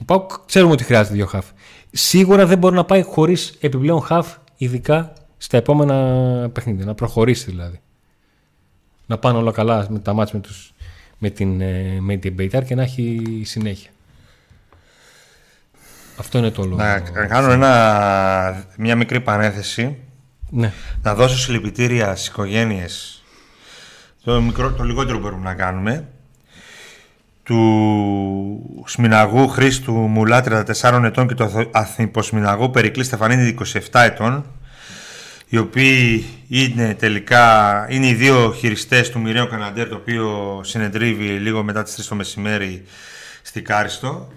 Ο 0.00 0.04
Πάουκ 0.04 0.30
ξέρουμε 0.46 0.72
ότι 0.72 0.84
χρειάζεται 0.84 1.14
δύο 1.14 1.26
χαφ. 1.26 1.46
Σίγουρα 1.90 2.46
δεν 2.46 2.58
μπορεί 2.58 2.74
να 2.74 2.84
πάει 2.84 3.02
χωρίς 3.02 3.54
επιπλέον 3.60 4.00
χαφ, 4.00 4.36
ειδικά 4.56 5.12
στα 5.36 5.56
επόμενα 5.56 6.50
παιχνίδια. 6.52 6.84
Να 6.84 6.94
προχωρήσει 6.94 7.50
δηλαδή. 7.50 7.80
Να 9.06 9.18
πάνε 9.18 9.38
όλα 9.38 9.52
καλά 9.52 9.86
με 9.90 9.98
τα 9.98 10.12
μάτια 10.12 10.34
με, 10.34 10.40
τους, 10.40 10.72
με 11.18 11.30
την, 11.30 11.60
ε, 11.60 11.98
με 12.00 12.16
την 12.16 12.32
Μπέιταρ 12.32 12.64
και 12.64 12.74
να 12.74 12.82
έχει 12.82 13.42
συνέχεια. 13.44 13.90
Αυτό 16.16 16.38
είναι 16.38 16.50
το 16.50 16.62
λόγο. 16.64 16.76
Να 16.76 17.00
κάνω 17.28 17.50
ένα, 17.50 18.64
μια 18.76 18.96
μικρή 18.96 19.20
παρένθεση. 19.20 19.96
Ναι. 20.50 20.72
Να 21.02 21.14
δώσω 21.14 21.38
συλληπιτήρια 21.38 22.14
στις 22.16 22.26
οικογένειες. 22.26 23.22
Το, 24.24 24.40
μικρό, 24.40 24.72
το 24.72 24.82
λιγότερο 24.82 25.18
μπορούμε 25.18 25.44
να 25.44 25.54
κάνουμε. 25.54 26.08
Του 27.42 28.84
Σμιναγού 28.86 29.48
Χρήστου 29.48 29.92
Μουλά 29.92 30.64
34 30.82 31.02
ετών 31.04 31.26
και 31.28 31.34
του 31.34 31.68
Αθνηποσμιναγού 31.70 32.70
Περικλή 32.70 33.04
Στεφανίδη 33.04 33.56
27 33.72 33.78
ετών 33.92 34.44
οι 35.48 35.58
οποίοι 35.58 36.24
είναι 36.48 36.94
τελικά 36.94 37.86
είναι 37.90 38.06
οι 38.06 38.14
δύο 38.14 38.52
χειριστές 38.52 39.10
του 39.10 39.20
μοιραίου 39.20 39.48
Καναντέρ 39.48 39.88
το 39.88 39.94
οποίο 39.94 40.60
συνεντρίβει 40.64 41.26
λίγο 41.26 41.62
μετά 41.62 41.82
τις 41.82 41.96
3 42.00 42.04
το 42.08 42.14
μεσημέρι 42.14 42.84
στη 43.42 43.62
Κάριστο 43.62 44.32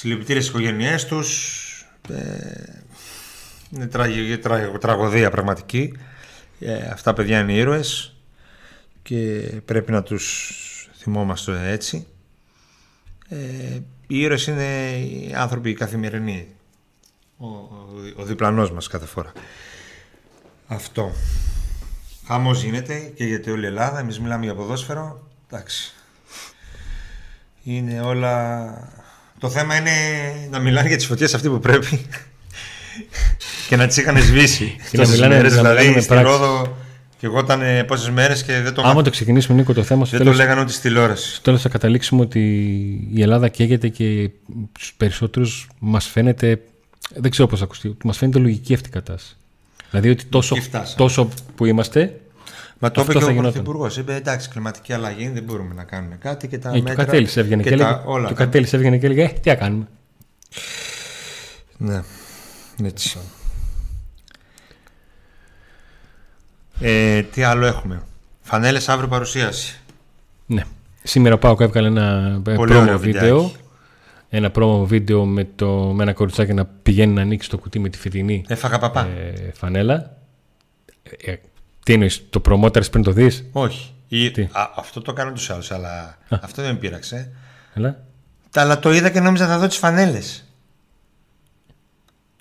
Συλληπιτήρια 0.00 0.40
στις 0.42 0.54
οικογένειές 0.54 1.06
τους. 1.06 1.88
Ε, 2.08 2.82
είναι 3.70 3.86
τραγωδία 4.80 5.30
πραγματική. 5.30 5.92
Ε, 6.60 6.74
αυτά 6.74 7.12
παιδιά 7.12 7.40
είναι 7.40 7.52
ήρωες 7.52 8.16
και 9.02 9.16
πρέπει 9.64 9.92
να 9.92 10.02
τους 10.02 10.90
θυμόμαστε 10.96 11.70
έτσι. 11.70 12.06
Ε, 13.28 13.36
οι 14.06 14.20
ήρωες 14.20 14.46
είναι 14.46 14.90
οι 14.98 15.32
άνθρωποι 15.36 15.74
καθημερινοί. 15.74 16.48
Ο, 17.36 17.46
ο, 17.46 17.88
ο 18.16 18.24
διπλανός 18.24 18.72
μας 18.72 18.86
κάθε 18.86 19.06
φορά. 19.06 19.32
Αυτό. 20.66 21.12
Χαμός 22.26 22.62
γίνεται 22.62 23.12
και 23.14 23.24
γιατί 23.24 23.50
όλη 23.50 23.64
η 23.64 23.66
Ελλάδα. 23.66 23.98
Εμείς 23.98 24.20
μιλάμε 24.20 24.44
για 24.44 24.54
ποδόσφαιρο. 24.54 25.28
Εντάξει. 25.46 25.94
Είναι 27.62 28.00
όλα 28.00 28.64
το 29.40 29.50
θέμα 29.50 29.76
είναι 29.76 29.90
να 30.50 30.58
μιλάνε 30.58 30.88
για 30.88 30.96
τις 30.96 31.06
φωτιές 31.06 31.34
αυτοί 31.34 31.48
που 31.48 31.58
πρέπει 31.58 32.06
και 33.68 33.76
να 33.76 33.86
τις 33.86 33.96
είχαν 33.96 34.22
σβήσει. 34.22 34.76
Και 34.90 34.98
να 34.98 35.08
μιλάνε 35.08 35.34
μέρες, 35.34 35.54
δηλαδή 35.54 36.00
στη 36.00 36.14
Ρόδο 36.14 36.76
και 37.18 37.26
εγώ 37.26 37.38
ήταν 37.38 37.60
πόσες 37.86 38.10
μέρες 38.10 38.42
και 38.42 38.60
δεν 38.60 38.74
το 38.74 38.82
Άμα 38.84 39.02
το 39.02 39.10
ξεκινήσουμε, 39.10 39.58
Νίκο, 39.58 39.72
το 39.72 39.82
θέμα. 39.82 40.04
Δεν 40.04 40.18
τέλος, 40.18 40.36
το 40.36 40.42
λέγανε 40.42 40.60
ούτε 40.60 40.72
στη 40.72 40.80
τηλεόραση. 40.80 41.32
Στο 41.32 41.42
τέλος 41.42 41.62
θα 41.62 41.68
καταλήξουμε 41.68 42.20
ότι 42.20 42.40
η 43.14 43.22
Ελλάδα 43.22 43.48
καίγεται 43.48 43.88
και 43.88 44.30
στου 44.78 44.96
περισσότερους 44.96 45.68
μας 45.78 46.06
φαίνεται. 46.06 46.60
Δεν 47.14 47.30
ξέρω 47.30 47.48
πώς 47.48 47.58
θα 47.58 47.64
ακουστεί. 47.64 47.96
Μας 48.04 48.16
φαίνεται 48.16 48.38
λογική 48.38 48.74
αυτή 48.74 48.88
η 48.88 48.92
κατάσταση. 48.92 49.36
Δηλαδή 49.90 50.10
ότι 50.10 50.24
τόσο, 50.24 50.56
τόσο 50.96 51.28
που 51.54 51.64
είμαστε. 51.64 52.20
Μα 52.82 52.90
το 52.90 53.00
Αυτό 53.00 53.12
είπε 53.12 53.20
και 53.20 53.24
θα 53.24 53.30
ο 53.30 53.34
γινόταν. 53.34 53.52
Πρωθυπουργός. 53.52 53.96
Είπε 53.96 54.14
εντάξει, 54.14 54.48
κλιματική 54.48 54.92
αλλαγή 54.92 55.28
δεν 55.28 55.42
μπορούμε 55.42 55.74
να 55.74 55.84
κάνουμε 55.84 56.16
κάτι 56.16 56.48
και 56.48 56.58
τα 56.58 56.68
Ε, 56.68 56.72
και 56.72 56.78
ο 56.78 56.82
μέτρα. 56.82 57.04
Κατέλης 57.04 57.36
έβγαινε 57.36 57.62
και, 57.62 57.68
τα 57.68 57.74
έλεγε, 57.74 58.00
όλα. 58.04 58.26
και 58.26 58.32
ο 58.32 58.36
Κατέλης 58.36 58.72
έβγαινε 58.72 58.98
και 58.98 59.06
έλεγε, 59.06 59.22
ε, 59.22 59.28
τι 59.28 59.48
να 59.48 59.54
κάνουμε. 59.54 59.86
Ναι, 61.76 62.00
έτσι. 62.84 63.18
Ε, 66.80 67.22
τι 67.22 67.42
άλλο 67.42 67.66
έχουμε; 67.66 68.02
Φανέλες 68.40 68.88
αύριο 68.88 69.08
παρουσίαση. 69.08 69.80
Ναι. 70.46 70.62
Σήμερα 71.02 71.34
ο 71.34 71.38
Πάοκ 71.38 71.60
έβγαλε 71.60 71.86
ένα 71.86 72.40
ε, 72.48 72.54
Πολύ 72.54 72.72
promo 72.74 72.80
ωραίο 72.80 72.98
βίντεο. 72.98 73.36
βιντεάκι. 73.38 73.56
Ένα 74.28 74.50
promo 74.54 74.82
βίντεο 74.86 75.24
με, 75.24 75.48
το, 75.56 75.68
με 75.94 76.02
ένα 76.02 76.12
κοριτσάκι 76.12 76.52
να 76.52 76.64
πηγαίνει 76.64 77.12
να 77.12 77.20
ανοίξει 77.22 77.48
το 77.50 77.58
κουτί 77.58 77.78
με 77.78 77.88
τη 77.88 77.98
φετινή 77.98 78.44
Έφαγα 78.48 78.78
παπά. 78.78 79.06
ε, 79.06 79.50
φανέλα. 79.54 80.16
Ε, 81.24 81.30
ε, 81.30 81.36
τι 81.84 81.92
εννοείς, 81.92 82.22
το 82.30 82.40
προμότερες 82.40 82.90
πριν 82.90 83.02
το 83.02 83.10
δεις; 83.12 83.44
Όχι. 83.52 83.94
Ή- 84.08 84.30
Τι; 84.30 84.42
Α, 84.42 84.70
αυτό 84.76 85.00
το 85.00 85.12
κάνω 85.12 85.32
τους 85.32 85.50
άλλους, 85.50 85.70
αλλά 85.70 86.18
αυτό 86.28 86.62
δεν 86.62 86.72
με 86.72 86.78
πείραξε. 86.78 87.30
Έλα. 87.74 88.02
Τα- 88.50 88.60
Αλλά 88.60 88.78
το 88.78 88.92
είδα 88.92 89.10
και 89.10 89.20
νόμιζα 89.20 89.46
θα 89.46 89.58
δω 89.58 89.66
τις 89.66 89.76
φανέλες. 89.76 90.44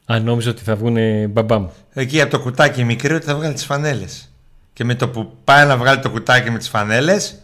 Αν 0.05 0.23
νόμιζα 0.23 0.49
ότι 0.49 0.63
θα 0.63 0.75
βγουν 0.75 1.29
μπαμπάμ. 1.29 1.67
Εκεί 1.93 2.21
από 2.21 2.31
το 2.31 2.39
κουτάκι 2.39 2.83
μικρή 2.83 3.13
ότι 3.13 3.25
θα 3.25 3.35
βγάλει 3.35 3.53
τις 3.53 3.65
φανέλες. 3.65 4.31
Και 4.73 4.83
με 4.83 4.95
το 4.95 5.09
που 5.09 5.37
πάει 5.43 5.65
να 5.65 5.77
βγάλει 5.77 5.99
το 5.99 6.09
κουτάκι 6.09 6.49
με 6.49 6.57
τις 6.57 6.69
φανέλες 6.69 7.41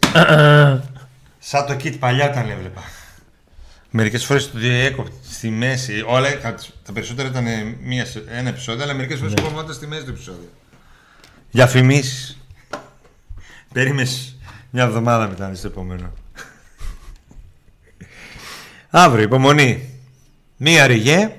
Σαν 1.38 1.66
το 1.66 1.72
kit 1.82 1.96
παλιά 1.98 2.30
όταν 2.30 2.50
έβλεπα. 2.50 2.82
Μερικές 3.90 4.24
φορές 4.24 4.50
το 4.50 4.58
διέκοπτε 4.58 5.12
στη 5.30 5.48
μέση. 5.50 6.02
Όλα, 6.06 6.28
τα 6.84 6.92
περισσότερα 6.92 7.28
ήταν 7.28 7.44
μία, 7.82 8.04
σε- 8.04 8.24
ένα 8.30 8.48
επεισόδιο, 8.48 8.82
αλλά 8.84 8.94
μερικές 8.94 9.18
φορές 9.18 9.34
κόβονταν 9.42 9.74
στη 9.74 9.86
μέση 9.86 10.04
του 10.04 10.10
επεισόδιο. 10.10 10.48
Διαφημίσεις. 11.50 12.38
Περίμες 13.72 14.36
μια 14.70 14.82
εβδομάδα 14.82 15.28
μετά 15.28 15.54
στο 15.54 15.66
επόμενο. 15.66 16.12
Αύριο, 18.90 19.24
υπομονή. 19.24 19.90
Μία 20.56 20.86
ριγέ. 20.86 21.34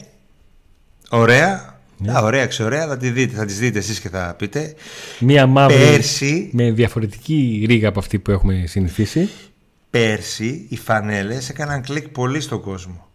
Ωραία. 1.10 1.80
Α, 2.12 2.22
ωραία, 2.22 2.46
ξεωραία. 2.48 2.88
Θα, 2.88 2.98
τη 2.98 3.10
δείτε, 3.10 3.36
θα 3.36 3.46
τις 3.46 3.60
δείτε 3.60 3.80
εσείς 3.80 4.00
και 4.00 4.10
θα 4.10 4.36
πείτε. 4.38 4.76
Μία 5.20 5.48
μαύρη 5.48 5.78
Πέρσι 5.78 6.50
με 6.54 6.72
διαφορετική 6.72 7.66
ρίγα 7.68 7.88
από 7.90 8.00
αυτή 8.00 8.20
που 8.20 8.32
έχουμε 8.32 8.64
συνηθίσει. 8.68 9.30
Πέρσι 9.90 10.66
οι 10.70 10.78
φανέλες 10.78 11.50
έκαναν 11.50 11.82
κλικ 11.82 12.08
πολύ 12.08 12.42
στον 12.42 12.62
κόσμο. 12.62 13.08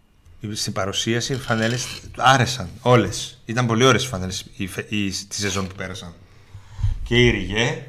Στην 0.52 0.72
παρουσίαση 0.72 1.32
οι 1.32 1.36
φανέλες 1.36 1.86
άρεσαν 2.16 2.68
όλες. 2.80 3.42
Ήταν 3.44 3.66
πολύ 3.66 3.84
ωραίες 3.84 4.04
οι 4.04 4.08
φανέλες 4.08 4.46
η, 4.56 4.66
φε- 4.66 4.92
η, 4.92 5.08
τη 5.28 5.34
σεζόν 5.34 5.66
που 5.66 5.74
πέρασαν. 5.74 6.12
Και 7.12 7.26
η 7.26 7.30
Ριγέ 7.30 7.82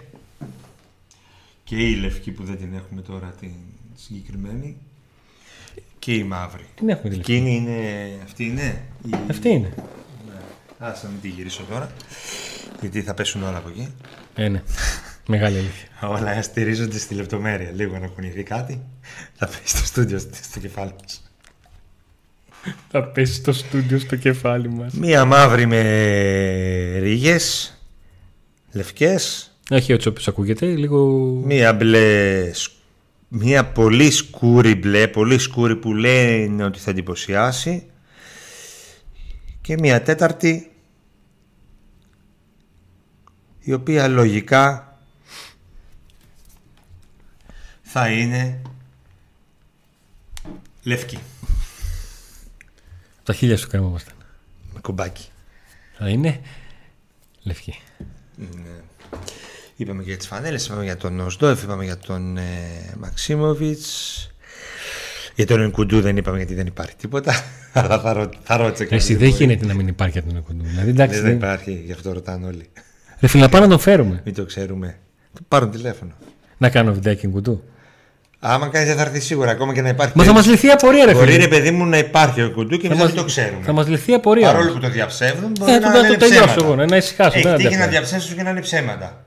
και 1.64 1.76
η 1.76 1.96
λευκή 1.96 2.32
που 2.32 2.44
δεν 2.44 2.58
την 2.58 2.74
έχουμε 2.74 3.02
τώρα 3.02 3.36
την 3.40 3.52
συγκεκριμένη 3.96 4.78
και 6.00 6.14
η 6.14 6.24
μαύρη. 6.24 6.66
Την 6.76 6.90
έχουμε 6.90 7.10
δηλαδή. 7.10 7.34
Εκείνη 7.34 7.56
είναι... 7.56 8.12
Αυτή 8.24 8.46
είναι. 8.46 8.82
Η... 9.06 9.10
Αυτή 9.30 9.50
είναι. 9.50 9.74
Ας 10.78 11.04
να 11.04 11.10
μην 11.10 11.22
τη 11.22 11.28
γυρίσω 11.28 11.64
τώρα. 11.70 11.92
Γιατί 12.82 13.02
θα 13.02 13.14
πέσουν 13.14 13.44
όλα 13.44 13.58
από 13.58 13.70
εκεί. 13.70 13.94
Ε, 14.36 14.48
ναι. 14.48 14.64
Μεγάλη 15.28 15.58
αλήθεια. 15.58 15.88
Όλα 16.02 16.42
στηρίζονται 16.42 16.98
στη 16.98 17.14
λεπτομέρεια. 17.14 17.72
Λίγο 17.72 17.98
να 17.98 18.08
κουνηθεί 18.08 18.44
κάτι. 18.44 18.82
Θα 19.34 19.46
πέσει 19.48 19.78
στο 19.78 19.86
στούντιο 19.86 20.20
στο 20.20 20.60
κεφάλι 20.60 20.94
μας. 21.02 21.32
Θα 22.90 23.04
πέσει 23.04 23.34
στο 23.34 23.54
στούντιο 23.54 24.00
στο 24.00 24.16
κεφάλι 24.16 24.70
μας. 24.70 24.94
Μία 24.94 25.26
μαύρη 25.26 25.66
με 25.66 25.82
ρίγες 27.00 27.78
Λευκές 28.74 29.52
Όχι 29.72 29.92
έτσι 29.92 30.08
όπως 30.08 30.28
ακούγεται, 30.28 30.66
λίγο... 30.66 31.06
Μία 31.46 31.74
μπλε 31.74 32.54
σκ- 32.54 32.72
Μία 33.28 33.66
πολύ 33.66 34.12
σκούρη 34.12 34.76
μπλε 34.76 35.08
Πολύ 35.08 35.38
σκούρη 35.38 35.76
που 35.76 35.94
λένε 35.94 36.64
ότι 36.64 36.80
θα 36.80 36.90
εντυπωσιάσει 36.90 37.90
Και 39.62 39.78
μία 39.80 40.02
τέταρτη 40.02 40.72
Η 43.60 43.74
οποία 43.74 44.08
λογικά 44.08 44.98
Θα 47.82 48.08
είναι 48.12 48.62
Λευκή 50.84 51.20
Τα 53.24 53.34
χίλια 53.34 53.58
σου 53.58 53.68
κρέμαμασταν. 53.68 54.14
Με 54.74 54.80
κομπάκι 54.80 55.28
Θα 55.98 56.10
είναι 56.10 56.42
λευκή. 57.44 57.80
Είπαμε 59.76 60.04
και 60.04 60.10
για 60.10 60.18
τις 60.18 60.28
φανέλες, 60.28 60.66
είπαμε 60.66 60.84
για 60.84 60.98
τον 60.98 61.20
Οσδόεφ, 61.20 61.64
είπαμε 61.64 61.84
για 61.84 61.98
τον 61.98 62.38
ε, 62.38 62.42
Μαξίμοβιτς. 63.00 64.28
Για 65.36 65.46
τον 65.46 65.62
Ενκουντού 65.62 66.02
δεν 66.02 66.18
είπαμε 66.18 66.38
γιατί 66.38 66.54
δεν 66.54 66.66
υπάρχει 66.66 66.96
τίποτα. 66.96 67.34
Αλλά 67.74 68.00
θα, 68.00 68.14
ρω, 68.14 68.30
θα 68.44 68.58
ρώτησα 68.58 68.86
και 68.86 68.96
Εσύ 68.96 69.14
αν 69.14 69.20
δεν 69.20 69.30
μπορεί. 69.30 69.44
γίνεται 69.44 69.66
να 69.66 69.74
μην 69.74 69.88
υπάρχει 69.88 70.18
από 70.18 70.28
τον 70.28 70.38
Εκοντού. 70.38 70.64
Δηλαδή 70.64 70.90
εντάξει. 70.90 71.16
Δεν, 71.16 71.26
Δεν... 71.26 71.36
υπάρχει, 71.36 71.82
γι' 71.86 71.92
αυτό 71.92 72.14
ρωτάνε 72.14 72.46
όλοι. 72.46 72.70
Ρε 73.20 73.28
φίλε, 73.28 73.44
να 73.44 73.50
πάμε 73.50 73.64
να 73.66 73.70
τον 73.72 73.80
φέρουμε. 73.80 74.22
Μην 74.26 74.34
το 74.34 74.46
ξέρουμε. 74.46 74.98
Του 75.36 75.44
πάρουν 75.48 75.72
τηλέφωνο. 75.72 76.12
Να 76.58 76.70
κάνω 76.70 76.94
βιντεάκι 76.94 77.28
κουντού. 77.28 77.64
Άμα 78.46 78.68
κάνει 78.68 78.86
δεν 78.86 78.96
θα 78.96 79.02
έρθει 79.02 79.20
σίγουρα, 79.20 79.52
ακόμα 79.52 79.74
και 79.74 79.82
να 79.82 79.90
υπάρχει. 79.90 80.14
Μα 80.18 80.24
θα 80.24 80.34
μας 80.34 80.46
λυθεί 80.46 80.68
η 80.68 80.72
απορία, 80.72 81.06
ρε 81.06 81.14
Μπορεί 81.14 81.26
φίλε. 81.32 81.38
ρε 81.44 81.48
παιδί 81.48 81.72
μου 81.72 81.86
να 81.86 81.98
υπάρχει 81.98 82.42
ο 82.42 82.52
Κουντού 82.52 82.78
και 82.78 82.88
εμείς 82.88 83.00
να 83.00 83.06
μην 83.06 83.16
το 83.16 83.24
ξέρουμε. 83.24 83.60
Θα 83.66 83.72
μας 83.72 83.88
λυθεί 83.88 84.12
η 84.12 84.14
απορία. 84.14 84.48
Παρόλο 84.52 84.72
που 84.72 84.80
το 84.80 84.90
διαψεύδουν, 84.90 85.52
μπορεί 85.60 85.72
Ε, 85.72 85.80
να 85.80 85.92
το- 85.92 86.00
το 86.00 86.06
είναι 86.06 86.18
τελειώσω 86.18 86.46
ψέματα. 86.46 86.64
εγώ, 86.66 86.76
να 86.86 86.98
ησυχάσω, 86.98 87.38
Έχει 87.38 87.48
δεν 87.48 87.56
τύχει 87.58 87.70
να 87.70 87.76
αντέχω. 87.76 87.90
διαψεύσουν 87.90 88.36
και 88.36 88.44
να 88.44 88.50
είναι 88.50 88.62
ψέματα. 88.62 89.24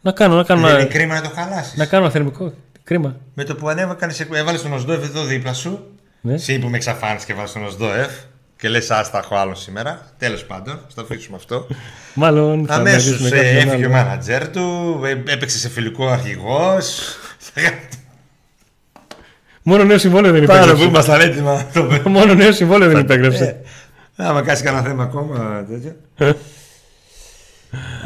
Να 0.00 0.12
κάνω, 0.12 0.34
να 0.36 0.42
κάνω, 0.44 0.60
Δεν 0.60 0.70
είναι 0.70 0.80
ένα, 0.80 0.90
κρίμα 0.90 1.14
να 1.14 1.20
το 1.20 1.30
χαλάσεις. 1.34 1.76
να 1.76 1.86
κάνω 1.86 2.02
ένα 2.04 2.12
θερμικό. 2.12 2.52
Κρίμα. 2.84 3.16
Με 3.34 3.44
το 3.44 3.54
που 3.54 3.68
ανέβακανε, 3.68 4.14
έβαλες 4.34 4.62
τον 4.62 4.72
Οσδόεφ 4.72 5.02
εδώ 5.04 5.24
δίπλα 5.24 5.52
σου. 5.52 5.86
Ναι. 6.20 6.34
Εσύ 6.34 6.58
που 6.58 6.68
με 6.68 6.76
εξαφάνισε 6.76 7.26
και 7.26 7.34
βάλει 7.34 7.48
τον 7.52 7.64
Οσδόεφ 7.64 8.10
και 8.56 8.68
λες, 8.68 8.90
Άστα, 8.90 9.18
έχω 9.18 9.36
άλλο 9.36 9.54
σήμερα. 9.54 10.00
Τέλος 10.18 10.44
πάντων, 10.44 10.74
θα 10.88 10.94
το 10.94 11.00
αφήσουμε 11.02 11.36
αυτό. 11.36 11.66
Μάλλον 12.14 12.66
θα 12.66 12.74
Αμέσως 12.74 12.96
αναζήσουμε 13.06 13.28
κάποιον 13.28 13.56
έφυγε 13.56 13.72
ο 13.86 13.88
άλλο. 13.88 13.88
μάνατζερ 13.88 14.48
του, 14.48 15.00
ε, 15.04 15.32
έπαιξε 15.32 15.58
σε 15.58 15.68
φιλικό 15.68 16.06
αρχηγός. 16.08 17.16
Μόνο 19.66 19.84
νέο 19.84 19.98
συμβόλαιο 19.98 20.32
δεν 20.32 20.44
Πάνω 20.46 20.58
που 20.58 20.64
υπέγραψε. 20.64 20.84
ήμασταν 20.88 21.20
έτοιμα 21.20 21.52
να 21.54 21.66
το 21.72 21.82
πούμε. 21.84 22.02
Μόνο 22.04 22.34
νέο 22.34 22.52
συμβόλαιο 22.52 22.88
δεν 22.88 22.98
υπέγραψε. 22.98 23.60
Άμα 24.16 24.42
κάτσει 24.42 24.62
κανένα 24.62 24.82
θέμα 24.82 25.02
ακόμα 25.02 25.64
τέτοιο. 25.68 25.96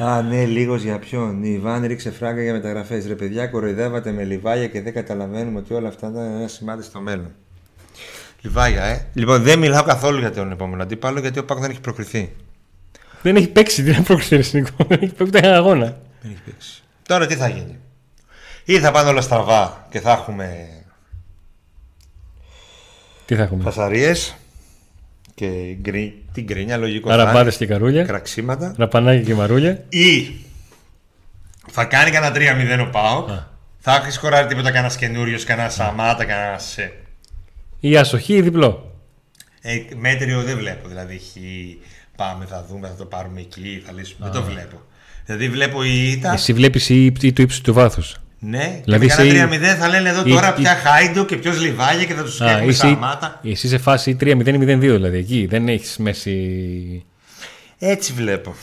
Α, 0.04 0.22
ναι, 0.22 0.44
λίγος 0.44 0.82
για 0.82 0.98
ποιον. 0.98 1.42
Η 1.42 1.50
Ιβάν 1.52 1.84
ρίξε 1.86 2.10
φράγκα 2.10 2.42
για 2.42 2.52
μεταγραφές. 2.52 3.06
Ρε 3.06 3.14
παιδιά, 3.14 3.46
κοροϊδεύατε 3.46 4.10
με 4.10 4.24
λιβάγια 4.24 4.66
και 4.66 4.82
δεν 4.82 4.92
καταλαβαίνουμε 4.92 5.58
ότι 5.58 5.74
όλα 5.74 5.88
αυτά 5.88 6.08
ήταν 6.08 6.34
ένα 6.38 6.48
σημάδι 6.48 6.82
στο 6.82 7.00
μέλλον. 7.00 7.30
Λιβάγια, 8.40 8.84
ε. 8.84 9.06
Λοιπόν, 9.12 9.42
δεν 9.42 9.58
μιλάω 9.58 9.82
καθόλου 9.82 10.18
για 10.18 10.30
τον 10.30 10.52
επόμενο 10.52 10.82
αντίπαλο 10.82 11.20
γιατί 11.20 11.38
ο 11.38 11.44
Πάκο 11.44 11.60
δεν 11.60 11.70
έχει 11.70 11.80
προκριθεί. 11.80 12.32
Δεν 13.22 13.36
έχει 13.36 13.48
παίξει, 13.48 13.82
δεν 13.82 13.92
έχει 13.92 14.02
προξήρει 14.02 14.44
Νικό. 14.52 14.84
Δεν 14.88 14.98
έχει 15.02 15.12
παίξει 15.12 15.22
ούτε 15.22 15.38
ένα 15.38 15.56
αγώνα. 15.56 15.84
Δεν 16.22 16.30
έχει 16.30 16.40
παίξει. 16.44 16.82
Τώρα 17.08 17.26
τι 17.26 17.34
θα 17.34 17.48
γίνει. 17.48 17.78
Ή 18.64 18.78
θα 18.78 18.90
πάνε 18.90 19.08
όλα 19.10 19.20
στραβά 19.20 19.86
και 19.90 20.00
θα 20.00 20.10
έχουμε 20.12 20.68
Τι 23.28 23.34
θα 23.34 23.42
έχουμε; 23.42 23.62
φασαρίες 23.62 24.36
και 25.34 25.46
γκρι... 25.80 26.22
την 26.32 26.46
κρίνια, 26.46 26.76
λογικό. 26.76 27.08
θα 27.08 27.14
Αραπάδε 27.14 27.40
είναι. 27.40 27.50
και 27.50 27.66
καρούλια. 27.66 28.04
Κραξίματα. 28.04 28.74
Ραπανάκια 28.76 29.22
και 29.22 29.34
μαρούλια. 29.34 29.84
Ή 29.88 30.30
θα 31.70 31.84
κάνει 31.84 32.10
κανένα 32.10 32.36
3-0 32.80 32.86
ο 32.86 32.90
Πάοκ. 32.90 33.28
Θα 33.78 33.94
έχεις 33.94 34.14
σκοράρει 34.14 34.46
τίποτα 34.46 34.70
κανένας 34.70 34.96
καινούριος, 34.96 35.44
κανένα 35.44 35.68
Σαμάτα, 35.68 36.24
κανένας. 36.24 36.76
Η 37.80 37.96
ασοχή 37.96 38.34
ή 38.34 38.42
διπλό; 38.42 38.96
Ε, 39.60 39.76
μέτριο 39.96 40.42
δεν 40.42 40.56
βλέπω. 40.56 40.88
Δηλαδή, 40.88 41.18
χ, 41.18 41.36
πάμε, 42.16 42.44
θα 42.44 42.66
δούμε, 42.70 42.88
θα 42.88 42.94
το 42.94 43.04
πάρουμε 43.04 43.40
εκεί, 43.40 43.82
θα 43.86 43.92
λύσουμε. 43.92 44.30
Δεν 44.30 44.40
το 44.40 44.46
βλέπω. 44.46 44.82
Δηλαδή, 45.24 45.48
βλέπω 45.48 45.84
η 45.84 46.10
ήττα. 46.10 46.32
Εσύ 46.32 46.52
βλέπεις 46.52 46.88
ή, 46.88 47.04
ή 47.20 47.32
το 47.32 47.42
ύψος 47.42 47.60
του 47.60 47.72
βάθους. 47.72 48.16
Ναι, 48.40 48.80
Δηλαδή, 48.84 49.06
και 49.06 49.14
με 49.16 49.22
σε- 49.24 49.34
κανένα 49.36 49.74
3-0 49.74 49.76
θα 49.78 49.88
λένε 49.88 50.08
εδώ 50.08 50.22
η- 50.24 50.30
τώρα 50.30 50.54
η- 50.58 50.60
πια 50.60 50.74
Χάιντο 50.74 51.24
και 51.24 51.36
ποιος 51.36 51.60
Λιβάγια 51.60 52.04
και 52.04 52.14
θα 52.14 52.22
τους 52.22 52.34
σκέφτομαι 52.34 52.64
εσύ, 52.64 52.78
Σαμάτα. 52.78 53.40
εσύ 53.44 53.68
σε 53.68 53.78
φάση 53.78 54.16
3-0-0-2 54.20 54.78
δηλαδή. 54.78 55.18
Εκεί 55.18 55.46
δεν 55.50 55.68
έχεις 55.68 55.96
μέση. 55.96 57.04
Έτσι 57.78 58.12
βλέπω. 58.12 58.54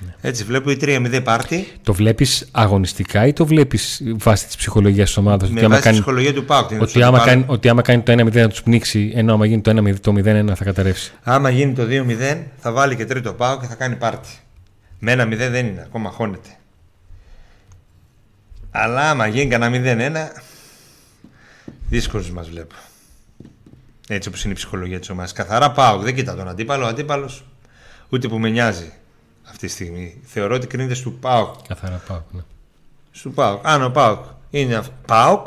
Ναι. 0.00 0.14
Έτσι 0.20 0.44
βλέπω 0.44 0.70
η 0.70 0.76
3-0 0.80 1.20
πάρτι 1.24 1.66
Το 1.82 1.92
βλέπεις 1.94 2.48
αγωνιστικά 2.52 3.26
ή 3.26 3.32
το 3.32 3.46
βλέπεις 3.46 4.02
βάσει 4.16 4.46
της 4.46 4.56
ψυχολογίας 4.56 5.06
της 5.08 5.16
ομάδας; 5.16 5.48
με 5.50 5.54
Ότι, 5.56 5.64
άμα 5.64 5.68
βάση 5.68 5.80
της 5.82 5.90
κάνει, 5.90 5.96
ψυχολογίας 6.02 6.34
του 6.34 6.44
Πάοκ. 6.44 6.68
την 6.68 6.80
ότι, 6.80 7.02
άμα 7.02 7.18
αντιπάλου. 7.18 7.40
κάνει, 7.40 7.44
ότι 7.56 7.68
άμα 7.68 7.82
κάνει 7.82 8.02
το 8.02 8.12
1-0 8.12 8.40
θα 8.40 8.48
τους 8.48 8.62
πνίξει, 8.62 9.12
ενώ 9.14 9.32
άμα 9.34 9.46
γίνει 9.46 9.60
το 9.60 9.70
1-0 9.70 10.00
το 10.00 10.12
0-1 10.12 10.54
θα 10.56 10.64
καταρρεύσει. 10.64 11.12
Άμα 11.22 11.50
γίνει 11.50 11.72
το 11.72 11.84
2-0 11.86 12.36
θα 12.58 12.72
βάλει 12.72 12.96
και 12.96 13.04
τρίτο 13.04 13.32
πάω 13.32 13.60
και 13.60 13.66
θα 13.66 13.74
κάνει 13.74 13.96
πάρτι. 13.96 14.28
Με 14.98 15.12
ένα 15.12 15.24
0 15.24 15.48
δεν 15.50 15.66
είναι, 15.66 15.82
ακόμα 15.84 16.10
χώνεται. 16.10 16.48
Αλλά 18.78 19.10
άμα 19.10 19.26
γίνει 19.26 19.50
κανένα 19.50 20.36
0-1, 20.36 20.42
δύσκολους 21.88 22.30
μας 22.30 22.48
βλέπω. 22.48 22.74
Έτσι 24.08 24.28
όπως 24.28 24.44
είναι 24.44 24.52
η 24.52 24.56
ψυχολογία 24.56 24.98
της 24.98 25.10
ομάδας. 25.10 25.32
Καθαρά 25.32 25.72
πάω, 25.72 25.98
δεν 25.98 26.14
κοιτά 26.14 26.36
τον 26.36 26.48
αντίπαλο. 26.48 26.84
Ο 26.84 26.88
αντίπαλος 26.88 27.44
ούτε 28.08 28.28
που 28.28 28.38
με 28.38 28.48
νοιάζει. 28.48 28.92
αυτή 29.44 29.66
τη 29.66 29.72
στιγμή. 29.72 30.20
Θεωρώ 30.24 30.54
ότι 30.54 30.66
κρίνεται 30.66 30.94
στο 30.94 31.10
ΠΑΟΚ. 31.10 31.54
Καθαρά 31.68 32.02
πάω. 32.08 32.22
Ναι. 32.30 32.40
Στου 33.10 33.32
ΠΑΟΚ. 33.32 33.66
Αν 33.66 33.82
ο 33.82 33.90
ΠΑΟΚ 33.90 34.24
είναι 34.50 34.82
ΠΑΟΚ, 35.06 35.46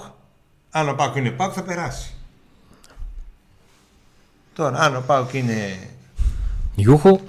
αν 0.69 0.89
ο 0.89 0.93
ΠΑΟΚ 0.93 1.15
είναι 1.15 1.29
ΠΑΟΚ 1.29 1.51
θα 1.55 1.63
περάσει. 1.63 2.13
Τώρα, 4.53 4.79
αν 4.79 4.95
ο 4.95 5.03
ΠΑΟΚ 5.05 5.33
είναι 5.33 5.79
Γιούχου, 6.75 7.19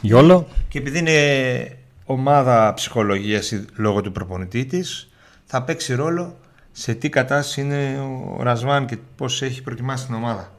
Γιόλο. 0.00 0.48
και 0.68 0.78
επειδή 0.78 0.98
είναι 0.98 1.79
ομάδα 2.12 2.74
ψυχολογίας 2.74 3.50
η- 3.50 3.64
λόγω 3.74 4.00
του 4.00 4.12
προπονητή 4.12 4.64
της, 4.66 5.08
θα 5.44 5.62
παίξει 5.62 5.94
ρόλο 5.94 6.38
σε 6.72 6.94
τι 6.94 7.08
κατάσταση 7.08 7.60
είναι 7.60 7.98
ο 8.38 8.42
Ρασβάν 8.42 8.86
και 8.86 8.98
πώς 9.16 9.42
έχει 9.42 9.62
προετοιμάσει 9.62 10.06
την 10.06 10.14
ομάδα. 10.14 10.52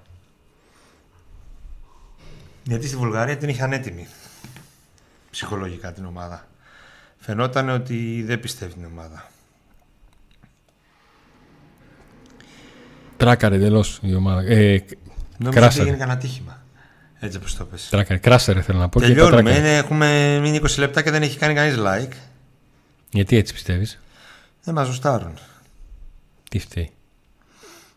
Γιατί 2.64 2.88
στη 2.88 2.95
Βουλγαρία 2.95 3.38
την 3.38 3.49
είχαν 3.49 3.72
έτοιμη 3.74 4.08
ψυχολογικά 5.32 5.91
την 5.93 6.06
ομάδα. 6.06 6.47
Φαινόταν 7.18 7.70
ότι 7.70 8.24
δεν 8.26 8.39
πιστεύει 8.39 8.74
την 8.74 8.86
ομάδα. 8.86 9.30
Τράκαρε 13.18 13.56
εντελώς 13.56 13.99
η 14.02 14.16
ομάδα. 14.16 14.41
Ε, 14.41 14.45
Νόμιζα 14.58 14.86
ότι 15.47 15.49
κράσαρε. 15.56 15.82
έγινε 15.84 15.97
κανένα 15.97 16.20
τύχημα. 16.20 16.61
Έτσι 17.24 17.38
όπως 17.38 17.56
το 17.56 17.66
πες. 17.66 17.88
Τράκαρε. 17.90 18.20
Κράσαρε 18.20 18.62
θέλω 18.62 18.80
να 18.80 18.90
πω. 18.90 19.00
και 19.00 19.06
τα 19.08 19.14
Τελειώνουμε. 19.14 19.42
τράκαρε. 19.42 19.60
Είναι, 19.68 19.78
έχουμε 19.78 20.40
μείνει 20.40 20.60
20 20.64 20.78
λεπτά 20.78 21.02
και 21.02 21.12
δεν 21.12 21.22
έχει 21.22 21.38
κάνει 21.38 21.54
κανείς 21.54 21.76
like. 21.78 22.14
Γιατί 23.12 23.38
έτσι 23.38 23.54
πιστεύεις; 23.54 24.00
Δεν 24.64 24.74
μας 24.74 24.88
ζουστάρουν. 24.88 25.38
Τι 26.50 26.60
φταίει; 26.60 26.92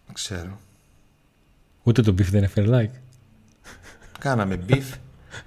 Δεν 0.07 0.15
ξέρω. 0.15 0.59
Ούτε 1.83 2.03
το 2.03 2.13
beef 2.13 2.25
δεν 2.31 2.43
έφερε 2.43 2.67
like. 2.71 2.99
Κάναμε 4.19 4.59
beef. 4.69 4.85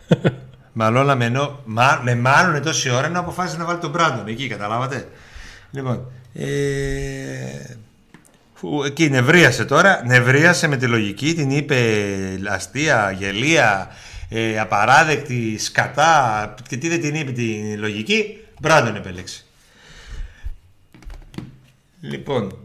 Μαλώναμε 0.74 1.26
ενώ. 1.26 1.60
Μα, 1.66 2.02
με 2.04 2.16
μάλλον 2.16 2.62
τόση 2.62 2.90
ώρα 2.90 3.06
ενώ 3.06 3.20
αποφάσισε 3.20 3.58
να 3.58 3.66
βάλει 3.66 3.80
τον 3.80 3.90
Μπράντον 3.90 4.28
εκεί, 4.28 4.48
καταλάβατε; 4.48 5.08
Λοιπόν. 5.72 6.12
Ε, 6.34 6.46
φου- 8.60 8.86
εκεί 8.86 9.10
νευρίασε 9.10 9.66
τώρα. 9.66 10.02
Νευρίασε 10.06 10.68
με 10.68 10.78
τη 10.78 10.86
λογική, 10.88 11.34
την 11.34 11.50
είπε 11.52 11.76
αστεία, 12.50 13.16
γελία, 13.20 13.88
ε, 14.30 14.60
απαράδεκτη, 14.60 15.58
σκατά. 15.60 16.54
Και 16.70 16.78
τι 16.78 16.90
δεν 16.90 17.02
την 17.02 17.16
είπε 17.16 17.32
τη 17.32 17.76
λογική, 17.78 18.38
Μπράντον 18.62 18.96
επέλεξε. 18.96 19.42
Λοιπόν. 22.02 22.58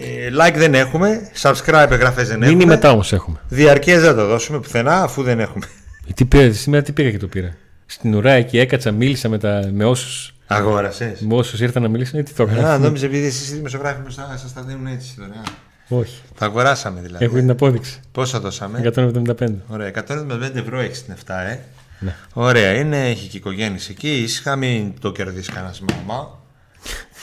Ε, 0.00 0.28
like 0.42 0.54
δεν 0.56 0.74
έχουμε, 0.74 1.30
subscribe 1.42 1.86
εγγραφές 1.90 2.28
δεν 2.28 2.38
Μείνει 2.38 2.50
έχουμε. 2.52 2.64
μετά 2.64 2.90
όμως 2.90 3.12
έχουμε. 3.12 3.40
Διαρκές 3.48 4.00
δεν 4.00 4.08
θα 4.10 4.14
το 4.14 4.26
δώσουμε 4.26 4.60
πουθενά 4.60 5.02
αφού 5.02 5.22
δεν 5.22 5.40
έχουμε. 5.40 5.66
Ε, 6.08 6.12
Τι 6.12 6.24
πήρα, 6.24 6.52
σήμερα 6.52 6.82
τι 6.84 6.92
πήγα 6.92 7.10
και 7.10 7.18
το 7.18 7.26
πήρα. 7.26 7.56
Στην 7.86 8.14
ουρά 8.14 8.32
εκεί 8.32 8.58
έκατσα, 8.58 8.90
μίλησα 8.90 9.28
με, 9.28 9.38
τα, 9.38 9.70
με 9.72 9.84
όσους 9.84 10.34
Αγόρασες. 10.50 11.20
με 11.20 11.34
όσους 11.34 11.60
ήρθαν 11.60 11.82
να 11.82 11.88
μιλήσουν. 11.88 12.18
Ε, 12.18 12.22
τι 12.22 12.32
το 12.32 12.42
έκανα. 12.42 12.72
Α, 12.72 12.78
νόμιζε 12.78 13.06
επειδή 13.06 13.26
εσείς 13.26 13.50
οι 13.50 13.54
δημοσιογράφοι 13.54 14.00
μπροστά 14.00 14.36
σας 14.36 14.52
τα 14.52 14.62
δίνουν 14.62 14.86
έτσι 14.86 15.14
δωρεάν. 15.18 15.44
Όχι. 15.88 16.20
Τα 16.38 16.46
αγοράσαμε 16.46 17.00
δηλαδή. 17.00 17.24
Έχω 17.24 17.34
την 17.34 17.50
απόδειξη. 17.50 18.00
Πόσα 18.12 18.40
δώσαμε; 18.40 18.92
175. 18.94 19.62
Ωραία, 19.66 19.86
175 19.86 20.54
ευρώ 20.54 20.78
έχεις 20.80 21.04
την 21.04 21.14
7, 21.26 21.34
ε. 21.48 21.58
Ναι. 21.98 22.14
Ωραία, 22.32 22.72
είναι, 22.72 23.08
έχει 23.08 23.28
και 23.28 23.36
οικογένειες 23.36 23.88
εκεί. 23.88 24.08
Ήσυχα, 24.08 24.56
μην 24.56 24.92
το 25.00 25.12
κερδίσεις 25.12 25.54
κανένας 25.54 25.80
μάμα. 25.80 26.38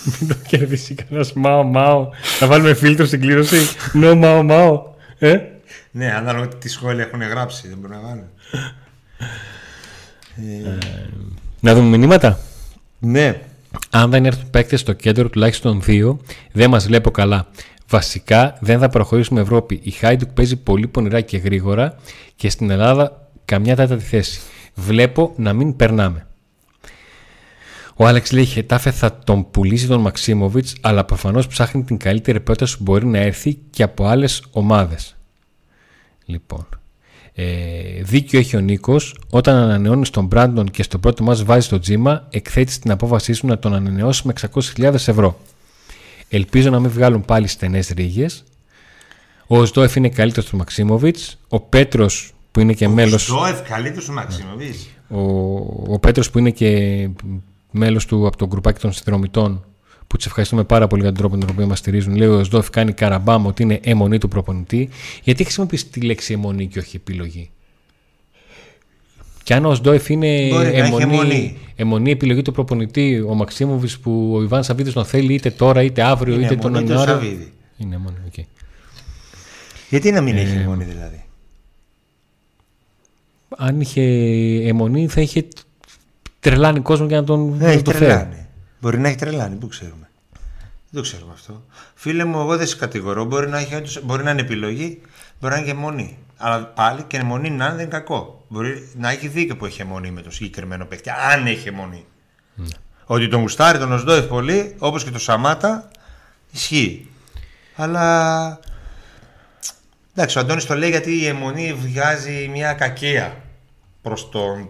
Μην 0.19 0.27
το 0.27 0.35
κερδίσει 0.47 0.93
κανένας 0.93 1.33
μάο 1.33 1.63
μάο. 1.63 2.09
Να 2.39 2.47
βάλουμε 2.47 2.73
φίλτρο 2.73 3.05
στην 3.05 3.19
κλήρωση. 3.21 3.57
No 3.93 4.15
μάο 4.17 4.43
μάο. 4.43 4.93
Ε; 5.17 5.39
Ναι, 5.91 6.13
ανάλογα 6.13 6.47
τι 6.47 6.69
σχόλια 6.69 7.03
έχουν 7.03 7.21
γράψει, 7.21 7.67
δεν 7.67 7.77
μπορεί 7.77 7.93
να 7.93 7.99
βάλουν. 7.99 8.29
Να 11.59 11.73
δούμε 11.73 11.97
μηνύματα. 11.97 12.39
Ναι, 12.99 13.41
Αν 13.89 14.09
δεν 14.09 14.25
έρθουν 14.25 14.49
παίκτες 14.49 14.79
στο 14.79 14.93
κέντρο 14.93 15.29
τουλάχιστον 15.29 15.81
δύο, 15.81 16.19
δεν 16.51 16.69
μας 16.69 16.85
βλέπω 16.85 17.11
καλά. 17.11 17.47
Βασικά 17.89 18.57
δεν 18.61 18.79
θα 18.79 18.89
προχωρήσουμε 18.89 19.41
Ευρώπη. 19.41 19.79
Η 19.83 19.91
Χάιντουκ 19.91 20.29
παίζει 20.29 20.55
πολύ 20.55 20.87
πονηρά 20.87 21.21
και 21.21 21.37
γρήγορα 21.37 21.95
και 22.35 22.49
στην 22.49 22.69
Ελλάδα 22.69 23.29
καμιά 23.45 23.75
τέταρτη 23.75 24.03
θέση. 24.03 24.39
Βλέπω 24.73 25.33
να 25.35 25.53
μην 25.53 25.75
περνάμε. 25.75 26.27
Ο 27.95 28.05
Άλεξ 28.05 28.31
λέει: 28.31 28.45
Χετάφε 28.45 28.91
θα 28.91 29.19
τον 29.19 29.51
πουλήσει 29.51 29.87
τον 29.87 30.01
Μαξίμοβιτς, 30.01 30.75
αλλά 30.81 31.05
προφανώς 31.05 31.47
ψάχνει 31.47 31.83
την 31.83 31.97
καλύτερη 31.97 32.39
πρόταση 32.39 32.77
που 32.77 32.83
μπορεί 32.83 33.05
να 33.05 33.17
έρθει 33.17 33.59
και 33.69 33.83
από 33.83 34.05
άλλες 34.05 34.43
ομάδες. 34.51 35.15
Λοιπόν. 36.25 36.67
Ε, 37.37 37.45
δίκιο 38.01 38.39
έχει 38.39 38.55
ο 38.55 38.59
Νίκος. 38.59 39.15
Όταν 39.29 39.55
ανανεώνεις 39.55 40.09
τον 40.09 40.25
Μπράντον 40.25 40.71
και 40.71 40.83
στο 40.83 40.97
πρώτο 40.97 41.23
μα 41.23 41.35
βάζεις 41.35 41.67
το 41.67 41.79
τζίμα, 41.79 42.27
εκθέτεις 42.29 42.79
την 42.79 42.91
απόφασή 42.91 43.33
σου 43.33 43.47
να 43.47 43.59
τον 43.59 43.73
ανανεώσεις 43.73 44.23
με 44.23 44.33
600.000 44.75 44.93
ευρώ. 44.93 45.39
Ελπίζω 46.29 46.69
να 46.69 46.79
μην 46.79 46.89
βγάλουν 46.89 47.25
πάλι 47.25 47.47
στενές 47.47 47.89
ρίγες. 47.89 48.43
Ο 49.47 49.65
Σδόεφ 49.65 49.95
είναι 49.95 50.09
καλύτερος 50.09 50.49
του 50.49 50.57
Μαξίμοβιτς. 50.57 51.37
Ο 51.47 51.59
Πέτρος 51.59 52.33
που 52.51 52.59
είναι 52.59 52.73
και 52.73 52.87
μέλο. 52.87 53.19
Το 53.27 53.45
ευκαλύτερο 53.45 54.05
του 54.05 54.13
Μαξίμοβιτς. 54.13 54.87
Ο, 55.07 55.21
ο 55.93 55.99
Πέτρος 55.99 56.29
που 56.31 56.39
είναι 56.39 56.51
και 56.51 57.09
μέλος 57.71 58.05
του 58.05 58.27
από 58.27 58.37
το 58.37 58.47
γκρουπάκι 58.47 58.79
των 58.79 58.91
συνδρομητών 58.91 59.65
που 60.07 60.17
τους 60.17 60.25
ευχαριστούμε 60.25 60.63
πάρα 60.63 60.87
πολύ 60.87 61.01
για 61.01 61.11
τον 61.11 61.19
τρόπο 61.19 61.35
με 61.35 61.41
τον 61.41 61.49
οποίο 61.53 61.67
μας 61.67 61.79
στηρίζουν. 61.79 62.15
Λέει 62.15 62.27
ο 62.27 62.43
Σδόφ 62.43 62.69
κάνει 62.69 62.91
καραμπάμ 62.93 63.45
ότι 63.45 63.63
είναι 63.63 63.79
αιμονή 63.83 64.17
του 64.17 64.27
προπονητή. 64.27 64.89
Γιατί 65.23 65.43
χρησιμοποιείς 65.43 65.89
τη 65.89 66.01
λέξη 66.01 66.33
εμμονή 66.33 66.67
και 66.67 66.79
όχι 66.79 66.95
επιλογή; 66.95 67.49
Και 69.43 69.53
αν 69.53 69.65
ο 69.65 69.73
Οζντόεφ 69.75 70.09
είναι 70.09 70.47
Μπορεί 70.51 70.63
να 70.65 70.69
έχει 70.71 70.79
εμμονή, 70.79 71.03
εμμονή. 71.13 71.57
εμμονή 71.75 72.11
επιλογή 72.11 72.41
του 72.41 72.51
προπονητή, 72.51 73.23
ο 73.27 73.33
Μακσίμοβιτς 73.33 73.89
που 74.01 74.31
ο 74.35 74.41
Ιβάν 74.41 74.63
Σαββίδης 74.63 74.93
τον 74.93 75.05
θέλει 75.05 75.33
είτε 75.33 75.49
τώρα 75.51 75.81
είτε 75.83 76.01
αύριο 76.01 76.33
Είναι 76.33 76.45
είτε 76.45 76.55
τον 76.55 76.69
εμμονή 76.75 76.85
του 76.85 76.91
Ιανουάριο. 76.91 77.13
Σαββίδη. 77.13 77.51
Είναι 77.77 77.95
αιμονή, 77.95 78.17
οκ. 78.27 78.45
Γιατί 79.89 80.11
να 80.11 80.21
μην 80.21 80.37
Ε, 80.37 80.41
έχει 80.41 80.57
εμμονή 80.57 80.83
δηλαδή; 80.83 81.23
Αν 83.57 83.81
είχε 83.81 84.01
εμμονή 84.67 85.07
θα 85.07 85.21
είχε 85.21 85.47
τρελάνει 86.39 86.79
κόσμο 86.79 87.05
για 87.07 87.19
να 87.19 87.23
τον, 87.25 87.49
Δεν 87.57 87.67
να 87.67 87.71
έχει 87.73 87.81
τον 87.81 87.93
φέρει. 87.93 88.44
Τρελάνει. 88.89 88.97
Μπορεί 88.97 88.97
να 88.99 89.07
έχει 89.07 89.17
τρελάνει, 89.17 89.55
πού 89.55 89.67
ξέρουμε. 89.67 90.09
Δεν 90.89 91.01
το 91.03 91.09
ξέρουμε 91.09 91.31
αυτό. 91.33 91.63
Φίλε 91.95 92.25
μου, 92.25 92.39
εγώ 92.39 92.57
δεν 92.57 92.67
σε 92.67 92.75
κατηγορώ. 92.75 93.23
Μπορεί 93.25 93.47
να, 93.47 93.57
έχει, 93.59 93.75
όντως- 93.75 94.03
μπορεί 94.03 94.23
να 94.23 94.31
είναι 94.31 94.41
επιλογή, 94.41 95.01
μπορεί 95.39 95.53
να 95.53 95.59
είναι 95.59 95.65
και 95.65 95.71
αιμονή. 95.71 96.17
Αλλά 96.37 96.65
πάλι 96.65 97.03
και 97.03 97.17
αιμονή 97.17 97.49
να 97.49 97.65
είναι 97.65 97.75
δεν 97.75 97.79
είναι 97.79 97.89
κακό. 97.89 98.45
Μπορεί 98.47 98.89
να 98.97 99.09
έχει 99.09 99.27
δίκιο 99.27 99.57
που 99.57 99.65
έχει 99.65 99.81
αιμονή 99.81 100.11
με 100.11 100.21
το 100.21 100.31
συγκεκριμένο 100.31 100.85
παίκτη. 100.85 101.09
Αν 101.09 101.45
έχει 101.45 101.67
αιμονή. 101.67 102.05
Ότι 103.05 103.27
τον 103.27 103.39
γουστάρει 103.39 103.77
τον 103.77 103.91
Οσδόεφ 103.91 104.25
πολύ, 104.25 104.75
όπως 104.79 105.03
και 105.03 105.11
το 105.11 105.19
Σαμάτα, 105.19 105.91
ισχύει. 106.51 107.09
Αλλά. 107.75 108.59
Εντάξει, 110.13 110.37
ο 110.37 110.41
Αντώνης 110.41 110.65
το 110.65 110.75
λέει 110.75 110.89
γιατί 110.89 111.11
η 111.21 111.25
αιμονή 111.27 111.73
βγάζει 111.73 112.49
μια 112.53 112.73
κακία 112.73 113.37
προς 114.01 114.29
τον 114.29 114.69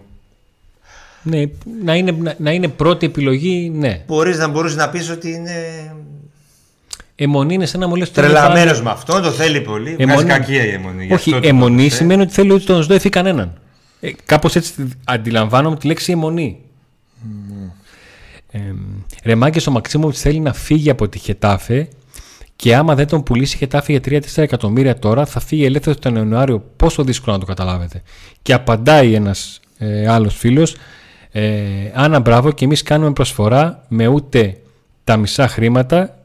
Ναι, 1.28 1.42
να 1.84 1.94
είναι, 1.94 2.10
να, 2.22 2.34
να 2.38 2.50
είναι 2.50 2.68
πρώτη 2.68 3.06
επιλογή, 3.06 3.70
ναι. 3.74 4.02
Μπορείς 4.06 4.38
να 4.38 4.48
μπορείς 4.48 4.76
να 4.76 4.88
πεις 4.88 5.10
ότι 5.10 5.30
είναι 5.30 5.52
Αιμονή 7.18 7.54
είναι 7.54 7.66
σαν 7.66 7.80
να 7.80 7.86
μου 7.88 7.94
λες... 7.96 8.10
τρελαμένος 8.12 8.82
με 8.82 8.90
αυτό, 8.90 9.20
το 9.20 9.30
θέλει 9.30 9.60
πολύ. 9.60 9.90
Βγάζει 9.94 10.02
Αιμονή- 10.10 10.28
κακία 10.28 10.64
η 10.66 10.70
αιμονή. 10.70 11.06
γι' 11.06 11.12
Όχι, 11.12 11.30
αυτό 11.30 11.42
το 11.42 11.48
αιμονή 11.48 11.80
έδωσε. 11.82 11.96
σημαίνει 11.96 12.22
ότι 12.22 12.32
θέλει 12.32 12.50
ότι 12.52 12.64
τον 12.64 12.82
σδόεφει 12.82 13.08
κανέναν. 13.08 13.52
Ε, 14.00 14.10
κάπως 14.24 14.56
έτσι 14.56 14.72
αντιλαμβάνομαι 15.04 15.76
τη 15.76 15.86
λέξη 15.86 16.12
αιμονή. 16.12 16.58
Ε, 18.50 18.58
Ρεμάγκες 19.24 19.66
ο 19.66 19.70
Μαξίμοβιτς 19.70 20.20
θέλει 20.20 20.40
να 20.40 20.52
φύγει 20.52 20.90
από 20.90 21.08
τη 21.08 21.18
Χετάφε 21.18 21.88
και 22.56 22.74
άμα 22.76 22.94
δεν 22.94 23.06
τον 23.06 23.22
πουλήσει 23.22 23.54
η 23.54 23.58
Χετάφε 23.58 23.92
για 23.92 24.00
3-4 24.04 24.20
εκατομμύρια 24.42 24.98
τώρα 24.98 25.26
θα 25.26 25.40
φύγει 25.40 25.64
ελεύθερος 25.64 25.98
τον 25.98 26.14
Ιανουάριο. 26.16 26.64
Πόσο 26.76 27.04
δύσκολο 27.04 27.34
να 27.34 27.40
το 27.40 27.46
καταλάβετε. 27.46 28.02
Και 28.42 28.52
απαντάει 28.52 29.14
ένας 29.14 29.60
ε, 29.78 30.08
άλλος 30.08 30.36
φίλος 30.36 30.76
ε, 31.38 31.90
Άννα 31.94 32.20
μπράβο 32.20 32.52
και 32.52 32.64
εμείς 32.64 32.82
κάνουμε 32.82 33.12
προσφορά 33.12 33.84
με 33.88 34.06
ούτε 34.06 34.60
τα 35.04 35.16
μισά 35.16 35.48
χρήματα 35.48 36.18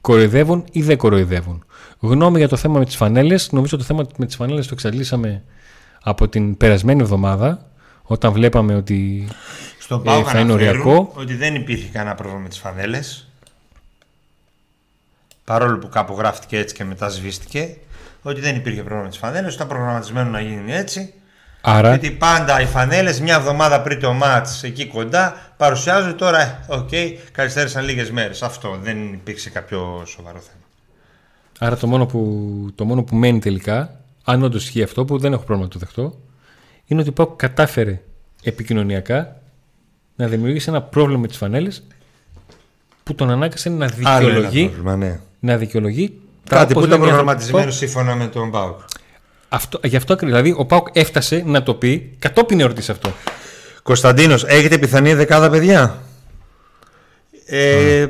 κοροϊδεύουν 0.00 0.64
ή 0.72 0.82
δεν 0.82 0.96
κοροϊδεύουν. 0.96 1.64
Γνώμη 2.00 2.38
για 2.38 2.48
το 2.48 2.56
θέμα 2.56 2.78
με 2.78 2.84
τις 2.84 2.96
φανέλες. 2.96 3.52
Νομίζω 3.52 3.76
το 3.76 3.82
θέμα 3.82 4.06
με 4.16 4.26
τις 4.26 4.36
φανέλες 4.36 4.66
το 4.66 4.70
εξαντλήσαμε 4.74 5.42
από 6.02 6.28
την 6.28 6.56
περασμένη 6.56 7.00
εβδομάδα 7.02 7.66
όταν 8.02 8.32
βλέπαμε 8.32 8.74
ότι 8.74 9.28
Στον 9.78 10.00
Ε, 10.00 10.02
Πάο 10.04 10.22
θα 10.24 10.38
είναι 10.38 10.52
αναφέρουν 10.52 10.80
οριακό. 10.80 11.12
ότι 11.16 11.34
δεν 11.34 11.54
υπήρχε 11.54 11.88
κανένα 11.92 12.14
πρόβλημα 12.14 12.42
με 12.42 12.48
τις 12.48 12.58
φανέλες. 12.58 13.28
Παρόλο 15.44 15.78
που 15.78 15.88
κάπου 15.88 16.14
γράφτηκε 16.18 16.58
έτσι 16.58 16.74
και 16.74 16.84
μετά 16.84 17.08
σβήστηκε. 17.08 17.76
Ότι 18.22 18.40
δεν 18.40 18.56
υπήρχε 18.56 18.78
πρόβλημα 18.78 19.02
με 19.02 19.08
τις 19.08 19.18
φανέλες. 19.18 19.54
Ήταν 19.54 19.68
προγραμματισμένο 19.68 20.30
να 20.30 20.40
γίνει 20.40 20.72
έτσι. 20.72 21.14
Άρα 21.66 21.88
Γιατί 21.88 22.10
πάντα 22.10 22.60
οι 22.60 22.66
φανέλες 22.66 23.20
μια 23.20 23.34
εβδομάδα 23.34 23.80
πριν 23.82 24.00
το 24.00 24.12
ματς 24.12 24.62
εκεί 24.62 24.86
κοντά 24.86 25.52
παρουσιάζουν 25.56 26.16
τώρα, 26.16 26.40
ε, 26.40 26.58
οκ, 26.68 26.88
καθυστέρησαν 27.32 27.84
λίγες 27.84 28.10
μέρες. 28.10 28.42
Αυτό 28.42 28.78
δεν 28.82 29.12
υπήρξε 29.12 29.50
κάποιο 29.50 30.02
σοβαρό 30.06 30.38
θέμα. 30.38 30.62
Άρα 31.58 31.76
το 31.76 31.86
μόνο, 31.86 32.06
που, 32.06 32.20
το 32.74 32.84
μόνο 32.84 33.02
που 33.02 33.16
μένει 33.16 33.38
τελικά, 33.38 34.00
αν 34.24 34.42
όντως 34.42 34.64
ισχύει 34.64 34.82
αυτό 34.82 35.04
που 35.04 35.18
δεν 35.18 35.32
έχω 35.32 35.42
πρόβλημα 35.42 35.62
να 35.62 35.68
το 35.72 35.78
δεχτώ, 35.78 36.18
είναι 36.86 37.00
ότι 37.00 37.08
ο 37.08 37.12
ΠΑΟΚ 37.12 37.36
κατάφερε 37.36 38.00
επικοινωνιακά 38.42 39.36
να 40.16 40.26
δημιουργήσει 40.26 40.68
ένα 40.68 40.82
πρόβλημα 40.82 41.20
με 41.20 41.26
τις 41.26 41.36
φανέλες 41.36 41.82
που 43.02 43.14
τον 43.14 43.30
ανάγκασε 43.30 43.68
να 43.68 43.84
Άλλο 43.84 43.94
ένα 43.98 44.26
δικαιολογεί, 44.26 44.64
πρόβλημα, 44.66 44.96
ναι. 44.96 45.20
να 45.40 45.56
δικαιολογεί 45.56 46.20
τα 46.48 46.56
Κάτι 46.56 46.72
που 46.72 46.78
όπως 46.78 46.88
ήταν 46.88 46.98
λένε 47.00 47.10
οι 47.10 47.14
προγραμματισμένο 47.14 47.64
άνθρωποι. 47.64 47.86
σύμφωνα 47.86 48.14
με 48.14 48.26
τον 48.26 48.50
Πάουκ. 48.50 48.78
Αυτό, 49.54 49.80
γι' 49.84 49.96
αυτό 49.96 50.12
ακριβώς, 50.12 50.36
δηλαδή 50.36 50.60
ο 50.60 50.64
Πάουκ 50.64 50.86
έφτασε 50.92 51.42
να 51.46 51.62
το 51.62 51.74
πει 51.74 52.16
κατόπιν 52.18 52.60
εορτής 52.60 52.90
αυτό. 52.90 53.12
Κωνσταντίνος, 53.82 54.44
έχετε 54.44 54.78
πιθανή 54.78 55.14
δεκάδα 55.14 55.50
παιδιά; 55.50 55.98
Ε, 57.46 58.06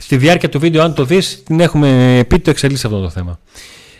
Στη 0.00 0.16
διάρκεια 0.16 0.48
του 0.48 0.58
βίντεο, 0.58 0.82
αν 0.82 0.94
το 0.94 1.04
δεις, 1.04 1.42
την 1.42 1.60
έχουμε 1.60 2.22
πει 2.28 2.38
το 2.38 2.50
εξελίσσει 2.50 2.86
αυτό 2.86 3.00
το 3.00 3.10
θέμα. 3.10 3.38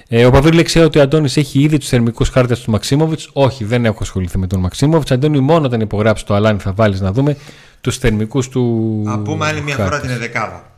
Ε, 0.08 0.24
ο 0.26 0.30
Παβίλη 0.30 0.62
ξέρει 0.62 0.84
ότι 0.84 0.98
ο 0.98 1.02
Αντώνης 1.02 1.36
έχει 1.36 1.60
ήδη 1.60 1.78
τους 1.78 1.88
θερμικούς 1.88 2.28
χάρτες 2.28 2.60
του 2.60 2.70
Μαξίμοβιτς. 2.70 3.30
Όχι, 3.32 3.64
δεν 3.64 3.84
έχω 3.84 3.98
ασχοληθεί 4.00 4.38
με 4.38 4.46
τον 4.46 4.60
Μαξίμοβιτς. 4.60 5.10
Αντώνη, 5.10 5.40
μόνο 5.40 5.66
όταν 5.66 5.80
υπογράψει 5.80 6.24
το 6.26 6.34
Αλάνι 6.34 6.58
θα 6.58 6.72
βάλεις 6.72 7.00
να 7.00 7.12
δούμε 7.12 7.36
τους 7.80 7.96
θερμικούς 7.98 8.48
του. 8.48 8.62
να 9.04 9.18
πούμε 9.18 9.46
άλλη 9.46 9.60
μια 9.60 9.74
χάρτες. 9.74 9.98
φορά 9.98 10.08
την 10.10 10.18
δεκάδα. 10.20 10.70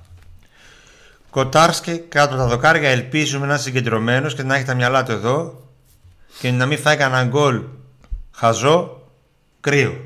Κοτάρσκι 1.30 1.98
κάτω 2.08 2.34
από 2.34 2.42
τα 2.42 2.48
δοκάρια. 2.48 2.88
Ελπίζουμε 2.88 3.46
να 3.46 3.52
είναι 3.52 3.62
συγκεντρωμένος 3.62 4.34
και 4.34 4.42
να 4.42 4.54
έχει 4.54 4.64
τα 4.64 4.74
μυαλά 4.74 5.02
του 5.02 5.12
εδώ 5.12 5.69
και 6.40 6.50
να 6.50 6.66
μην 6.66 6.78
φάει 6.78 6.96
κανένα 6.96 7.24
γκολ 7.24 7.62
χαζό 8.30 9.08
κρύο. 9.60 10.04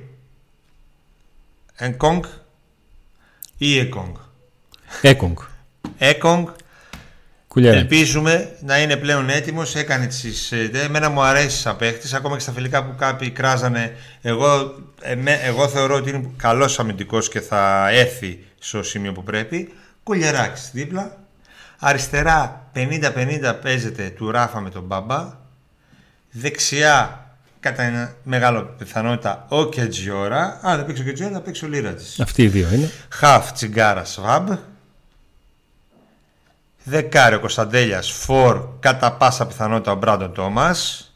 Ενκόγκ 1.76 2.24
ή 3.56 3.78
Εκόγκ. 3.78 4.14
Έκογκ. 5.02 5.36
Έκογκ 5.98 6.48
Κουλιέρα. 7.48 7.76
Ελπίζουμε 7.76 8.56
να 8.60 8.78
είναι 8.78 8.96
πλέον 8.96 9.28
έτοιμος. 9.28 9.74
Έκανε 9.74 10.06
τις, 10.06 10.52
ε, 10.52 10.70
Εμένα 10.72 11.08
μου 11.08 11.22
αρέσει 11.22 11.58
σαν 11.58 11.76
παίχτης. 11.76 12.14
Ακόμα 12.14 12.34
και 12.34 12.42
στα 12.42 12.52
φιλικά 12.52 12.84
που 12.84 12.94
κάποιοι 12.98 13.30
κράζανε. 13.30 13.96
Εγώ, 14.22 14.74
εμέ- 15.00 15.40
εγώ 15.44 15.68
θεωρώ 15.68 15.94
ότι 15.94 16.10
είναι 16.10 16.30
καλός 16.36 16.78
αμυντικός 16.78 17.28
και 17.28 17.40
θα 17.40 17.88
έρθει 17.90 18.44
στο 18.58 18.82
σημείο 18.82 19.12
που 19.12 19.22
πρέπει. 19.22 19.72
Κουλιεράκη 20.02 20.60
δίπλα. 20.72 21.16
Αριστερά 21.78 22.70
50-50 22.72 23.54
παίζεται 23.62 24.08
του 24.10 24.30
Ράφα 24.30 24.60
με 24.60 24.70
τον 24.70 24.82
Μπαμπά. 24.82 25.42
Δεξιά 26.36 27.28
κατά 27.60 27.82
ένα 27.82 28.14
μεγάλο 28.22 28.62
πιθανότητα 28.62 29.46
ο 29.48 29.68
Κετζιόρα. 29.68 30.58
Αν 30.62 30.76
δεν 30.76 30.86
παίξει 30.86 31.02
ο 31.02 31.04
Κετζιόρα 31.04 31.32
θα 31.32 31.40
παίξει 31.40 31.64
ο 31.64 31.68
Λίρατζης. 31.68 32.20
Αυτοί 32.20 32.42
οι 32.42 32.48
δύο 32.48 32.68
είναι. 32.72 32.90
Χαφ 33.08 33.52
Τσιγκάρα 33.52 34.04
Σβάμπ. 34.04 34.50
Δεκάριο 36.84 37.40
Κωνσταντέλιας 37.40 38.10
Φορ 38.10 38.68
κατά 38.80 39.12
πάσα 39.12 39.46
πιθανότητα 39.46 39.92
ο 39.92 39.94
Μπράντον 39.94 40.32
Τόμας. 40.32 41.12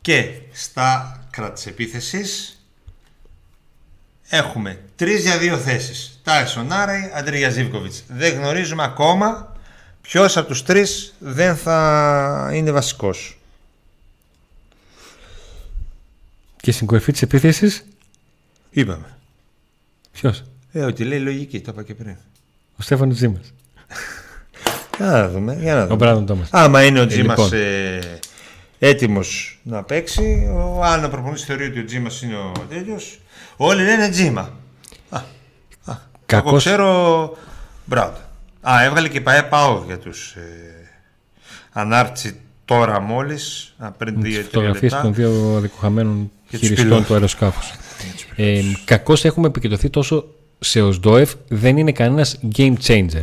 Και 0.00 0.30
στα 0.52 1.20
άκρα 1.26 1.52
της 1.52 1.66
επίθεσης 1.66 2.60
έχουμε 4.28 4.80
τρεις 4.96 5.22
για 5.22 5.38
δύο 5.38 5.56
θέσεις. 5.56 6.20
Τάισον 6.24 6.72
Άρεϊ, 6.72 7.10
Αντρίγια 7.14 7.50
Ζήβκοβιτ. 7.50 7.94
Δεν 8.08 8.34
γνωρίζουμε 8.34 8.82
ακόμα 8.84 9.52
ποιος 10.00 10.36
από 10.36 10.48
τους 10.48 10.62
τρεις 10.62 11.14
δεν 11.18 11.56
θα 11.56 12.50
είναι 12.52 12.70
βασικός. 12.70 13.38
Και 16.66 16.72
στην 16.72 16.86
κορυφή 16.86 17.12
της 17.12 17.22
επίθεσης, 17.22 17.84
Είπαμε. 18.70 19.16
ποιος; 20.12 20.42
Ε, 20.72 20.80
ότι 20.82 21.04
λέει 21.04 21.18
λογική, 21.20 21.60
το 21.60 21.70
είπα 21.72 21.82
και 21.82 21.94
πριν. 21.94 22.16
Ο 22.78 22.82
Στέφανος 22.82 23.16
Τζίμας. 23.16 23.52
Για 24.96 25.06
να 25.20 25.28
δούμε. 25.28 25.54
Για 25.60 25.74
να 25.74 25.80
Ο 25.82 25.84
δούμε. 25.84 25.96
Μπράντον 25.96 26.26
Τόμας. 26.26 26.48
Άμα 26.52 26.84
είναι 26.84 27.00
ο 27.00 27.06
Τζίμας 27.06 27.38
λοιπόν. 27.38 27.60
ε, 27.60 28.18
έτοιμος 28.78 29.58
να 29.62 29.82
παίξει, 29.82 30.48
ο, 30.54 30.82
αν 30.84 31.04
ο 31.04 31.08
προπονητής 31.08 31.44
θεωρεί 31.44 31.64
ότι 31.66 31.78
ο 31.80 31.84
Τζίμας 31.84 32.22
είναι 32.22 32.36
ο 32.36 32.52
τέτοιος, 32.68 33.20
όλοι 33.56 33.82
λένε 33.82 34.08
Τζίμα. 34.08 34.40
Α, 35.10 35.16
α, 35.18 35.22
Εγώ 35.84 35.98
Κακός- 36.26 36.64
ξέρω. 36.64 37.36
Μπράβο. 37.84 38.16
Α, 38.60 38.82
έβγαλε 38.84 39.08
και 39.08 39.20
ΠαΕ 39.20 39.42
ΠΑΟ 39.42 39.82
για 39.86 39.98
τους 39.98 40.32
ε, 40.32 40.90
ανάρτηση 41.72 42.40
τώρα 42.66 43.00
μόλις, 43.00 43.74
πριν 43.98 44.20
Τις 44.20 44.32
δύο 44.34 44.42
φωτογραφίες 44.42 44.82
λεπτά. 44.92 45.00
των 45.02 45.14
δύο 45.14 45.54
αδικοχαμένων 45.56 46.30
Και 46.48 46.58
τους 46.58 46.68
χειριστών 46.68 46.86
πιλότους. 46.86 47.06
τους 47.06 47.14
αεροσκάφου. 47.14 47.60
Ε, 48.36 48.60
Κακώς 48.84 49.24
έχουμε 49.24 49.46
επικεντρωθεί 49.46 49.90
τόσο 49.90 50.24
σε 50.58 50.80
ΟΣΔΟΕΦ, 50.82 51.34
δεν 51.48 51.76
είναι 51.76 51.92
κανένας 51.92 52.38
game 52.56 52.74
changer. 52.86 53.22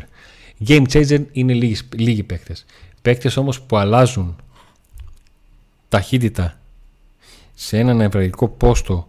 Game 0.67 0.83
changer 0.91 1.23
είναι 1.31 1.53
λίγοι, 1.53 1.77
λίγοι 1.95 2.23
παίκτες. 2.23 2.65
Παίκτες 3.01 3.37
όμως 3.37 3.61
που 3.61 3.77
αλλάζουν 3.77 4.35
ταχύτητα 5.89 6.59
σε 7.53 7.77
έναν 7.79 8.01
ευρωπαϊκό 8.01 8.47
πόστο 8.47 9.07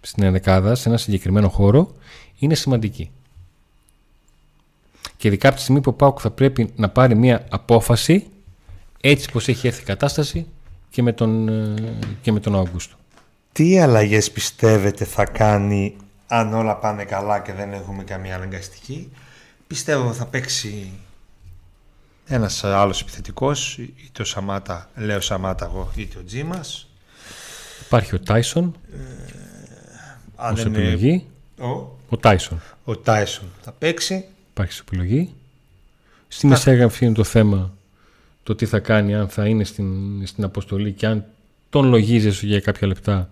στην 0.00 0.22
ενδεκάδα, 0.22 0.74
σε 0.74 0.88
ένα 0.88 0.98
συγκεκριμένο 0.98 1.48
χώρο, 1.48 1.94
είναι 2.38 2.54
σημαντική. 2.54 3.10
Και 5.16 5.28
ειδικά 5.28 5.48
από 5.48 5.56
τη 5.56 5.62
στιγμή 5.62 5.80
που 5.80 5.90
ο 5.90 5.92
Πάουκ 5.94 6.18
θα 6.22 6.30
πρέπει 6.30 6.72
να 6.76 6.88
πάρει 6.88 7.14
μια 7.14 7.46
απόφαση 7.50 8.26
έτσι 9.10 9.30
πως 9.30 9.48
έχει 9.48 9.66
έρθει 9.66 9.80
η 9.80 9.84
κατάσταση 9.84 10.46
και 10.90 11.02
με 11.02 11.12
τον, 11.12 11.48
ε, 11.48 11.98
και 12.22 12.32
με 12.32 12.40
τον 12.40 12.56
Αύγουστο. 12.56 12.96
Τι 13.52 13.78
αλλαγές 13.80 14.30
πιστεύετε 14.30 15.04
θα 15.04 15.24
κάνει 15.24 15.96
αν 16.26 16.54
όλα 16.54 16.76
πάνε 16.76 17.04
καλά 17.04 17.38
και 17.40 17.52
δεν 17.52 17.72
έχουμε 17.72 18.04
καμία 18.04 18.34
αναγκαστική; 18.36 19.12
Πιστεύω 19.66 20.12
θα 20.12 20.26
παίξει 20.26 20.92
ένας 22.26 22.64
άλλος 22.64 23.00
επιθετικός, 23.00 23.78
είτε 23.78 24.22
ο 24.22 24.24
Σαμάτα, 24.24 24.90
λέω 24.96 25.20
Σαμάτα 25.20 25.64
εγώ, 25.64 25.92
είτε 25.96 26.18
ο 26.18 26.24
Τζίμας. 26.24 26.88
Υπάρχει 27.86 28.14
ο 28.14 28.20
Τάισον 28.20 28.74
Αν 30.36 30.52
ως 30.52 30.62
δεν 30.62 30.74
είναι 30.74 30.82
επιλογή. 30.82 31.26
ο, 31.60 31.66
Ο 32.08 32.16
Τάισον 32.20 32.60
ο 32.84 32.96
Τάισον 32.96 33.48
θα 33.62 33.72
παίξει. 33.72 34.24
υπάρχει 34.50 34.72
ως 34.72 34.80
επιλογή. 34.80 35.34
Στη 36.28 36.46
μεσέγραφη 36.46 37.04
είναι 37.04 37.14
το 37.14 37.24
θέμα 37.24 37.72
το 38.44 38.54
τι 38.54 38.66
θα 38.66 38.78
κάνει, 38.78 39.14
αν 39.14 39.28
θα 39.28 39.46
είναι 39.46 39.64
στην, 39.64 39.86
στην 40.26 40.44
αποστολή 40.44 40.92
και 40.92 41.06
αν 41.06 41.24
τον 41.70 41.88
λογίζεσαι 41.88 42.46
για 42.46 42.60
κάποια 42.60 42.86
λεπτά 42.86 43.28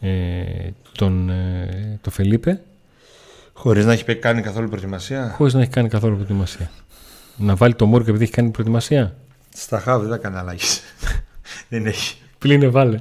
ε, 0.00 0.70
τον, 0.92 1.30
ε, 1.30 1.98
το 2.02 2.10
Φελίπε 2.10 2.60
Χωρίς 3.52 3.84
να 3.84 3.92
έχει 3.92 4.04
παί- 4.04 4.20
κάνει 4.20 4.42
καθόλου 4.42 4.68
προετοιμασία; 4.68 5.34
χωρίς 5.36 5.54
να 5.54 5.60
έχει 5.60 5.70
κάνει 5.70 5.88
καθόλου 5.88 6.14
προετοιμασία. 6.14 6.70
Να 7.36 7.54
βάλει 7.54 7.74
το 7.74 7.86
Μόρκο 7.86 8.10
επειδή 8.10 8.24
έχει 8.24 8.32
κάνει 8.32 8.50
προετοιμασία; 8.50 9.16
Στα 9.54 9.80
χάβ 9.80 10.00
δεν 10.00 10.10
θα 10.10 10.16
κάνει 10.16 10.36
αλλαγές. 10.36 10.80
δεν 11.68 11.86
έχει. 11.86 12.16
Πλήνε 12.38 12.68
βάλε. 12.68 12.98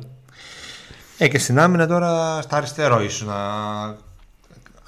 Ε, 1.18 1.28
και 1.28 1.38
στην 1.40 1.60
άμυνα 1.60 1.88
τώρα 1.88 2.42
στα 2.42 2.58
αριστερό 2.58 3.02
ίσως 3.02 3.28
να... 3.28 3.36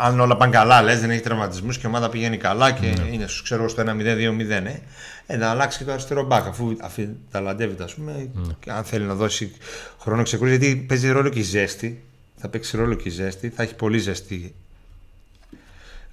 Αν 0.03 0.19
όλα 0.19 0.37
πάνε 0.37 0.51
καλά, 0.51 0.81
λες, 0.81 0.99
δεν 0.99 1.09
έχει 1.09 1.21
τραυματισμούς 1.21 1.77
και 1.77 1.81
η 1.85 1.87
ομάδα 1.89 2.09
πηγαίνει 2.09 2.37
καλά 2.37 2.71
και 2.71 2.93
είναι 3.11 3.27
στους 3.27 3.41
ξέρω 3.41 3.69
στο 3.69 3.83
1-0-2-0, 3.87 4.49
ε, 4.49 4.79
ε, 5.25 5.37
να 5.37 5.49
αλλάξει 5.49 5.77
και 5.77 5.83
το 5.83 5.91
αριστερό 5.91 6.25
μπακ 6.25 6.47
αφού, 6.47 6.75
αφού 6.81 7.07
ταλαντεύεται, 7.31 7.83
ας 7.83 7.93
πούμε, 7.93 8.29
και 8.59 8.71
αν 8.71 8.83
θέλει 8.83 9.05
να 9.05 9.15
δώσει 9.15 9.51
χρόνο 9.99 10.23
ξεκούραση, 10.23 10.57
γιατί 10.57 10.75
παίζει 10.75 11.09
ρόλο 11.09 11.29
και 11.29 11.39
η 11.39 11.43
ζέστη, 11.43 12.03
θα 12.35 12.47
παίξει 12.49 12.77
ρόλο 12.77 12.93
και 12.93 13.07
η 13.09 13.11
ζέστη, 13.11 13.49
θα 13.49 13.63
έχει 13.63 13.75
πολύ 13.75 13.97
ζέστη 13.97 14.53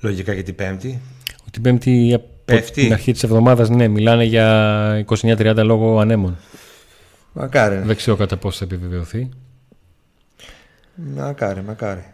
λογικά 0.00 0.34
και 0.34 0.42
την 0.42 0.54
Πέμπτη. 0.54 1.00
Την 1.50 1.62
Πέμπτη 1.62 2.12
από 2.14 2.26
Πέφτει. 2.44 2.82
την 2.82 2.92
αρχή 2.92 3.12
της 3.12 3.22
εβδομάδας, 3.22 3.68
ναι, 3.68 3.88
μιλάνε 3.88 4.24
για 4.24 5.04
29-30 5.08 5.62
λόγω 5.64 6.00
ανέμων. 6.00 6.36
Μακάρι, 7.32 7.76
Δεν 7.76 7.96
ξέρω 7.96 8.16
κατά 8.16 8.36
πόσο 8.36 8.58
θα 8.58 8.64
επιβεβαιωθεί. 8.64 9.28
μακάρι, 10.94 11.62
μακάρι. 11.62 12.04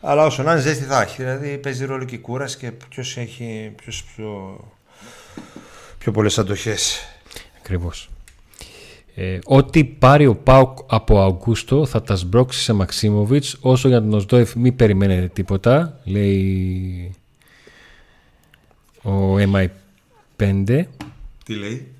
Αλλά 0.00 0.24
όσο 0.24 0.42
να 0.42 0.52
είναι 0.52 0.60
ζέστη 0.60 0.84
θα 0.84 1.02
έχει. 1.02 1.22
Δηλαδή 1.22 1.58
παίζει 1.58 1.84
ρόλο 1.84 2.04
και 2.04 2.14
η 2.14 2.18
κούραση 2.18 2.56
και 2.58 2.72
ποιος 2.88 3.16
έχει 3.16 3.72
ποιος 3.76 4.04
πιο, 4.04 4.60
πιο 5.98 6.12
πολλές 6.12 6.38
αντοχές. 6.38 7.00
Ακριβώς. 7.58 8.10
Ε, 9.18 9.38
ό,τι 9.44 9.84
πάρει 9.84 10.26
ο 10.26 10.36
Πάουκ 10.36 10.78
από 10.86 11.22
Αυγούστο 11.22 11.86
θα 11.86 12.02
τα 12.02 12.16
σμπρώξει 12.16 12.60
σε 12.60 12.72
Μαξίμοβιτς 12.72 13.56
όσο 13.60 13.88
για 13.88 14.00
τον 14.00 14.12
Οσδόεφ 14.12 14.54
μην 14.54 14.76
περιμένετε 14.76 15.28
τίποτα 15.28 16.00
λέει 16.04 17.14
ο 19.02 19.34
MI5 19.34 20.84
Τι 21.44 21.54
λέει; 21.54 21.94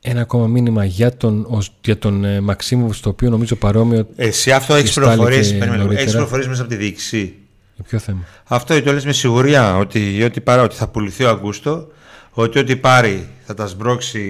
Ένα 0.00 0.20
ακόμα 0.20 0.46
μήνυμα 0.46 0.84
για 0.84 1.16
τον, 1.16 1.46
Οσ- 1.50 1.72
για 1.84 1.98
τον 1.98 2.24
ε, 2.24 2.40
Μαξίμοβιτς 2.40 3.00
το 3.00 3.08
οποίο 3.08 3.30
νομίζω 3.30 3.56
παρόμοιο 3.56 4.06
Εσύ 4.16 4.52
αυτό 4.52 4.74
έχεις 4.74 4.94
Κρυστάλλι 4.94 5.16
πληροφορίε. 5.22 5.50
και 5.50 5.56
Έχεις 5.64 5.76
νωρίτερα. 5.78 6.10
πληροφορίε 6.10 6.48
μέσα 6.48 6.60
από 6.62 6.70
τη 6.70 6.76
διοίκηση; 6.76 7.34
για 7.74 7.84
ποιο 7.88 7.98
θέμα; 7.98 8.18
Αυτό 8.44 8.82
το 8.82 8.92
λες 8.92 9.04
με 9.04 9.12
σιγουριά 9.12 9.76
ότι 9.76 10.22
ό,τι, 10.22 10.40
πάρει, 10.40 10.60
ότι 10.62 10.74
θα 10.74 10.88
πουληθεί 10.88 11.24
ο 11.24 11.28
Αγκούστο, 11.28 11.86
ότι 12.32 12.58
ό,τι 12.58 12.76
πάρει 12.76 13.28
θα 13.44 13.54
τα 13.54 13.66
σμπρώξει. 13.66 14.20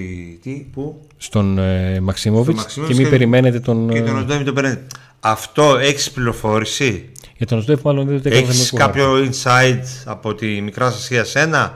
Τι, 0.42 0.50
πού, 0.50 1.00
στον 1.16 1.58
ε, 1.58 2.00
Μαξίμοβιτς 2.00 2.46
Στο 2.48 2.54
και 2.54 2.60
Μαξίμοβιτς 2.62 2.98
μην 2.98 3.06
και- 3.06 3.12
περιμένετε 3.16 3.60
τον, 3.60 3.88
και 3.88 4.02
τον 4.02 4.16
ε, 4.16 4.18
Οσδόιμι 4.20 4.44
τον 4.44 4.54
παίρνει. 4.54 4.78
Αυτό 5.20 5.76
έχεις 5.78 6.10
πληροφόρηση; 6.10 7.08
για 7.36 7.46
τον 7.46 7.58
Οσδόεφ 7.58 7.82
μάλλον 7.82 8.06
δεν 8.06 8.22
το 8.22 8.28
έκανε 8.28 8.42
Έχεις 8.46 8.68
θερμικό 8.70 8.76
χάρτη. 8.84 8.98
κάποιο 8.98 9.30
insight 9.30 9.84
από 10.04 10.34
τη 10.34 10.60
Μικρά 10.60 10.86
Ασία 10.86 11.24
Σένα, 11.24 11.72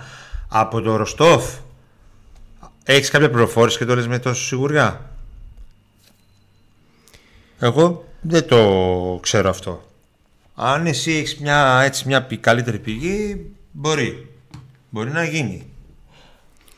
από 0.49 0.81
το 0.81 0.97
Ροστόφ; 0.97 1.45
Έχεις 2.85 3.11
κάποια 3.11 3.31
πληροφόρηση 3.31 3.79
και 3.79 3.85
το 3.85 3.95
λες 3.95 4.07
με 4.07 4.19
τόσο 4.19 4.45
σιγουριά; 4.45 5.11
Εγώ 7.59 8.05
Δεν 8.21 8.47
το 8.49 9.19
ξέρω 9.23 9.49
αυτό. 9.51 9.83
Αν 10.55 10.87
εσύ 10.87 11.13
έχεις 11.13 11.39
μια, 11.39 11.81
έτσι, 11.85 12.05
μια 12.07 12.29
καλύτερη 12.41 12.79
πηγή, 12.79 13.47
μπορεί. 13.73 14.29
Μπορεί 14.91 15.11
να 15.11 15.25
γίνει. 15.25 15.67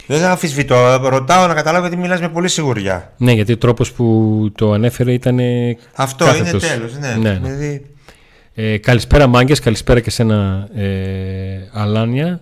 Δεν 0.07 0.21
θα 0.21 0.31
αμφισβητώ. 0.31 0.97
Ρωτάω 1.03 1.47
να 1.47 1.55
καταλάβω 1.55 1.87
ότι 1.87 1.97
μιλάς 1.97 2.21
με 2.21 2.29
πολύ 2.29 2.49
σιγουριά. 2.49 3.13
Ναι, 3.17 3.33
γιατί 3.33 3.53
ο 3.53 3.59
τρόπος 3.59 3.93
που 3.93 4.49
το 4.55 4.73
ανέφερε 4.73 5.13
ήταν. 5.13 5.39
Αυτό 5.95 6.25
κάθετος. 6.25 6.63
είναι 6.63 6.73
τέλος. 6.73 6.99
Ναι. 6.99 7.15
Ναι, 7.15 7.31
ναι. 7.31 7.39
Δηλαδή, 7.39 7.87
Ε, 8.55 8.79
καλησπέρα 8.79 9.27
Μάγκες, 9.27 9.61
καλησπέρα 9.61 10.01
και 10.01 10.11
σένα 10.11 10.69
ε, 10.75 11.69
Αλάνια. 11.73 12.41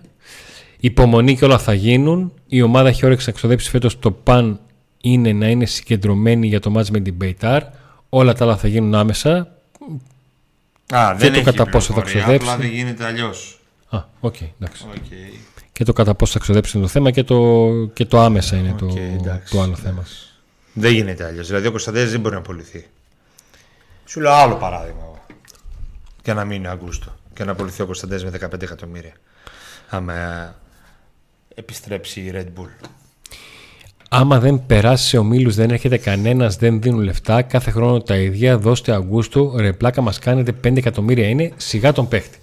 Υπομονή 0.85 1.37
και 1.37 1.45
όλα 1.45 1.57
θα 1.57 1.73
γίνουν. 1.73 2.33
Η 2.47 2.61
ομάδα 2.61 2.89
έχει 2.89 3.05
όρεξη 3.05 3.29
να 3.29 3.35
ξοδέψει 3.35 3.69
φέτος 3.69 3.99
το 3.99 4.11
παν 4.11 4.59
είναι 5.01 5.33
να 5.33 5.47
είναι 5.47 5.65
συγκεντρωμένη 5.65 6.47
για 6.47 6.59
το 6.59 6.69
ματς 6.69 6.89
με 6.89 6.99
την 6.99 7.13
Μπεϊτάρ. 7.13 7.63
Όλα 8.09 8.33
τα 8.33 8.45
άλλα 8.45 8.57
θα 8.57 8.67
γίνουν 8.67 8.95
άμεσα. 8.95 9.37
Α, 10.93 11.15
δεν 11.17 11.31
το 11.31 11.35
έχει 11.35 11.43
κατά 11.43 11.65
πόσο 11.69 11.93
θα 11.93 12.01
πληροφορία, 12.01 12.21
ξοδέψει. 12.21 12.49
Απλά 12.49 12.61
δεν 12.63 12.75
γίνεται 12.75 13.05
αλλιώς. 13.05 13.59
Α, 13.89 14.03
οκ, 14.19 14.35
εντάξει. 14.59 14.85
Okay. 14.93 15.39
Και 15.71 15.83
το 15.83 15.93
κατά 15.93 16.15
πόσο 16.15 16.31
θα 16.31 16.39
ξοδέψει 16.39 16.77
είναι 16.77 16.85
το 16.85 16.91
θέμα 16.91 17.11
και 17.11 17.23
το, 17.23 17.69
και 17.93 18.05
το 18.05 18.19
άμεσα 18.19 18.55
είναι 18.55 18.75
το, 18.77 18.85
Οκ, 18.85 18.95
εντάξει, 18.95 19.53
το 19.53 19.61
άλλο 19.61 19.67
εντάξει. 19.67 19.83
θέμα. 19.83 20.03
Δεν 20.73 20.93
γίνεται 20.93 21.25
αλλιώς. 21.25 21.47
Δηλαδή 21.47 21.67
ο 21.67 21.71
Κωνσταντέλιας 21.71 22.09
δεν 22.09 22.19
μπορεί 22.19 22.33
να 22.33 22.39
πουληθεί. 22.39 22.87
Σου 24.05 24.19
λέω 24.21 24.31
άλλο 24.31 24.55
παράδειγμα. 24.55 25.01
εγώ. 25.01 25.25
Και 26.21 26.33
να 26.33 26.45
μείνει 26.45 26.67
Αύγουστο. 26.67 27.15
Και 27.33 27.43
να 27.43 27.51
πουληθεί 27.51 27.81
ο 27.81 27.85
Κωνσταντέλιας 27.85 28.31
με 28.31 28.47
15 28.47 28.61
εκατομμύρια. 28.61 29.13
Άμα 29.89 30.13
ε, 30.13 30.55
επιστρέψει 31.55 32.19
η 32.19 32.31
Red 32.35 32.61
Bull; 32.61 32.87
Άμα 34.09 34.39
δεν 34.39 34.65
περάσει 34.67 35.07
σε 35.07 35.17
ομίλου, 35.17 35.51
δεν 35.51 35.69
έρχεται 35.69 35.97
κανένας, 35.97 36.55
δεν 36.55 36.81
δίνουν 36.81 36.99
λεφτά. 36.99 37.41
Κάθε 37.41 37.71
χρόνο 37.71 38.01
τα 38.01 38.15
ίδια. 38.15 38.57
Δώστε 38.57 38.91
Αυγούστου. 38.91 39.53
Ρε 39.57 39.73
πλάκα 39.73 40.01
μας 40.01 40.19
κάνετε 40.19 40.51
5 40.51 40.77
εκατομμύρια 40.77 41.27
είναι. 41.27 41.51
Σιγά 41.55 41.91
τον 41.91 42.07
παίχτη. 42.07 42.37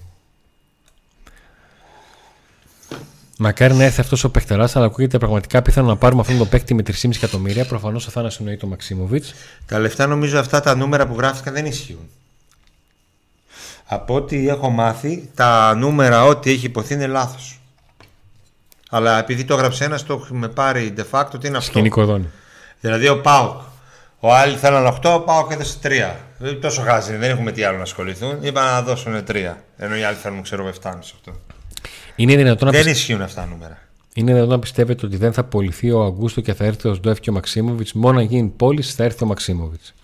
Μακάρι 3.38 3.74
να 3.74 3.84
έρθει 3.84 4.00
αυτός 4.00 4.24
ο 4.24 4.30
παιχτερά, 4.30 4.68
αλλά 4.74 4.84
ακούγεται 4.84 5.18
πραγματικά 5.18 5.62
πιθανό 5.62 5.88
να 5.88 5.96
πάρουμε 5.96 6.20
αυτόν 6.20 6.38
τον 6.38 6.48
παίκτη 6.48 6.74
με 6.74 6.82
3,5 6.86 7.10
εκατομμύρια. 7.16 7.64
Προφανώς 7.64 8.04
θα 8.04 8.20
είναι 8.20 8.30
συνοεί 8.30 8.56
το 8.56 8.66
Μαξίμοβιτς. 8.66 9.34
Τα 9.66 9.78
λεφτά 9.78 10.06
νομίζω 10.06 10.38
αυτά 10.38 10.60
τα 10.60 10.74
νούμερα 10.74 11.06
που 11.06 11.14
γράφτηκαν 11.14 11.54
δεν 11.54 11.66
ισχύουν. 11.66 12.08
Από 13.84 14.14
ό,τι 14.14 14.48
έχω 14.48 14.70
μάθει, 14.70 15.30
τα 15.34 15.74
νούμερα 15.74 16.24
ό,τι 16.24 16.50
έχει 16.50 16.66
υποθεί 16.66 16.94
είναι 16.94 17.06
λάθος. 17.06 17.61
Αλλά 18.94 19.18
επειδή 19.18 19.44
το 19.44 19.54
έγραψε 19.54 19.84
ένας, 19.84 20.02
το 20.04 20.12
έχουμε 20.24 20.48
πάρει 20.48 20.94
de 20.96 21.04
facto 21.10 21.40
τι 21.40 21.46
είναι 21.48 21.56
αυτό. 21.56 21.70
Σκηνικό 21.70 22.04
δόνη. 22.04 22.26
Δηλαδή 22.80 23.08
ο 23.08 23.20
Πάουκ. 23.20 23.60
Ο 24.20 24.34
άλλοι 24.34 24.56
θέλαν 24.56 24.86
8, 25.02 25.10
ο 25.14 25.20
Πάουκ 25.20 25.50
έδωσε 25.50 25.78
3. 25.82 26.14
Δεν 26.38 26.60
τόσο 26.60 26.82
χάζει, 26.82 27.16
δεν 27.16 27.30
έχουμε 27.30 27.52
τι 27.52 27.62
άλλο 27.64 27.76
να 27.76 27.82
ασχοληθούν. 27.82 28.38
Είπαν 28.40 28.64
να 28.64 28.82
δώσουν 28.82 29.24
3. 29.28 29.54
Ενώ 29.76 29.96
οι 29.96 30.02
άλλοι 30.04 30.16
θέλουν, 30.16 30.42
ξέρω, 30.42 30.70
7,5-8. 30.82 31.32
Είναι 32.16 32.36
δυνατόν, 32.36 32.66
να 32.66 32.72
Δεν 32.72 32.82
πιστε- 32.82 32.96
ισχύουν 32.98 33.22
αυτά 33.22 33.40
τα 33.40 33.46
νούμερα. 33.46 33.78
είναι 34.14 34.32
δυνατόν 34.32 34.50
να 34.50 34.58
πιστεύετε 34.58 35.06
ότι 35.06 35.16
δεν 35.16 35.32
θα 35.32 35.40
απολυθεί 35.40 35.90
ο 35.90 36.04
Αγκούστο 36.04 36.40
και 36.40 36.54
θα 36.54 36.64
έρθει 36.64 36.88
ο 36.88 36.94
Σντοεφ 36.94 37.20
και 37.20 37.30
ο 37.30 37.32
Μαξίμοβιτς; 37.32 37.92
Μόνο 37.92 38.18
αν 38.18 38.24
γίνει 38.24 38.48
πόλης 38.48 38.94
θα 38.94 39.04
έρθει 39.04 39.24
ο 39.24 39.26
Μαξίμοβιτς. 39.26 39.94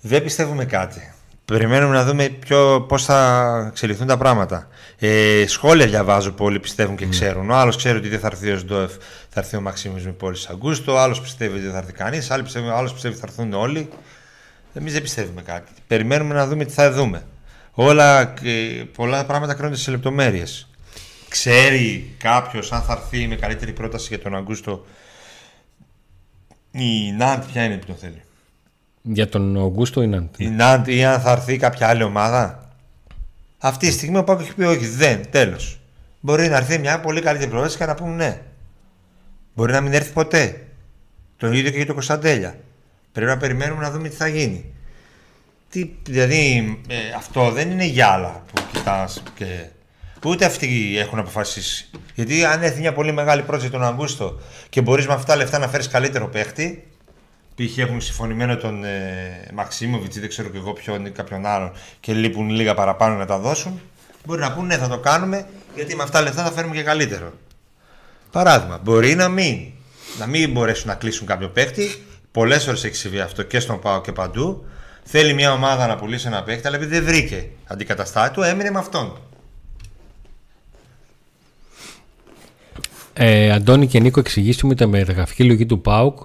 Δεν 0.00 0.22
πιστεύουμε 0.22 0.64
κάτι. 0.64 1.14
Περιμένουμε 1.52 1.94
να 1.94 2.04
δούμε 2.04 2.28
ποιο, 2.28 2.84
πώς 2.88 3.04
θα 3.04 3.66
εξελιχθούν 3.70 4.06
τα 4.06 4.16
πράγματα. 4.16 4.68
Ε, 4.98 5.44
σχόλια 5.46 5.86
διαβάζω 5.86 6.32
που 6.32 6.44
όλοι 6.44 6.60
πιστεύουν 6.60 6.96
και 6.96 7.06
ξέρουν. 7.06 7.50
Ο 7.50 7.54
άλλος 7.54 7.76
ξέρει 7.76 7.98
ότι 7.98 8.08
δεν 8.08 8.18
θα 8.18 8.26
έρθει 8.26 8.50
ο 8.50 8.58
Σντοεφ, 8.58 8.92
θα 9.28 9.40
έρθει 9.40 9.56
ο 9.56 9.60
Μαξίμους 9.60 10.04
με 10.04 10.12
πόλη 10.12 10.36
Αγκούστο. 10.50 10.92
Ο 10.92 10.98
άλλος 10.98 11.20
πιστεύει 11.20 11.54
ότι 11.54 11.62
δεν 11.62 11.72
θα 11.72 11.78
έρθει 11.78 11.92
κανείς. 11.92 12.30
Άλλοι 12.30 12.42
πιστεύουν, 12.42 12.70
ο 12.70 12.76
άλλος 12.76 12.92
πιστεύει 12.92 13.14
ότι 13.14 13.24
θα 13.24 13.32
έρθουν 13.32 13.60
όλοι. 13.60 13.88
Εμείς 14.74 14.92
δεν 14.92 15.02
πιστεύουμε 15.02 15.42
κάτι. 15.42 15.72
Περιμένουμε 15.86 16.34
να 16.34 16.46
δούμε 16.46 16.64
τι 16.64 16.72
θα 16.72 16.92
δούμε. 16.92 17.26
Όλα, 17.72 18.24
και 18.24 18.84
πολλά 18.96 19.24
πράγματα 19.24 19.54
κρίνονται 19.54 19.76
σε 19.76 19.90
λεπτομέρειες. 19.90 20.68
Ξέρει 21.28 22.14
κάποιος 22.18 22.72
αν 22.72 22.82
θα 22.82 22.92
έρθει 22.92 23.26
με 23.26 23.36
καλύτερη 23.36 23.72
πρόταση 23.72 24.06
για 24.08 24.18
τον 24.18 24.36
Αγκούστο 24.36 24.84
η 26.70 27.12
Νάντ 27.12 27.42
ποια 27.44 27.64
είναι 27.64 27.76
που 27.76 27.86
τον 27.86 27.96
θέλει; 27.96 28.22
Για 29.02 29.28
τον 29.28 29.56
Αγκούστο 29.56 30.02
ή 30.02 30.06
Νάντ. 30.06 30.28
Η 30.36 30.48
Νάντ 30.48 30.88
ή 30.88 31.04
αν 31.04 31.20
θα 31.20 31.30
έρθει 31.30 31.56
κάποια 31.56 31.88
άλλη 31.88 32.02
ομάδα. 32.02 32.70
Αυτή 33.58 33.86
τη 33.86 33.92
στιγμή 33.92 34.18
ο 34.18 34.24
Πάκος 34.24 34.44
έχει 34.44 34.54
πει 34.54 34.64
όχι, 34.64 34.86
δεν, 34.86 35.30
τέλος. 35.30 35.80
Μπορεί 36.20 36.48
να 36.48 36.56
έρθει 36.56 36.78
μια 36.78 37.00
πολύ 37.00 37.20
καλύτερη 37.20 37.50
πρόταση 37.50 37.76
και 37.76 37.84
να 37.84 37.94
πούμε 37.94 38.14
ναι. 38.14 38.40
Μπορεί 39.54 39.72
να 39.72 39.80
μην 39.80 39.92
έρθει 39.92 40.12
ποτέ. 40.12 40.66
Το 41.36 41.52
ίδιο 41.52 41.70
και 41.70 41.76
για 41.76 41.86
το 41.86 41.92
Κωνσταντέλια. 41.92 42.56
Πρέπει 43.12 43.30
να 43.30 43.36
περιμένουμε 43.36 43.82
να 43.82 43.90
δούμε 43.90 44.08
τι 44.08 44.16
θα 44.16 44.26
γίνει. 44.26 44.64
Τι, 45.70 45.90
δηλαδή 46.02 46.78
ε, 46.88 46.94
αυτό 47.16 47.50
δεν 47.50 47.70
είναι 47.70 47.84
γυάλα 47.84 48.42
που 48.52 48.62
κοιτάς 48.72 49.22
και 49.34 49.66
ούτε 50.24 50.44
αυτοί 50.44 50.98
έχουν 50.98 51.18
αποφασίσει. 51.18 51.90
Γιατί 52.14 52.44
αν 52.44 52.62
έρθει 52.62 52.80
μια 52.80 52.92
πολύ 52.92 53.12
μεγάλη 53.12 53.42
πρόταση 53.42 53.70
τον 53.70 53.84
Αγκούστο 53.84 54.40
και 54.68 54.80
μπορείς 54.80 55.06
με 55.06 55.12
αυτά 55.12 55.26
τα 55.26 55.36
λεφτά 55.36 55.58
να 55.58 55.68
φέρεις 55.68 55.88
καλύτερο 55.88 56.28
παίχτη, 56.28 56.91
π.χ. 57.54 57.78
έχουν 57.78 58.00
συμφωνημένο 58.00 58.56
τον 58.56 58.84
ε, 58.84 59.48
Μαξίμοβιτ 59.54 60.14
ή 60.14 60.20
δεν 60.20 60.28
ξέρω 60.28 60.48
και 60.48 60.58
εγώ 60.58 60.72
ποιον 60.72 61.06
ή 61.06 61.10
κάποιον 61.10 61.46
άλλον 61.46 61.72
και 62.00 62.12
λείπουν 62.12 62.50
λίγα 62.50 62.74
παραπάνω 62.74 63.16
να 63.16 63.26
τα 63.26 63.38
δώσουν, 63.38 63.80
μπορεί 64.24 64.40
να 64.40 64.52
πούνε 64.52 64.66
ναι, 64.66 64.82
θα 64.82 64.88
το 64.88 64.98
κάνουμε 64.98 65.46
γιατί 65.74 65.96
με 65.96 66.02
αυτά 66.02 66.18
τα 66.18 66.24
λεφτά 66.24 66.42
θα 66.42 66.50
φέρουμε 66.50 66.74
και 66.74 66.82
καλύτερο. 66.82 67.32
Παράδειγμα, 68.30 68.80
μπορεί 68.84 69.14
να 69.14 69.28
μην, 69.28 69.58
να 70.18 70.26
μην 70.26 70.50
μπορέσουν 70.50 70.88
να 70.88 70.94
κλείσουν 70.94 71.26
κάποιο 71.26 71.48
παίχτη. 71.48 72.04
Πολλές 72.32 72.64
φορές 72.64 72.84
έχει 72.84 72.94
συμβεί 72.94 73.20
αυτό 73.20 73.42
και 73.42 73.60
στον 73.60 73.80
Πάο 73.80 74.00
και 74.00 74.12
παντού. 74.12 74.64
Θέλει 75.04 75.34
μια 75.34 75.52
ομάδα 75.52 75.86
να 75.86 75.96
πουλήσει 75.96 76.26
ένα 76.26 76.42
παίχτη, 76.42 76.66
αλλά 76.66 76.76
επειδή 76.76 76.98
δεν 76.98 77.04
βρήκε 77.04 77.48
αντικαταστάτη 77.66 78.34
του, 78.34 78.42
έμεινε 78.42 78.70
με 78.70 78.78
αυτόν. 78.78 79.18
Ε, 83.12 83.52
Αντώνη 83.52 83.86
και 83.86 84.00
Νίκο, 84.00 84.20
εξηγήστε 84.20 84.66
μου 84.66 84.74
τα 84.74 84.86
μεταγραφική 84.86 85.44
λογική 85.44 85.66
του 85.66 85.80
ΠΑΟΚ 85.80 86.18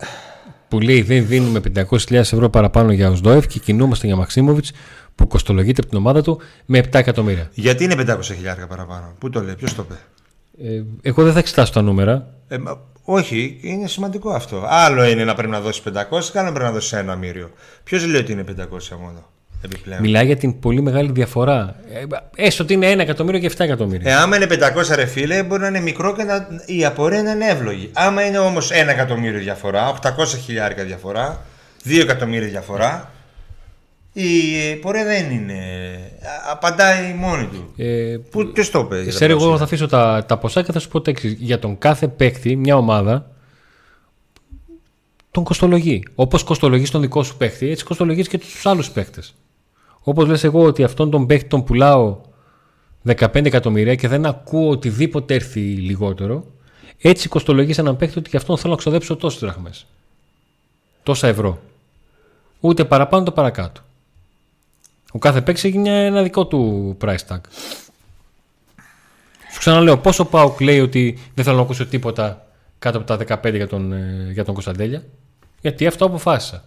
που 0.68 0.80
λέει 0.80 1.02
δεν 1.02 1.28
δίνουμε 1.28 1.62
500.000 1.76 2.12
ευρώ 2.14 2.50
παραπάνω 2.50 2.92
για 2.92 3.10
Οσδόεφ 3.10 3.48
και 3.48 3.60
κινούμαστε 3.60 4.08
για 4.08 4.16
Μαξίμοβιτς 4.16 4.72
που 5.16 5.28
κοστολογείται 5.28 5.82
από 5.82 5.90
την 5.90 5.98
ομάδα 6.00 6.22
του 6.22 6.40
με 6.66 6.80
7 6.80 6.88
εκατομμύρια. 6.92 7.50
Γιατί 7.54 7.84
είναι 7.84 7.96
500 8.08 8.20
χιλιάρια 8.22 8.68
παραπάνω; 8.68 9.14
Πού 9.20 9.30
το 9.30 9.42
λέει, 9.42 9.56
ποιος 9.56 9.76
το 9.76 9.86
είπε. 9.86 10.00
Ε, 10.70 10.84
εγώ 11.02 11.24
δεν 11.24 11.34
θα 11.34 11.40
εξετάσω 11.40 11.72
τα 11.74 11.82
νούμερα. 11.82 12.34
Ε, 12.48 12.58
μα- 12.58 12.80
όχι, 13.04 13.60
είναι 13.62 13.88
σημαντικό 13.88 14.30
αυτό. 14.30 14.64
Άλλο 14.68 15.04
είναι 15.04 15.24
να 15.24 15.34
πρέπει 15.36 15.52
να 15.52 15.60
δώσεις 15.62 15.82
500 15.84 16.32
και 16.32 16.40
άλλο 16.40 16.48
να 16.48 16.52
πρέπει 16.54 16.66
να 16.66 16.72
δώσεις 16.72 16.94
ένα 16.94 17.16
μύριο. 17.16 17.52
Ποιος 17.84 18.06
λέει 18.06 18.22
ότι 18.22 18.32
είναι 18.32 18.44
500 18.44 18.96
μόνο; 19.00 19.30
Επιπλέον. 19.62 20.02
Μιλάει 20.02 20.26
για 20.26 20.36
την 20.38 20.60
πολύ 20.60 20.82
μεγάλη 20.82 21.12
διαφορά. 21.12 21.76
Ε, 21.94 22.04
έστω 22.46 22.64
ότι 22.64 22.74
είναι 22.74 22.92
1 22.94 23.00
εκατομμύριο 23.00 23.40
και 23.40 23.50
7 23.58 23.60
εκατομμύρια. 23.60 24.12
Ε, 24.12 24.16
άμα 24.16 24.36
είναι 24.36 24.48
500 24.50 24.96
ρε 24.96 25.06
φίλε, 25.06 25.44
μπορεί 25.44 25.62
να 25.62 25.68
είναι 25.68 25.80
μικρό 25.80 26.16
και 26.16 26.24
να, 26.24 26.48
η 26.66 26.86
απορία 26.86 27.24
να 27.24 27.32
είναι 27.32 27.46
εύλογη. 27.50 27.90
Άμα 27.94 28.26
είναι 28.26 28.38
όμως 28.38 28.70
1 28.72 28.74
εκατομμύριο 28.88 29.40
διαφορά, 29.40 29.94
800 30.04 30.26
χιλιάρικα 30.46 30.84
διαφορά, 30.84 31.42
2 31.86 32.00
εκατομμύρια 32.02 32.48
διαφορά, 32.48 33.12
η 34.14 34.76
πορεία 34.82 35.04
δεν 35.04 35.32
είναι. 35.32 35.54
α- 36.22 36.52
Απαντάει 36.52 37.14
μόνη 37.14 37.46
του. 37.46 37.74
Ε, 37.78 38.18
Πού, 38.32 38.52
ποιος 38.54 38.70
το 38.72 38.80
είπε, 38.80 38.96
για 38.96 39.04
τα 39.04 39.10
Ξέρω, 39.10 39.32
εγώ 39.32 39.46
ποσά; 39.46 39.58
θα 39.58 39.64
αφήσω 39.64 39.88
τα, 39.88 40.26
τα 40.28 40.38
ποσά 40.38 40.62
και 40.64 40.72
θα 40.72 40.80
σου 40.80 40.88
πω 40.90 41.02
τα 41.02 41.12
εξής. 41.12 41.34
Για 41.40 41.60
τον 41.60 41.78
κάθε 41.78 42.08
παίκτη, 42.08 42.56
μια 42.56 42.76
ομάδα 42.78 43.32
τον 45.32 45.44
κοστολογεί. 45.44 46.04
Όπως 46.16 46.44
κοστολογείς 46.44 46.90
τον 46.92 47.02
δικό 47.02 47.24
σου 47.24 47.38
παίκτη, 47.38 47.70
έτσι 47.70 47.84
κοστολογείς 47.84 48.28
και 48.28 48.38
τους 48.38 48.66
άλλους 48.66 48.90
παίκτες. 48.92 49.36
Όπως 50.10 50.28
λες 50.28 50.44
εγώ 50.44 50.64
ότι 50.64 50.84
αυτόν 50.84 51.10
τον 51.10 51.26
παίκτη 51.26 51.48
τον 51.48 51.64
πουλάω 51.64 52.18
15 53.08 53.46
εκατομμύρια 53.46 53.96
και 53.96 54.08
δεν 54.08 54.26
ακούω 54.26 54.70
οτιδήποτε 54.70 55.34
έρθει 55.34 55.60
λιγότερο, 55.60 56.46
έτσι 57.02 57.28
κοστολογείς 57.28 57.78
έναν 57.78 57.98
παίκτη 57.98 58.20
ότι 58.20 58.30
γι' 58.30 58.38
αυτόν 58.38 58.58
θέλω 58.58 58.72
να 58.74 58.78
ξοδέψω 58.80 59.16
τόσες 59.16 59.40
δραχμές. 59.40 59.86
Τόσα 61.04 61.28
ευρώ. 61.28 61.60
Ούτε 62.60 62.86
παραπάνω 62.86 63.22
ούτε 63.22 63.32
παρακάτω. 63.32 63.82
Ο 65.12 65.20
κάθε 65.20 65.42
παίκτης 65.42 65.64
έχει 65.64 65.78
μια- 65.78 65.94
ένα 65.94 66.24
δικό 66.24 66.46
του 66.48 66.98
price 67.02 67.26
tag. 67.28 67.40
Σου 69.52 69.60
ξαναλέω, 69.60 69.98
πόσο 69.98 70.26
Πάουκ 70.26 70.60
λέει 70.62 70.80
ότι 70.80 71.18
δεν 71.34 71.44
θέλω 71.44 71.58
να 71.58 71.62
ακούσω 71.64 71.86
τίποτα 71.86 72.48
κάτω 72.80 72.98
από 72.98 73.08
τα 73.08 73.18
15 73.18 73.56
για 73.56 73.68
τον, 73.68 73.94
ε, 73.94 74.30
για 74.34 74.44
τον 74.44 74.54
Κωνσταντέλια; 74.54 75.04
Γιατί 75.62 75.88
αυτό 75.88 76.06
αποφάσισα. 76.06 76.64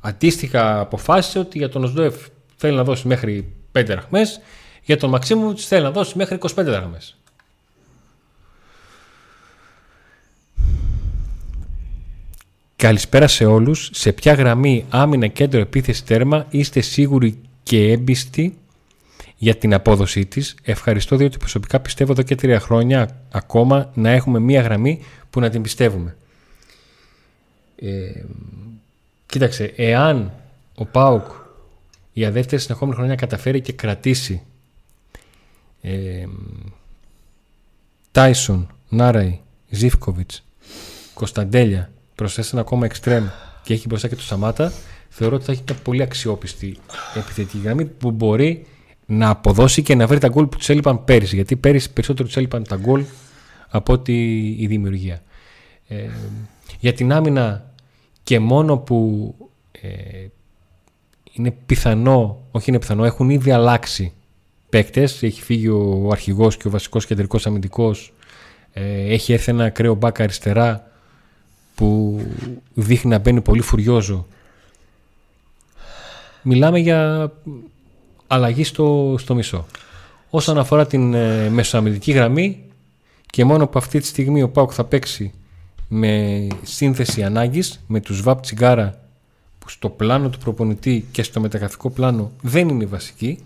Αντίστοιχα 0.00 0.80
αποφάσισε 0.80 1.38
ότι 1.38 1.58
για 1.58 1.68
τον 1.68 1.84
Οσδόεφ 1.84 2.14
θέλει 2.62 2.76
να 2.76 2.84
δώσει 2.84 3.08
μέχρι 3.08 3.52
5 3.72 3.84
δραχμές, 3.86 4.40
για 4.82 4.96
τον 4.96 5.10
Μαξίμου 5.10 5.58
θέλει 5.58 5.82
να 5.82 5.90
δώσει 5.90 6.18
μέχρι 6.18 6.38
25 6.40 6.48
δραχμές. 6.54 7.16
Καλησπέρα 12.76 13.26
σε 13.26 13.44
όλους. 13.44 13.90
Σε 13.92 14.12
ποια 14.12 14.32
γραμμή 14.32 14.84
άμυνα 14.88 15.26
κέντρο 15.26 15.60
επίθεση 15.60 16.04
τέρμα 16.04 16.46
είστε 16.50 16.80
σίγουροι 16.80 17.38
και 17.62 17.90
έμπιστοι 17.90 18.58
για 19.36 19.54
την 19.56 19.74
απόδοσή 19.74 20.26
της; 20.26 20.54
Ευχαριστώ 20.62 21.16
διότι 21.16 21.38
προσωπικά 21.38 21.80
πιστεύω 21.80 22.12
εδώ 22.12 22.22
και 22.22 22.34
τρία 22.34 22.60
χρόνια 22.60 23.20
ακόμα 23.30 23.90
να 23.94 24.10
έχουμε 24.10 24.38
μία 24.38 24.60
γραμμή 24.60 25.02
που 25.30 25.40
να 25.40 25.50
την 25.50 25.62
πιστεύουμε. 25.62 26.16
Ε, 27.76 28.24
κοίταξε, 29.26 29.72
εάν 29.76 30.32
ο 30.74 30.84
Πάουκ 30.84 31.41
για 32.12 32.30
δεύτερη 32.30 32.62
συνεχόμενη 32.62 32.96
χρονιά 32.96 33.14
καταφέρει 33.14 33.60
και 33.60 33.72
κρατήσει 33.72 34.42
ε, 35.80 36.26
Τάισον, 38.12 38.74
Νάραη, 38.88 39.40
Ζήφκοβιτς, 39.68 40.44
Κωνσταντέλια 41.14 41.92
προσθέσει 42.14 42.50
ένα 42.52 42.60
ακόμα 42.60 42.84
εξτρέμ 42.84 43.26
και 43.62 43.72
έχει 43.72 43.86
μπροστά 43.86 44.08
και 44.08 44.14
το 44.14 44.22
Σαμάτα, 44.22 44.72
θεωρώ 45.08 45.36
ότι 45.36 45.44
θα 45.44 45.52
έχει 45.52 45.62
μια 45.68 45.78
πολύ 45.82 46.02
αξιόπιστη 46.02 46.76
επιθετική 47.14 47.58
γραμμή 47.64 47.84
που 47.84 48.10
μπορεί 48.10 48.66
να 49.06 49.28
αποδώσει 49.28 49.82
και 49.82 49.94
να 49.94 50.06
βρει 50.06 50.18
τα 50.18 50.28
γκολ 50.28 50.46
που 50.46 50.56
τους 50.56 50.68
έλειπαν 50.68 51.04
πέρυσι. 51.04 51.34
Γιατί 51.34 51.56
πέρυσι 51.56 51.92
περισσότερο 51.92 52.26
τους 52.28 52.36
έλειπαν 52.36 52.64
τα 52.64 52.76
γκολ 52.76 53.04
από 53.68 53.92
ότι 53.92 54.46
η 54.58 54.66
δημιουργία. 54.66 55.22
Ε, 55.88 56.08
για 56.78 56.92
την 56.92 57.12
άμυνα 57.12 57.72
και 58.22 58.38
μόνο 58.38 58.78
που 58.78 59.34
ε, 59.72 59.88
είναι 61.32 61.50
πιθανό, 61.66 62.42
όχι 62.50 62.70
είναι 62.70 62.78
πιθανό, 62.78 63.04
έχουν 63.04 63.30
ήδη 63.30 63.50
αλλάξει 63.50 64.12
παίκτες. 64.68 65.22
Έχει 65.22 65.42
φύγει 65.42 65.68
ο 65.68 66.08
αρχηγός 66.12 66.56
και 66.56 66.68
ο 66.68 66.70
βασικός 66.70 67.06
κεντρικός 67.06 67.46
αμυντικός. 67.46 68.12
Ε, 68.72 69.12
έχει 69.12 69.32
έρθει 69.32 69.50
ένα 69.50 69.64
ακραίο 69.64 69.94
μπακ 69.94 70.20
αριστερά 70.20 70.90
που 71.74 72.20
δείχνει 72.74 73.10
να 73.10 73.18
μπαίνει 73.18 73.40
πολύ 73.40 73.60
φουριόζο. 73.60 74.26
Μιλάμε 76.42 76.78
για 76.78 77.32
αλλαγή 78.26 78.64
στο, 78.64 79.14
στο 79.18 79.34
μισό. 79.34 79.66
Όσον 80.30 80.58
αφορά 80.58 80.86
την 80.86 81.14
ε, 81.14 81.48
μεσοαμυντική 81.48 82.12
γραμμή 82.12 82.62
και 83.30 83.44
μόνο 83.44 83.66
που 83.66 83.78
αυτή 83.78 84.00
τη 84.00 84.06
στιγμή 84.06 84.42
ο 84.42 84.48
Πάουκ 84.48 84.70
θα 84.74 84.84
παίξει 84.84 85.32
με 85.88 86.46
σύνθεση 86.62 87.22
ανάγκης 87.22 87.84
με 87.86 88.00
τους 88.00 88.22
ΒΑΠ 88.22 88.40
Τσιγκάρα 88.40 89.01
που 89.62 89.68
στο 89.70 89.88
πλάνο 89.88 90.30
του 90.30 90.38
προπονητή 90.38 91.06
και 91.12 91.22
στο 91.22 91.40
μεταγραφικό 91.40 91.90
πλάνο 91.90 92.32
δεν 92.40 92.68
είναι 92.68 92.84
βασική 92.84 93.38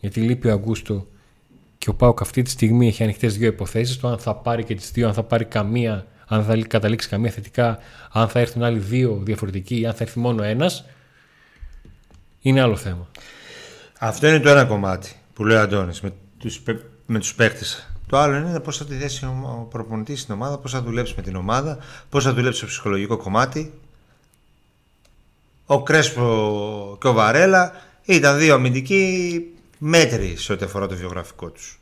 γιατί 0.00 0.20
λείπει 0.20 0.48
ο 0.48 0.52
Αγκούστο 0.52 1.06
και 1.78 1.90
ο 1.90 1.94
Πάουκ 1.94 2.20
αυτή 2.20 2.42
τη 2.42 2.50
στιγμή 2.50 2.88
έχει 2.88 3.02
ανοιχτές 3.02 3.36
δύο 3.36 3.48
υποθέσεις. 3.48 3.98
Το 3.98 4.08
αν 4.08 4.18
θα 4.18 4.34
πάρει 4.34 4.64
και 4.64 4.74
τις 4.74 4.90
δύο, 4.90 5.06
αν 5.06 5.14
θα 5.14 5.22
πάρει 5.22 5.44
καμία, 5.44 6.06
αν 6.26 6.44
θα 6.44 6.56
καταλήξει 6.68 7.08
καμία 7.08 7.30
θετικά, 7.30 7.78
αν 8.12 8.28
θα 8.28 8.40
έρθουν 8.40 8.62
άλλοι 8.62 8.78
δύο 8.78 9.20
διαφορετικοί 9.22 9.80
ή 9.80 9.86
αν 9.86 9.92
θα 9.92 10.04
έρθει 10.04 10.18
μόνο 10.18 10.42
ένας. 10.42 10.84
Είναι 12.40 12.60
άλλο 12.60 12.76
θέμα. 12.76 13.08
Αυτό 13.98 14.26
είναι 14.26 14.40
το 14.40 14.48
ένα 14.48 14.64
κομμάτι 14.64 15.12
που 15.34 15.44
λέει 15.44 15.56
ο 15.56 15.60
Αντώνης 15.60 16.00
με 16.00 16.12
τους, 16.38 16.62
με 17.06 17.18
τους 17.18 17.34
παίκτες. 17.34 17.90
Το 18.06 18.18
άλλο 18.18 18.36
είναι 18.36 18.60
πώς 18.60 18.76
θα 18.76 18.84
τη 18.84 18.94
δέσει 18.94 19.24
ο 19.24 19.66
προπονητής 19.70 20.20
στην 20.20 20.34
ομάδα, 20.34 20.58
πώς 20.58 20.72
θα 20.72 20.82
δουλέψει 20.82 21.14
με 21.16 21.22
την 21.22 21.36
ομάδα, 21.36 21.78
πώς 22.08 22.24
θα 22.24 22.32
δουλέψει 22.34 22.60
το 22.60 22.66
ψυχολογικό 22.66 23.16
κομμάτι. 23.16 23.72
Ο 25.72 25.82
Κρέσπο 25.82 26.96
και 27.00 27.08
ο 27.08 27.12
Βαρέλα 27.12 27.72
ήταν 28.02 28.38
δύο 28.38 28.54
αμυντικοί 28.54 29.44
μέτρη 29.78 30.36
σε 30.36 30.52
ό,τι 30.52 30.64
αφορά 30.64 30.86
το 30.86 30.96
βιογραφικό 30.96 31.50
τους. 31.50 31.80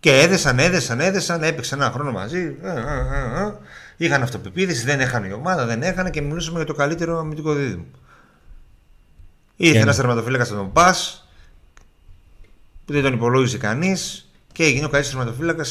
Και 0.00 0.20
έδεσαν, 0.20 0.58
έδεσαν, 0.58 1.00
έδεσαν, 1.00 1.42
έπαιξαν 1.42 1.80
ένα 1.80 1.90
χρόνο 1.90 2.12
μαζί. 2.12 2.56
Ε, 2.62 2.68
ε, 2.68 3.42
ε, 3.42 3.52
είχαν 3.96 4.22
αυτοπεποίθηση, 4.22 4.84
δεν 4.84 5.00
έχανε 5.00 5.26
η 5.26 5.32
ομάδα, 5.32 5.66
δεν 5.66 5.82
έχανε 5.82 6.10
και 6.10 6.20
μιλούσαμε 6.20 6.56
για 6.56 6.66
το 6.66 6.74
καλύτερο 6.74 7.18
αμυντικό 7.18 7.52
δίδυμο. 7.52 7.84
Ήρθε 9.56 9.78
ένας 9.78 9.96
τερματοφύλακα 9.96 10.44
να 10.50 10.56
τον 10.56 10.72
πα, 10.72 10.94
που 12.84 12.92
δεν 12.92 13.02
τον 13.02 13.12
υπολόγιζε 13.12 13.58
κανείς 13.58 14.30
και 14.52 14.64
έγινε 14.64 14.84
ο 14.84 14.88
καλύτερος 14.88 15.16
τερματοφύλακα 15.16 15.64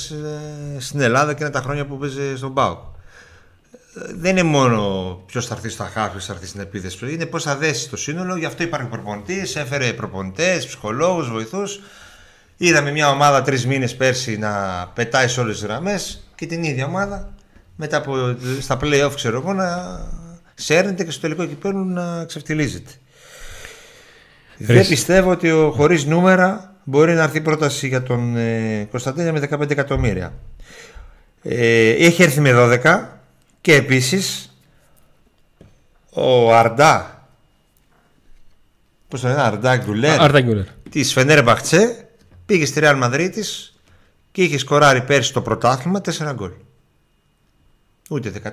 στην 0.80 1.02
Ελλάδα 1.02 1.34
και 1.34 1.44
είναι 1.44 1.52
τα 1.52 1.62
χρόνια 1.62 1.86
που 1.86 1.98
παίζει 1.98 2.36
στον 2.38 2.54
Πάο. 2.54 2.89
Δεν 3.94 4.32
είναι 4.32 4.44
μόνο 4.44 4.82
ποιος 5.26 5.48
θα 5.48 5.56
έρθει 5.56 5.70
στα 5.70 5.92
χάφη, 5.94 6.12
ποιος 6.12 6.26
θα 6.26 6.34
έρθει 6.34 6.48
στην 6.48 6.62
επίθεση. 6.62 7.14
Είναι 7.14 7.26
πώς 7.26 7.44
θα 7.44 7.56
δέσει 7.56 7.90
το 7.90 7.98
σύνολο. 7.98 8.36
Γι' 8.36 8.46
αυτό 8.46 8.64
υπάρχει 8.64 8.88
προπονητής, 8.88 9.56
έφερε 9.56 9.94
προπονητές, 9.94 10.66
ψυχολόγους, 10.66 11.30
βοηθούς. 11.30 11.82
Είδαμε 12.58 12.92
μια 12.92 13.10
ομάδα 13.10 13.42
τρεις 13.42 13.66
μήνες 13.66 13.96
πέρσι 13.96 14.38
να 14.38 14.52
πετάει 14.94 15.28
σε 15.28 15.40
όλες 15.40 15.58
τις 15.58 15.66
γραμμές 15.66 16.28
και 16.36 16.46
την 16.46 16.64
ίδια 16.64 16.86
ομάδα 16.86 17.34
μετά 17.76 17.98
από 17.98 18.36
στα 18.60 18.78
playoff, 18.82 19.12
ξέρω 19.16 19.38
εγώ, 19.38 19.54
να 19.54 20.00
σέρνεται 20.54 21.04
και 21.04 21.12
στο 21.12 21.22
τελικό 21.22 21.46
κυπέλο 21.46 21.84
να 21.84 22.26
ξεφτιλίζεται. 22.26 22.92
Δεν 24.58 24.88
πιστεύω 24.88 25.32
ότι 25.32 25.52
ο 25.52 25.72
χωρίς 25.72 26.06
νούμερα 26.06 26.76
μπορεί 26.84 27.14
να 27.14 27.24
έρθει 27.24 27.42
πρόταση 27.42 27.88
για 27.88 28.04
τον 28.04 28.38
ε, 28.38 28.88
Κωνσταντίνο 28.92 29.32
με 29.32 29.48
15 29.52 29.70
εκατομμύρια. 29.72 30.34
Ε, 31.42 31.90
έχει 31.90 32.24
έρθει 32.24 32.42
με 32.42 32.52
12 32.84 33.19
και 33.62 33.76
επίσης 33.76 34.54
ο 36.10 36.54
Αρντά 36.56 37.20
Πώς 39.10 39.22
το 39.22 39.28
λένε, 39.28 39.42
Αρντά 39.42 39.78
Γκουλέρ. 39.78 40.66
Της 40.90 41.14
Φενέρ 41.14 41.44
Μπαχτσέ 41.44 42.08
πήγε 42.46 42.66
στη 42.66 42.80
Ρεάλ 42.80 42.98
Μαδρίτη 42.98 43.44
και 44.32 44.44
είχε 44.44 44.58
σκοράρει 44.58 45.02
πέρσι 45.02 45.34
το 45.34 45.42
πρωτάθλημα 45.42 46.02
4 46.06 46.34
γκολ. 46.34 46.52
Ούτε 48.10 48.32
14, 48.44 48.50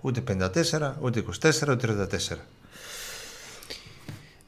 ούτε 0.00 0.22
54, 0.28 0.92
ούτε 1.00 1.24
24, 1.42 1.68
ούτε 1.68 2.08
34. 2.32 2.36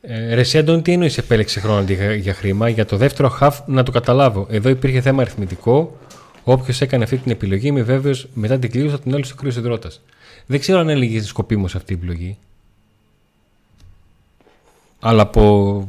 Ε, 0.01 0.35
Ρεσί 0.35 0.59
Αντώνη, 0.59 0.83
τι 0.83 0.93
εννοείς 0.93 1.19
επέλεξε 1.19 1.61
χρόνο 1.61 1.85
για 2.17 2.35
χρήμα; 2.35 2.69
Για 2.69 2.87
το 2.87 2.97
δεύτερο 2.97 3.29
χαφ 3.29 3.59
να 3.67 3.83
το 3.83 3.91
καταλάβω. 3.91 4.47
Εδώ 4.51 4.69
υπήρχε 4.69 5.01
θέμα 5.01 5.23
αριθμητικό. 5.23 5.99
Όποιος 6.49 6.81
έκανε 6.81 7.05
αυτή 7.05 7.17
την 7.17 7.33
επιλογή, 7.33 7.67
είμαι 7.67 7.83
βέβαιος 7.83 8.29
μετά 8.35 8.59
την 8.59 8.71
κλήρωση 8.71 8.95
θα 8.95 9.01
την 9.01 9.15
έλυσε 9.15 9.33
ο 9.33 9.37
κρύο 9.37 9.51
υδρότα. 9.51 9.91
Δεν 10.47 10.61
ξέρω 10.61 10.79
αν 10.79 10.89
έλεγε 10.89 11.23
σκοπίμω 11.23 11.65
αυτή 11.65 11.93
η 11.93 11.97
επιλογή. 11.97 12.39
Αλλά 15.01 15.23
από... 15.23 15.87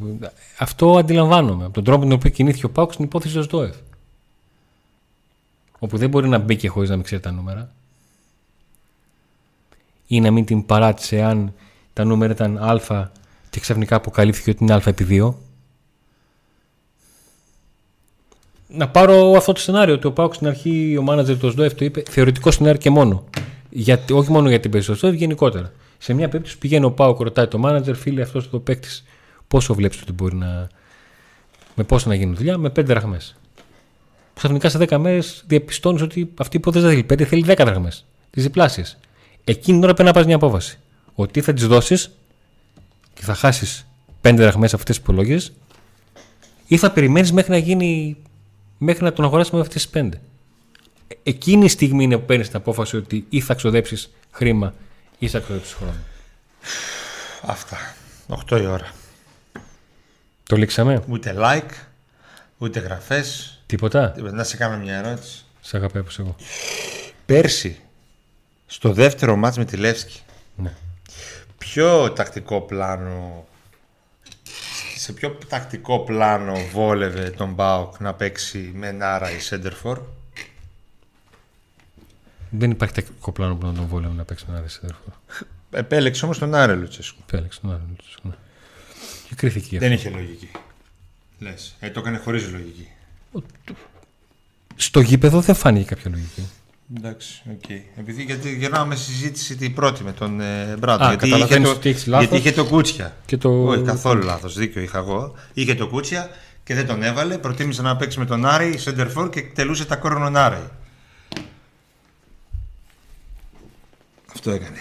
αυτό 0.58 0.98
αντιλαμβάνομαι. 0.98 1.64
Από 1.64 1.74
τον 1.74 1.84
τρόπο 1.84 2.00
με 2.00 2.08
τον 2.08 2.18
οποίο 2.18 2.30
κινήθηκε 2.30 2.66
ο 2.66 2.70
Πάουκ 2.70 2.92
στην 2.92 3.04
υπόθεση 3.04 3.34
του 3.34 3.42
ΣΔΟΕΦ. 3.42 3.76
Όπου 5.78 5.96
δεν 5.96 6.08
μπορεί 6.08 6.28
να 6.28 6.38
μπει 6.38 6.56
και 6.56 6.68
χωρίς 6.68 6.88
να 6.88 6.94
μην 6.94 7.04
ξέρει 7.04 7.20
τα 7.22 7.30
νούμερα. 7.30 7.72
Ή 10.06 10.20
να 10.20 10.30
μην 10.30 10.44
την 10.44 10.66
παράτησε 10.66 11.22
αν 11.22 11.52
τα 11.92 12.04
νούμερα 12.04 12.32
ήταν 12.32 12.58
Α 12.58 13.10
και 13.50 13.60
ξαφνικά 13.60 13.96
αποκαλύφθηκε 13.96 14.50
ότι 14.50 14.64
είναι 14.64 14.74
Α 14.74 14.82
επί 14.84 15.06
2. 15.10 15.32
Να 18.68 18.88
πάρω 18.88 19.32
αυτό 19.36 19.52
το 19.52 19.60
σενάριο 19.60 19.94
ότι 19.94 20.06
ο 20.06 20.12
Πάουκ 20.12 20.34
στην 20.34 20.46
αρχή 20.46 20.96
ο 20.98 21.02
μάνατζερ 21.02 21.38
του 21.38 21.50
ΣΔΟΕΦ 21.50 21.74
το 21.74 21.84
είπε 21.84 22.02
θεωρητικό 22.10 22.50
σενάριο 22.50 22.80
και 22.80 22.90
μόνο. 22.90 23.24
Γιατί, 23.70 24.12
όχι 24.12 24.30
μόνο 24.30 24.48
για 24.48 24.60
την 24.60 24.70
περισσότερη, 24.70 25.16
γενικότερα. 25.16 25.72
Σε 25.98 26.14
μια 26.14 26.28
περίπτωση 26.28 26.58
πηγαίνει 26.58 26.84
ο 26.84 26.90
Πάουκ, 26.90 27.20
ρωτάει 27.20 27.46
το 27.46 27.58
μάνατζερ, 27.58 27.94
φίλε 27.96 28.22
αυτός 28.22 28.50
το 28.50 28.58
παίκτης, 28.58 29.04
πόσο 29.48 29.74
βλέπεις 29.74 30.00
ότι 30.00 30.12
μπορεί 30.12 30.36
να. 30.36 30.68
με 31.74 31.84
πόσο 31.84 32.08
να 32.08 32.14
γίνει 32.14 32.34
δουλειά, 32.34 32.58
με 32.58 32.68
5 32.68 32.84
δραχμές. 32.84 33.36
Ξαφνικά 34.34 34.68
σε 34.68 34.78
10 34.78 34.98
μέρες 34.98 35.44
διαπιστώνεις 35.46 36.02
ότι 36.02 36.32
αυτή 36.36 36.56
η 36.56 36.60
υπόθεση 36.62 36.84
δεν 36.84 36.94
θέλει 36.94 37.06
5, 37.22 37.24
θέλει 37.24 37.44
10 37.46 37.64
δραχμές. 37.64 38.04
Τις 38.30 38.42
διπλάσιες. 38.42 38.98
Εκείνη 39.44 39.76
την 39.76 39.84
ώρα 39.84 39.94
πρέπει 39.94 40.08
να 40.08 40.14
πάρει 40.14 40.26
μια 40.26 40.36
απόφαση. 40.36 40.78
Ότι 41.14 41.40
θα 41.40 41.52
τις 41.52 41.66
δώσεις 41.66 42.10
και 43.14 43.22
θα 43.22 43.34
χάσεις 43.34 43.86
5 44.22 44.34
δραχμές 44.36 44.72
από 44.72 44.82
αυτές 44.82 44.96
τις 44.96 45.04
υπολόγε, 45.04 45.38
ή 46.66 46.76
θα 46.76 46.90
περιμένεις 46.90 47.32
μέχρι 47.32 47.50
να 47.50 47.58
γίνει. 47.58 48.16
Μέχρι 48.78 49.04
να 49.04 49.12
τον 49.12 49.24
αγοράσει 49.24 49.54
με 49.54 49.60
αυτές 49.60 49.90
τις 49.90 50.02
5. 50.02 50.08
Εκείνη 51.22 51.64
η 51.64 51.68
στιγμή 51.68 52.04
είναι 52.04 52.18
που 52.18 52.24
παίρνεις 52.24 52.48
την 52.48 52.56
απόφαση 52.56 52.96
ότι 52.96 53.26
ή 53.28 53.40
θα 53.40 53.54
ξοδέψεις 53.54 54.10
χρήμα 54.30 54.74
ή 55.18 55.28
θα 55.28 55.38
ξοδέψεις 55.38 55.72
χρόνο. 55.72 55.96
Αυτά. 57.42 57.76
8 58.48 58.60
η 58.60 58.66
ώρα. 58.66 58.92
Το 60.42 60.56
λήξαμε; 60.56 61.02
Ούτε 61.08 61.34
like, 61.38 61.70
ούτε 62.58 62.80
γραφές. 62.80 63.60
Τίποτα; 63.66 64.14
Να 64.18 64.44
σε 64.44 64.56
κάνω 64.56 64.76
μια 64.76 64.96
ερώτηση. 64.96 65.44
Σε 65.60 65.76
αγαπάω 65.76 66.02
εγώ. 66.18 66.36
Πέρσι, 67.26 67.80
στο 68.66 68.92
δεύτερο 68.92 69.36
μάτς 69.36 69.56
με 69.56 69.64
τη 69.64 69.76
Λεύσκη, 69.76 70.20
ναι. 70.56 70.74
ποιο 71.58 72.12
τακτικό 72.12 72.60
πλάνο 72.60 73.46
σε 75.08 75.14
ποιο 75.14 75.38
τακτικό 75.48 75.98
πλάνο 75.98 76.54
βόλευε 76.72 77.30
τον 77.30 77.52
Μπάουκ 77.52 78.00
να 78.00 78.14
παίξει 78.14 78.72
με 78.74 78.92
Νάρα 78.92 79.30
ή 79.30 79.40
Σέντερφορ; 79.40 80.00
Δεν 82.50 82.70
υπάρχει 82.70 82.94
τακτικό 82.94 83.32
πλάνο 83.32 83.56
που 83.56 83.66
να 83.66 83.72
τον 83.72 83.86
βόλευε 83.86 84.14
να 84.14 84.24
παίξει 84.24 84.44
με 84.48 84.52
Νάρα 84.52 84.66
ή 84.66 84.68
Σέντερφορ. 84.68 85.12
Επέλεξε 85.70 86.24
όμως 86.24 86.38
τον 86.38 86.54
Άρε 86.54 86.74
Λουτσέσκου. 86.74 87.20
Επέλεξε 87.28 87.60
τον 87.60 87.70
Άρε 87.70 87.82
Λουτσέσκου. 87.88 88.28
Ναι. 88.28 88.34
Και 89.28 89.34
κρίθηκε 89.34 89.78
Δεν 89.78 89.92
είχε 89.92 90.10
λογική. 90.10 90.50
Λες. 91.38 91.76
Ε, 91.80 91.90
το 91.90 92.00
έκανε 92.00 92.18
χωρίς 92.18 92.50
λογική. 92.50 92.88
Στο 94.76 95.00
γήπεδο 95.00 95.40
δεν 95.40 95.54
φάνηκε 95.54 95.94
κάποια 95.94 96.10
λογική. 96.10 96.48
Εντάξει, 96.96 97.42
okay. 97.48 97.80
Επειδή 97.96 98.22
γιατί 98.22 98.56
γυρνάμε 98.56 98.96
συζήτηση 98.96 99.56
την 99.56 99.74
πρώτη 99.74 100.04
με 100.04 100.12
τον 100.12 100.40
ε, 100.40 100.76
Μπράτο. 100.78 101.08
Γιατί, 101.08 101.28
είχε 101.28 101.60
το, 101.60 101.78
γιατί 102.18 102.36
είχε 102.36 102.52
το 102.52 102.64
κούτσια. 102.64 103.16
Και 103.26 103.36
το... 103.36 103.66
Όχι, 103.66 103.82
καθόλου 103.82 104.22
λάθος. 104.22 104.54
Δίκιο 104.54 104.82
είχα 104.82 104.98
εγώ. 104.98 105.34
Είχε 105.52 105.74
το 105.74 105.88
κούτσια 105.88 106.30
και 106.64 106.74
δεν 106.74 106.86
τον 106.86 107.02
έβαλε. 107.02 107.38
Προτίμησε 107.38 107.82
να 107.82 107.96
παίξει 107.96 108.18
με 108.18 108.24
τον 108.24 108.46
Άρη, 108.46 108.78
Σέντερφορ 108.78 109.30
και 109.30 109.42
τελούσε 109.42 109.84
τα 109.84 109.96
κόρνον 109.96 110.36
Άρη. 110.36 110.68
Αυτό 114.34 114.50
έκανε. 114.50 114.78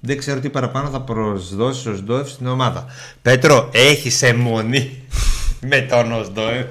Δεν 0.00 0.18
ξέρω 0.18 0.40
τι 0.40 0.50
παραπάνω 0.50 0.88
θα 0.88 1.00
προσδώσει 1.00 1.88
ο 1.88 1.96
Σντόεφ 1.96 2.30
στην 2.30 2.46
ομάδα. 2.46 2.86
Πέτρο, 3.22 3.70
έχεις 3.72 4.22
αιμονή 4.22 5.02
με 5.70 5.80
τον 5.80 6.12
Οσντόεφ. 6.12 6.66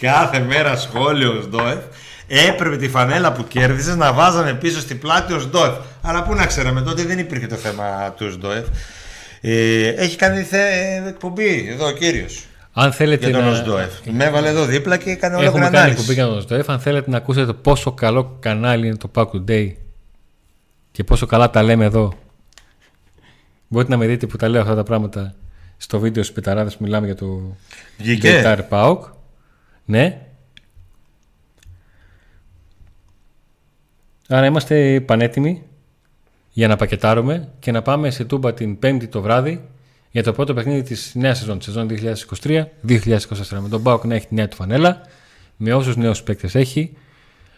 Κάθε 0.00 0.38
μέρα 0.40 0.76
σχόλιο 0.76 1.38
ο 1.38 1.40
Σντόεφ. 1.42 1.78
Έπρεπε 2.26 2.76
τη 2.76 2.88
φανέλα 2.88 3.32
που 3.32 3.44
κέρδισε 3.48 3.94
να 3.94 4.12
βάζαμε 4.12 4.54
πίσω 4.54 4.80
στην 4.80 4.98
πλάτη 4.98 5.32
ο 5.32 5.38
Σντόεφ. 5.38 5.74
Αλλά 6.02 6.22
πού 6.22 6.34
να 6.34 6.46
ξέραμε 6.46 6.82
τότε 6.82 7.02
δεν 7.02 7.18
υπήρχε 7.18 7.46
το 7.46 7.54
θέμα 7.56 8.14
του 8.16 8.30
Σντόεφ. 8.32 8.66
Ε, 9.40 9.88
έχει 9.88 10.16
κάνει 10.16 10.42
θε, 10.42 10.58
εκπομπή 11.08 11.68
εδώ 11.70 11.86
ο 11.86 11.90
κύριος. 11.92 12.44
Αν 12.72 12.92
θέλετε 12.92 13.28
Για 13.28 13.36
τον 13.36 13.44
να... 13.44 13.50
Οσντόεφ. 13.50 13.90
Με 14.10 14.24
έβαλε 14.24 14.48
εδώ 14.48 14.64
δίπλα 14.64 14.96
και 14.96 15.10
έκανε 15.10 15.34
όλο 15.36 15.44
Έχουμε 15.44 15.60
την 15.64 15.72
κάνει 15.72 15.76
ανάλυση. 15.84 16.00
κουμπί 16.02 16.14
για 16.14 16.26
τον 16.26 16.40
ΣΔΟΕΦ. 16.40 16.70
Αν 16.70 16.80
θέλετε 16.80 17.10
να 17.10 17.16
ακούσετε 17.16 17.46
το 17.46 17.54
πόσο 17.54 17.92
καλό 17.92 18.36
κανάλι 18.40 18.86
είναι 18.86 18.96
το 18.96 19.10
Pack 19.14 19.26
Today 19.26 19.72
και 20.92 21.04
πόσο 21.04 21.26
καλά 21.26 21.50
τα 21.50 21.62
λέμε 21.62 21.84
εδώ, 21.84 22.12
μπορείτε 23.68 23.90
να 23.90 23.96
με 23.96 24.06
δείτε 24.06 24.26
που 24.26 24.36
τα 24.36 24.48
λέω 24.48 24.60
αυτά 24.60 24.74
τα 24.74 24.82
πράγματα 24.82 25.34
στο 25.76 25.98
βίντεο 25.98 26.22
στους 26.22 26.34
Πεταράδες 26.34 26.76
που 26.76 26.82
μιλάμε 26.84 27.06
για 27.06 27.14
το 27.14 27.56
Βγήκε. 27.98 28.42
Guitar 28.44 28.58
PAOK. 28.70 28.98
Ναι. 29.90 30.26
Άρα 34.28 34.46
είμαστε 34.46 35.00
πανέτοιμοι 35.00 35.62
για 36.52 36.68
να 36.68 36.76
πακετάρουμε 36.76 37.48
και 37.58 37.70
να 37.70 37.82
πάμε 37.82 38.10
σε 38.10 38.24
τούμπα 38.24 38.54
την 38.54 38.78
Πέμπτη 38.78 39.08
το 39.08 39.20
βράδυ 39.20 39.68
για 40.10 40.22
το 40.22 40.32
πρώτο 40.32 40.54
παιχνίδι 40.54 40.82
της 40.82 41.12
νέας 41.14 41.38
σεζόν, 41.38 41.58
της 41.58 41.66
σεζόν 41.66 41.88
2023-2024. 42.86 43.60
Με 43.60 43.68
τον 43.68 43.82
Πάοκ 43.82 44.04
να 44.04 44.14
έχει 44.14 44.26
τη 44.26 44.34
νέα 44.34 44.48
του 44.48 44.56
φανέλα, 44.56 45.00
με 45.56 45.74
όσους 45.74 45.96
νέους 45.96 46.22
παίκτες 46.22 46.54
έχει, 46.54 46.96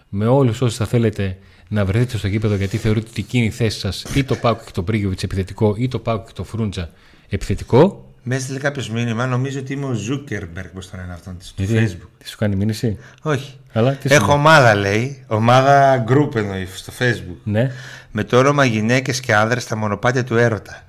με 0.09 0.27
όλους 0.27 0.61
όσους 0.61 0.77
θα 0.77 0.87
θέλετε 0.87 1.39
να 1.69 1.85
βρεθείτε 1.85 2.17
στο 2.17 2.29
γήπεδο 2.29 2.55
γιατί 2.55 2.77
θεωρείτε 2.77 3.07
ότι 3.11 3.21
εκείνη 3.21 3.45
η 3.45 3.51
θέση 3.51 3.79
σας 3.79 4.05
ή 4.15 4.25
το 4.25 4.35
Πάοκ 4.35 4.65
και 4.65 4.73
το 4.73 4.83
Μπρίγκοβιτς 4.83 5.23
επιθετικό 5.23 5.75
ή 5.79 5.89
το 5.89 5.99
Πάοκ 5.99 6.27
και 6.27 6.33
το 6.35 6.45
Φρούντζα 6.45 6.91
επιθετικό. 7.29 8.12
Με 8.23 8.35
έστειλε 8.37 8.59
κάποιος 8.59 8.89
μήνυμα, 8.91 9.27
νομίζω 9.27 9.59
ότι 9.59 9.73
είμαι 9.73 9.87
ο 9.87 9.93
Ζούκερμπεργκ, 9.93 10.69
πώς 10.75 10.91
τον 10.91 11.01
είναι 11.05 11.13
αυτόν 11.13 11.39
της, 11.39 11.53
του 11.57 11.63
Γιατί 11.63 11.87
Facebook. 11.97 12.09
τι 12.19 12.29
σου 12.29 12.37
κάνει 12.37 12.57
μήνυση; 12.57 12.99
Όχι. 13.23 13.55
Αλλά 13.73 13.93
τι 13.93 14.09
σου 14.09 14.15
Έχω 14.15 14.33
ομάδα, 14.33 14.75
λέει. 14.75 15.25
Ομάδα 15.27 16.05
group 16.09 16.35
εννοεί 16.37 16.69
στο 16.75 16.93
Facebook. 16.99 17.37
Ναι. 17.45 17.71
Με 18.11 18.25
το 18.25 18.39
όνομα 18.39 18.65
Γυναίκες 18.65 19.21
και 19.21 19.35
άνδρες 19.35 19.63
στα 19.63 19.77
μονοπάτια 19.77 20.25
του 20.25 20.37
έρωτα. 20.37 20.85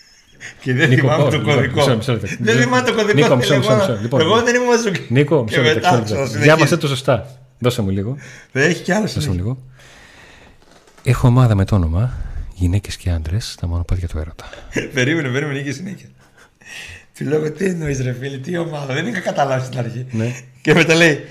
και 0.62 0.74
δεν 0.74 0.88
Νίκο, 0.88 1.00
θυμάμαι 1.00 1.24
πω, 1.24 1.30
το 1.30 1.36
λοιπόν, 1.36 1.54
κωδικό. 1.54 1.80
μισό, 1.80 1.96
μισό 1.96 2.12
λεπτό. 2.12 2.28
Δεν 2.40 2.60
θυμάμαι 2.60 2.86
το 2.86 2.94
κωδικό. 2.94 3.14
Νίκο, 3.14 3.28
τι 3.28 3.36
μισό, 3.36 3.56
μισό, 3.56 3.68
λεγόταν. 3.70 3.90
μισό. 3.90 4.02
Λοιπόν, 4.02 4.20
Εγώ 4.20 4.42
δεν 4.42 4.54
είμαι 4.54 4.64
μαζούκι. 4.66 5.06
Νίκο, 5.08 5.42
μισό 5.42 5.56
Και 5.56 5.62
λεπτό, 5.62 5.74
μετά, 5.74 5.88
μισό 5.90 5.96
λεπτό. 5.98 6.04
ξανασυνεχίζω. 6.14 6.42
Διάβασε 6.44 6.76
το 6.76 6.86
σωστά. 6.88 7.26
Δώσε 7.58 7.82
μου 7.82 7.90
λίγο. 7.90 8.16
Δεν 8.52 8.70
έχει 8.70 8.82
κι 8.82 8.92
άλλο 8.92 9.00
Δώσε 9.02 9.14
μου 9.16 9.22
συνέχεια. 9.22 9.42
λίγο. 9.42 9.58
Έχω 11.02 11.28
ομάδα 11.28 11.54
με 11.54 11.64
το 11.64 11.74
όνομα 11.74 12.12
Γυναίκες 12.54 12.96
και 12.96 13.10
άντρε 13.10 13.40
στα 13.40 13.66
μονοπάτια 13.66 14.08
του 14.08 14.18
έρωτα. 14.18 14.44
Περίμενε, 14.94 15.28
περίμενε 15.28 15.60
και 15.60 15.72
συνέχεια. 15.72 16.08
Του 17.18 17.24
λέω 17.24 17.52
τι 17.52 17.64
εννοείς, 17.64 18.00
ρε 18.00 18.12
φίλε, 18.20 18.38
τι 18.38 18.56
ομάδα. 18.56 18.94
Δεν 18.94 19.06
είχα 19.06 19.20
καταλάβει 19.20 19.66
στην 19.66 19.78
αρχή. 19.78 20.06
Ναι. 20.10 20.34
Και 20.62 20.74
μετά 20.74 20.94
λέει. 20.94 21.24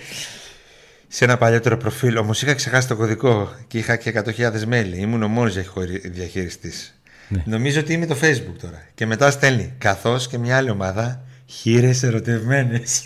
Σε 1.07 1.23
ένα 1.23 1.37
παλιότερο 1.37 1.77
προφίλ, 1.77 2.17
όμως 2.17 2.41
είχα 2.41 2.53
ξεχάσει 2.53 2.87
το 2.87 2.95
κωδικό 2.95 3.55
και 3.67 3.77
είχα 3.77 3.95
και 3.95 4.21
100.000 4.25 4.63
μέλη. 4.65 4.97
Ήμουν 4.97 5.23
ο 5.23 5.27
μόνος 5.27 5.57
διαχειριστής. 6.03 6.99
Ναι. 7.27 7.43
Νομίζω 7.45 7.79
ότι 7.79 7.93
είμαι 7.93 8.05
το 8.05 8.17
Facebook 8.21 8.55
τώρα. 8.61 8.87
Και 8.93 9.05
μετά 9.05 9.31
στέλνει 9.31 9.73
καθώς 9.77 10.27
και 10.27 10.37
μια 10.37 10.57
άλλη 10.57 10.69
ομάδα 10.69 11.21
χείρες 11.45 12.03
ερωτευμένες. 12.03 13.03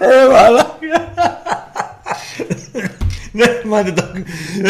Ε, 0.00 0.28
μαλάκα. 0.32 0.76
Ναι, 3.38 3.60
μα 3.64 3.82
δεν 3.82 3.94
το 3.94 4.02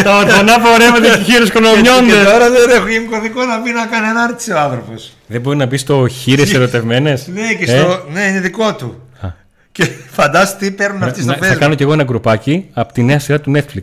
Τα 0.03 0.19
ορφανά 0.19 0.61
πορεύονται 0.61 1.09
και 1.17 1.23
χείρες 1.33 1.51
Και 1.51 1.59
κονομιώνται. 1.59 2.25
τώρα 2.25 2.51
δεν 2.51 2.71
έχω 2.71 2.89
γίνει 2.89 3.05
κωδικό 3.05 3.45
να 3.45 3.61
μπει 3.61 3.71
να 3.73 3.87
κάνει 3.87 4.07
ανάρτηση 4.07 4.53
ο 4.53 4.59
άνθρωπος. 4.59 5.17
Δεν 5.27 5.41
μπορεί 5.41 5.57
να 5.57 5.67
μπει 5.67 5.77
στο 5.77 6.09
χείρες 6.09 6.55
ερωτευμένες; 6.55 7.27
Ναι, 7.27 7.55
και 7.55 7.67
στο... 7.67 8.07
ναι, 8.13 8.21
είναι 8.23 8.41
δικό 8.41 8.75
του. 8.75 9.03
Α. 9.21 9.29
Και 9.73 9.89
φαντάσου 10.11 10.57
τι 10.57 10.71
παίρνουν 10.71 11.03
αυτοί 11.03 11.23
στο 11.23 11.33
Θα 11.33 11.39
Facebook. 11.53 11.59
κάνω 11.59 11.75
κι 11.75 11.83
εγώ 11.83 11.93
ένα 11.93 12.03
γκρουπάκι 12.05 12.69
από 12.73 12.93
τη 12.93 13.03
νέα 13.03 13.19
σειρά 13.19 13.41
του 13.41 13.53
Netflix. 13.57 13.83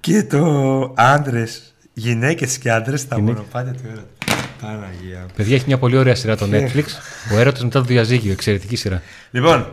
Και 0.00 0.22
το 0.22 0.92
άντρες, 0.96 1.74
γυναίκες 1.92 2.58
και 2.58 2.70
άντρες 2.70 3.00
στα 3.00 3.20
μονοπάτια 3.20 3.72
του 3.72 3.80
έρωτα. 3.86 4.06
Παναγία. 4.60 5.18
μου. 5.20 5.26
Παιδιά, 5.36 5.54
έχει 5.56 5.64
μια 5.66 5.78
πολύ 5.78 5.96
ωραία 5.96 6.14
σειρά 6.14 6.36
το 6.36 6.48
Netflix. 6.52 6.84
Ο 7.34 7.38
έρωτα 7.38 7.64
μετά 7.64 7.78
το 7.78 7.84
διαζύγιο. 7.84 8.32
Εξαιρετική 8.32 8.76
σειρά. 8.76 9.02
Λοιπόν, 9.30 9.72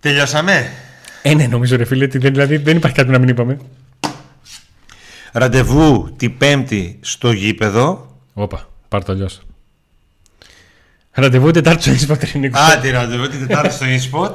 τελειώσαμε. 0.00 0.70
Ε, 1.22 1.34
ναι, 1.34 1.46
νομίζω 1.46 1.76
ρε 1.76 1.84
φίλε, 1.84 2.04
ότι 2.04 2.18
δεν, 2.18 2.32
δηλαδή 2.32 2.56
δεν 2.56 2.76
υπάρχει 2.76 2.96
κάτι 2.96 3.10
να 3.10 3.18
μην 3.18 3.28
είπαμε. 3.28 3.58
Ραντεβού 5.32 6.14
την 6.16 6.36
Πέμπτη 6.36 6.98
στο 7.02 7.30
γήπεδο. 7.32 8.16
Όπα, 8.34 8.68
πάρ 8.88 9.04
το 9.04 9.12
αλλιώς. 9.12 9.40
Ραντεβού 11.12 11.50
Τετάρτη 11.50 11.98
στο 11.98 12.14
Inspector 12.14 12.32
Νίκο. 12.38 12.58
Άντε 12.58 12.90
ραντεβού 12.90 13.28
την 13.28 13.46
Τετάρτη 13.46 13.74
στο 13.74 13.86
eSpot 13.86 14.32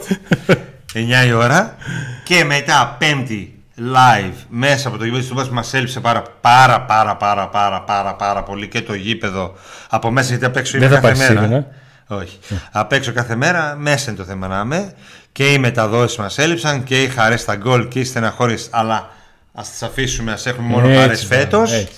9 0.93 1.27
η 1.27 1.33
ώρα 1.33 1.75
και 2.23 2.43
μετά 2.43 2.95
Πέμπτη 2.99 3.57
live 3.77 4.33
μέσα 4.49 4.87
από 4.87 4.97
το 4.97 5.03
γήπεδο 5.03 5.21
της 5.21 5.29
Τούμπας 5.29 5.47
που 5.47 5.53
μας 5.53 5.73
έλειψε 5.73 5.99
πάρα 5.99 6.21
πάρα 6.41 6.81
πάρα 6.85 7.15
πάρα 7.17 7.47
πάρα 7.49 7.81
πάρα 7.83 8.15
πάρα 8.15 8.43
πολύ 8.43 8.67
και 8.67 8.81
το 8.81 8.93
γήπεδο 8.93 9.53
από 9.89 10.11
μέσα 10.11 10.29
γιατί 10.29 10.45
απ' 10.45 10.57
έξω 10.57 10.77
είμαι 10.77 10.87
Δεν 10.87 10.95
θα 11.01 11.01
κάθε 11.07 11.13
πάρεις 11.23 11.29
μέρα. 11.35 11.41
σίγουρα. 11.47 11.67
Όχι. 12.07 12.37
Απ' 12.71 12.91
έξω 12.91 13.11
κάθε 13.13 13.35
μέρα 13.35 13.75
μέσα 13.79 14.09
είναι 14.11 14.19
το 14.19 14.25
θέμα 14.25 14.47
να 14.47 14.59
είμαι 14.59 14.93
και 15.33 15.51
οι 15.53 15.57
μεταδόσεις 15.57 16.17
μας 16.17 16.37
έλειψαν 16.37 16.83
και 16.83 17.01
οι 17.03 17.07
χαρές 17.07 17.41
στα 17.41 17.55
γκολ 17.55 17.87
και 17.87 17.99
οι 17.99 18.03
στεναχώρες 18.03 18.67
αλλά 18.71 19.09
ας 19.53 19.69
τις 19.69 19.83
αφήσουμε, 19.83 20.31
ας 20.31 20.45
έχουμε 20.45 20.67
μόνο 20.67 20.87
Έτσι, 20.87 20.99
χαρές 21.01 21.27
μπράβο, 21.27 21.43
φέτος. 21.43 21.71
έτσι. 21.71 21.93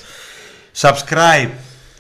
Subscribe 0.81 1.49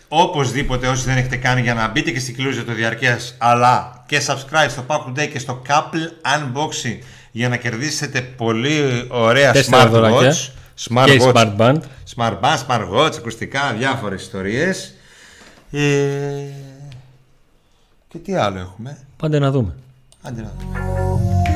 οπωσδήποτε 0.07 0.87
όσοι 0.87 1.03
δεν 1.05 1.17
έχετε 1.17 1.35
κάνει 1.35 1.61
για 1.61 1.73
να 1.73 1.87
μπείτε 1.87 2.11
και 2.11 2.19
στην 2.19 2.35
κλούζα 2.35 2.63
το 2.63 2.73
διαρκείας 2.73 3.35
αλλά 3.37 4.03
και 4.07 4.21
subscribe 4.27 4.69
στο 4.69 4.83
Pack 4.87 4.99
Today 5.09 5.27
και 5.31 5.39
στο 5.39 5.61
Couple 5.67 6.35
Unboxing 6.37 6.97
για 7.31 7.49
να 7.49 7.57
κερδίσετε 7.57 8.21
πολύ 8.21 9.05
ωραία 9.09 9.51
Τέσσερα 9.51 9.87
δωράκια. 9.87 10.33
smartwatch. 10.33 10.49
Smart 10.89 11.05
Και 11.05 11.19
watch. 11.21 11.33
Smart 11.33 11.55
Band. 11.57 11.79
Smart 12.15 12.39
band, 12.41 12.57
smart 12.67 12.89
watch, 12.95 13.13
ακουστικά, 13.17 13.73
διάφορες 13.77 14.21
ιστορίες. 14.21 14.93
Ε... 15.71 15.79
Και 18.07 18.17
τι 18.17 18.35
άλλο 18.35 18.59
έχουμε; 18.59 18.97
Πάντα 19.17 19.39
να 19.39 19.51
δούμε. 19.51 19.75
Adriano. 20.25 21.54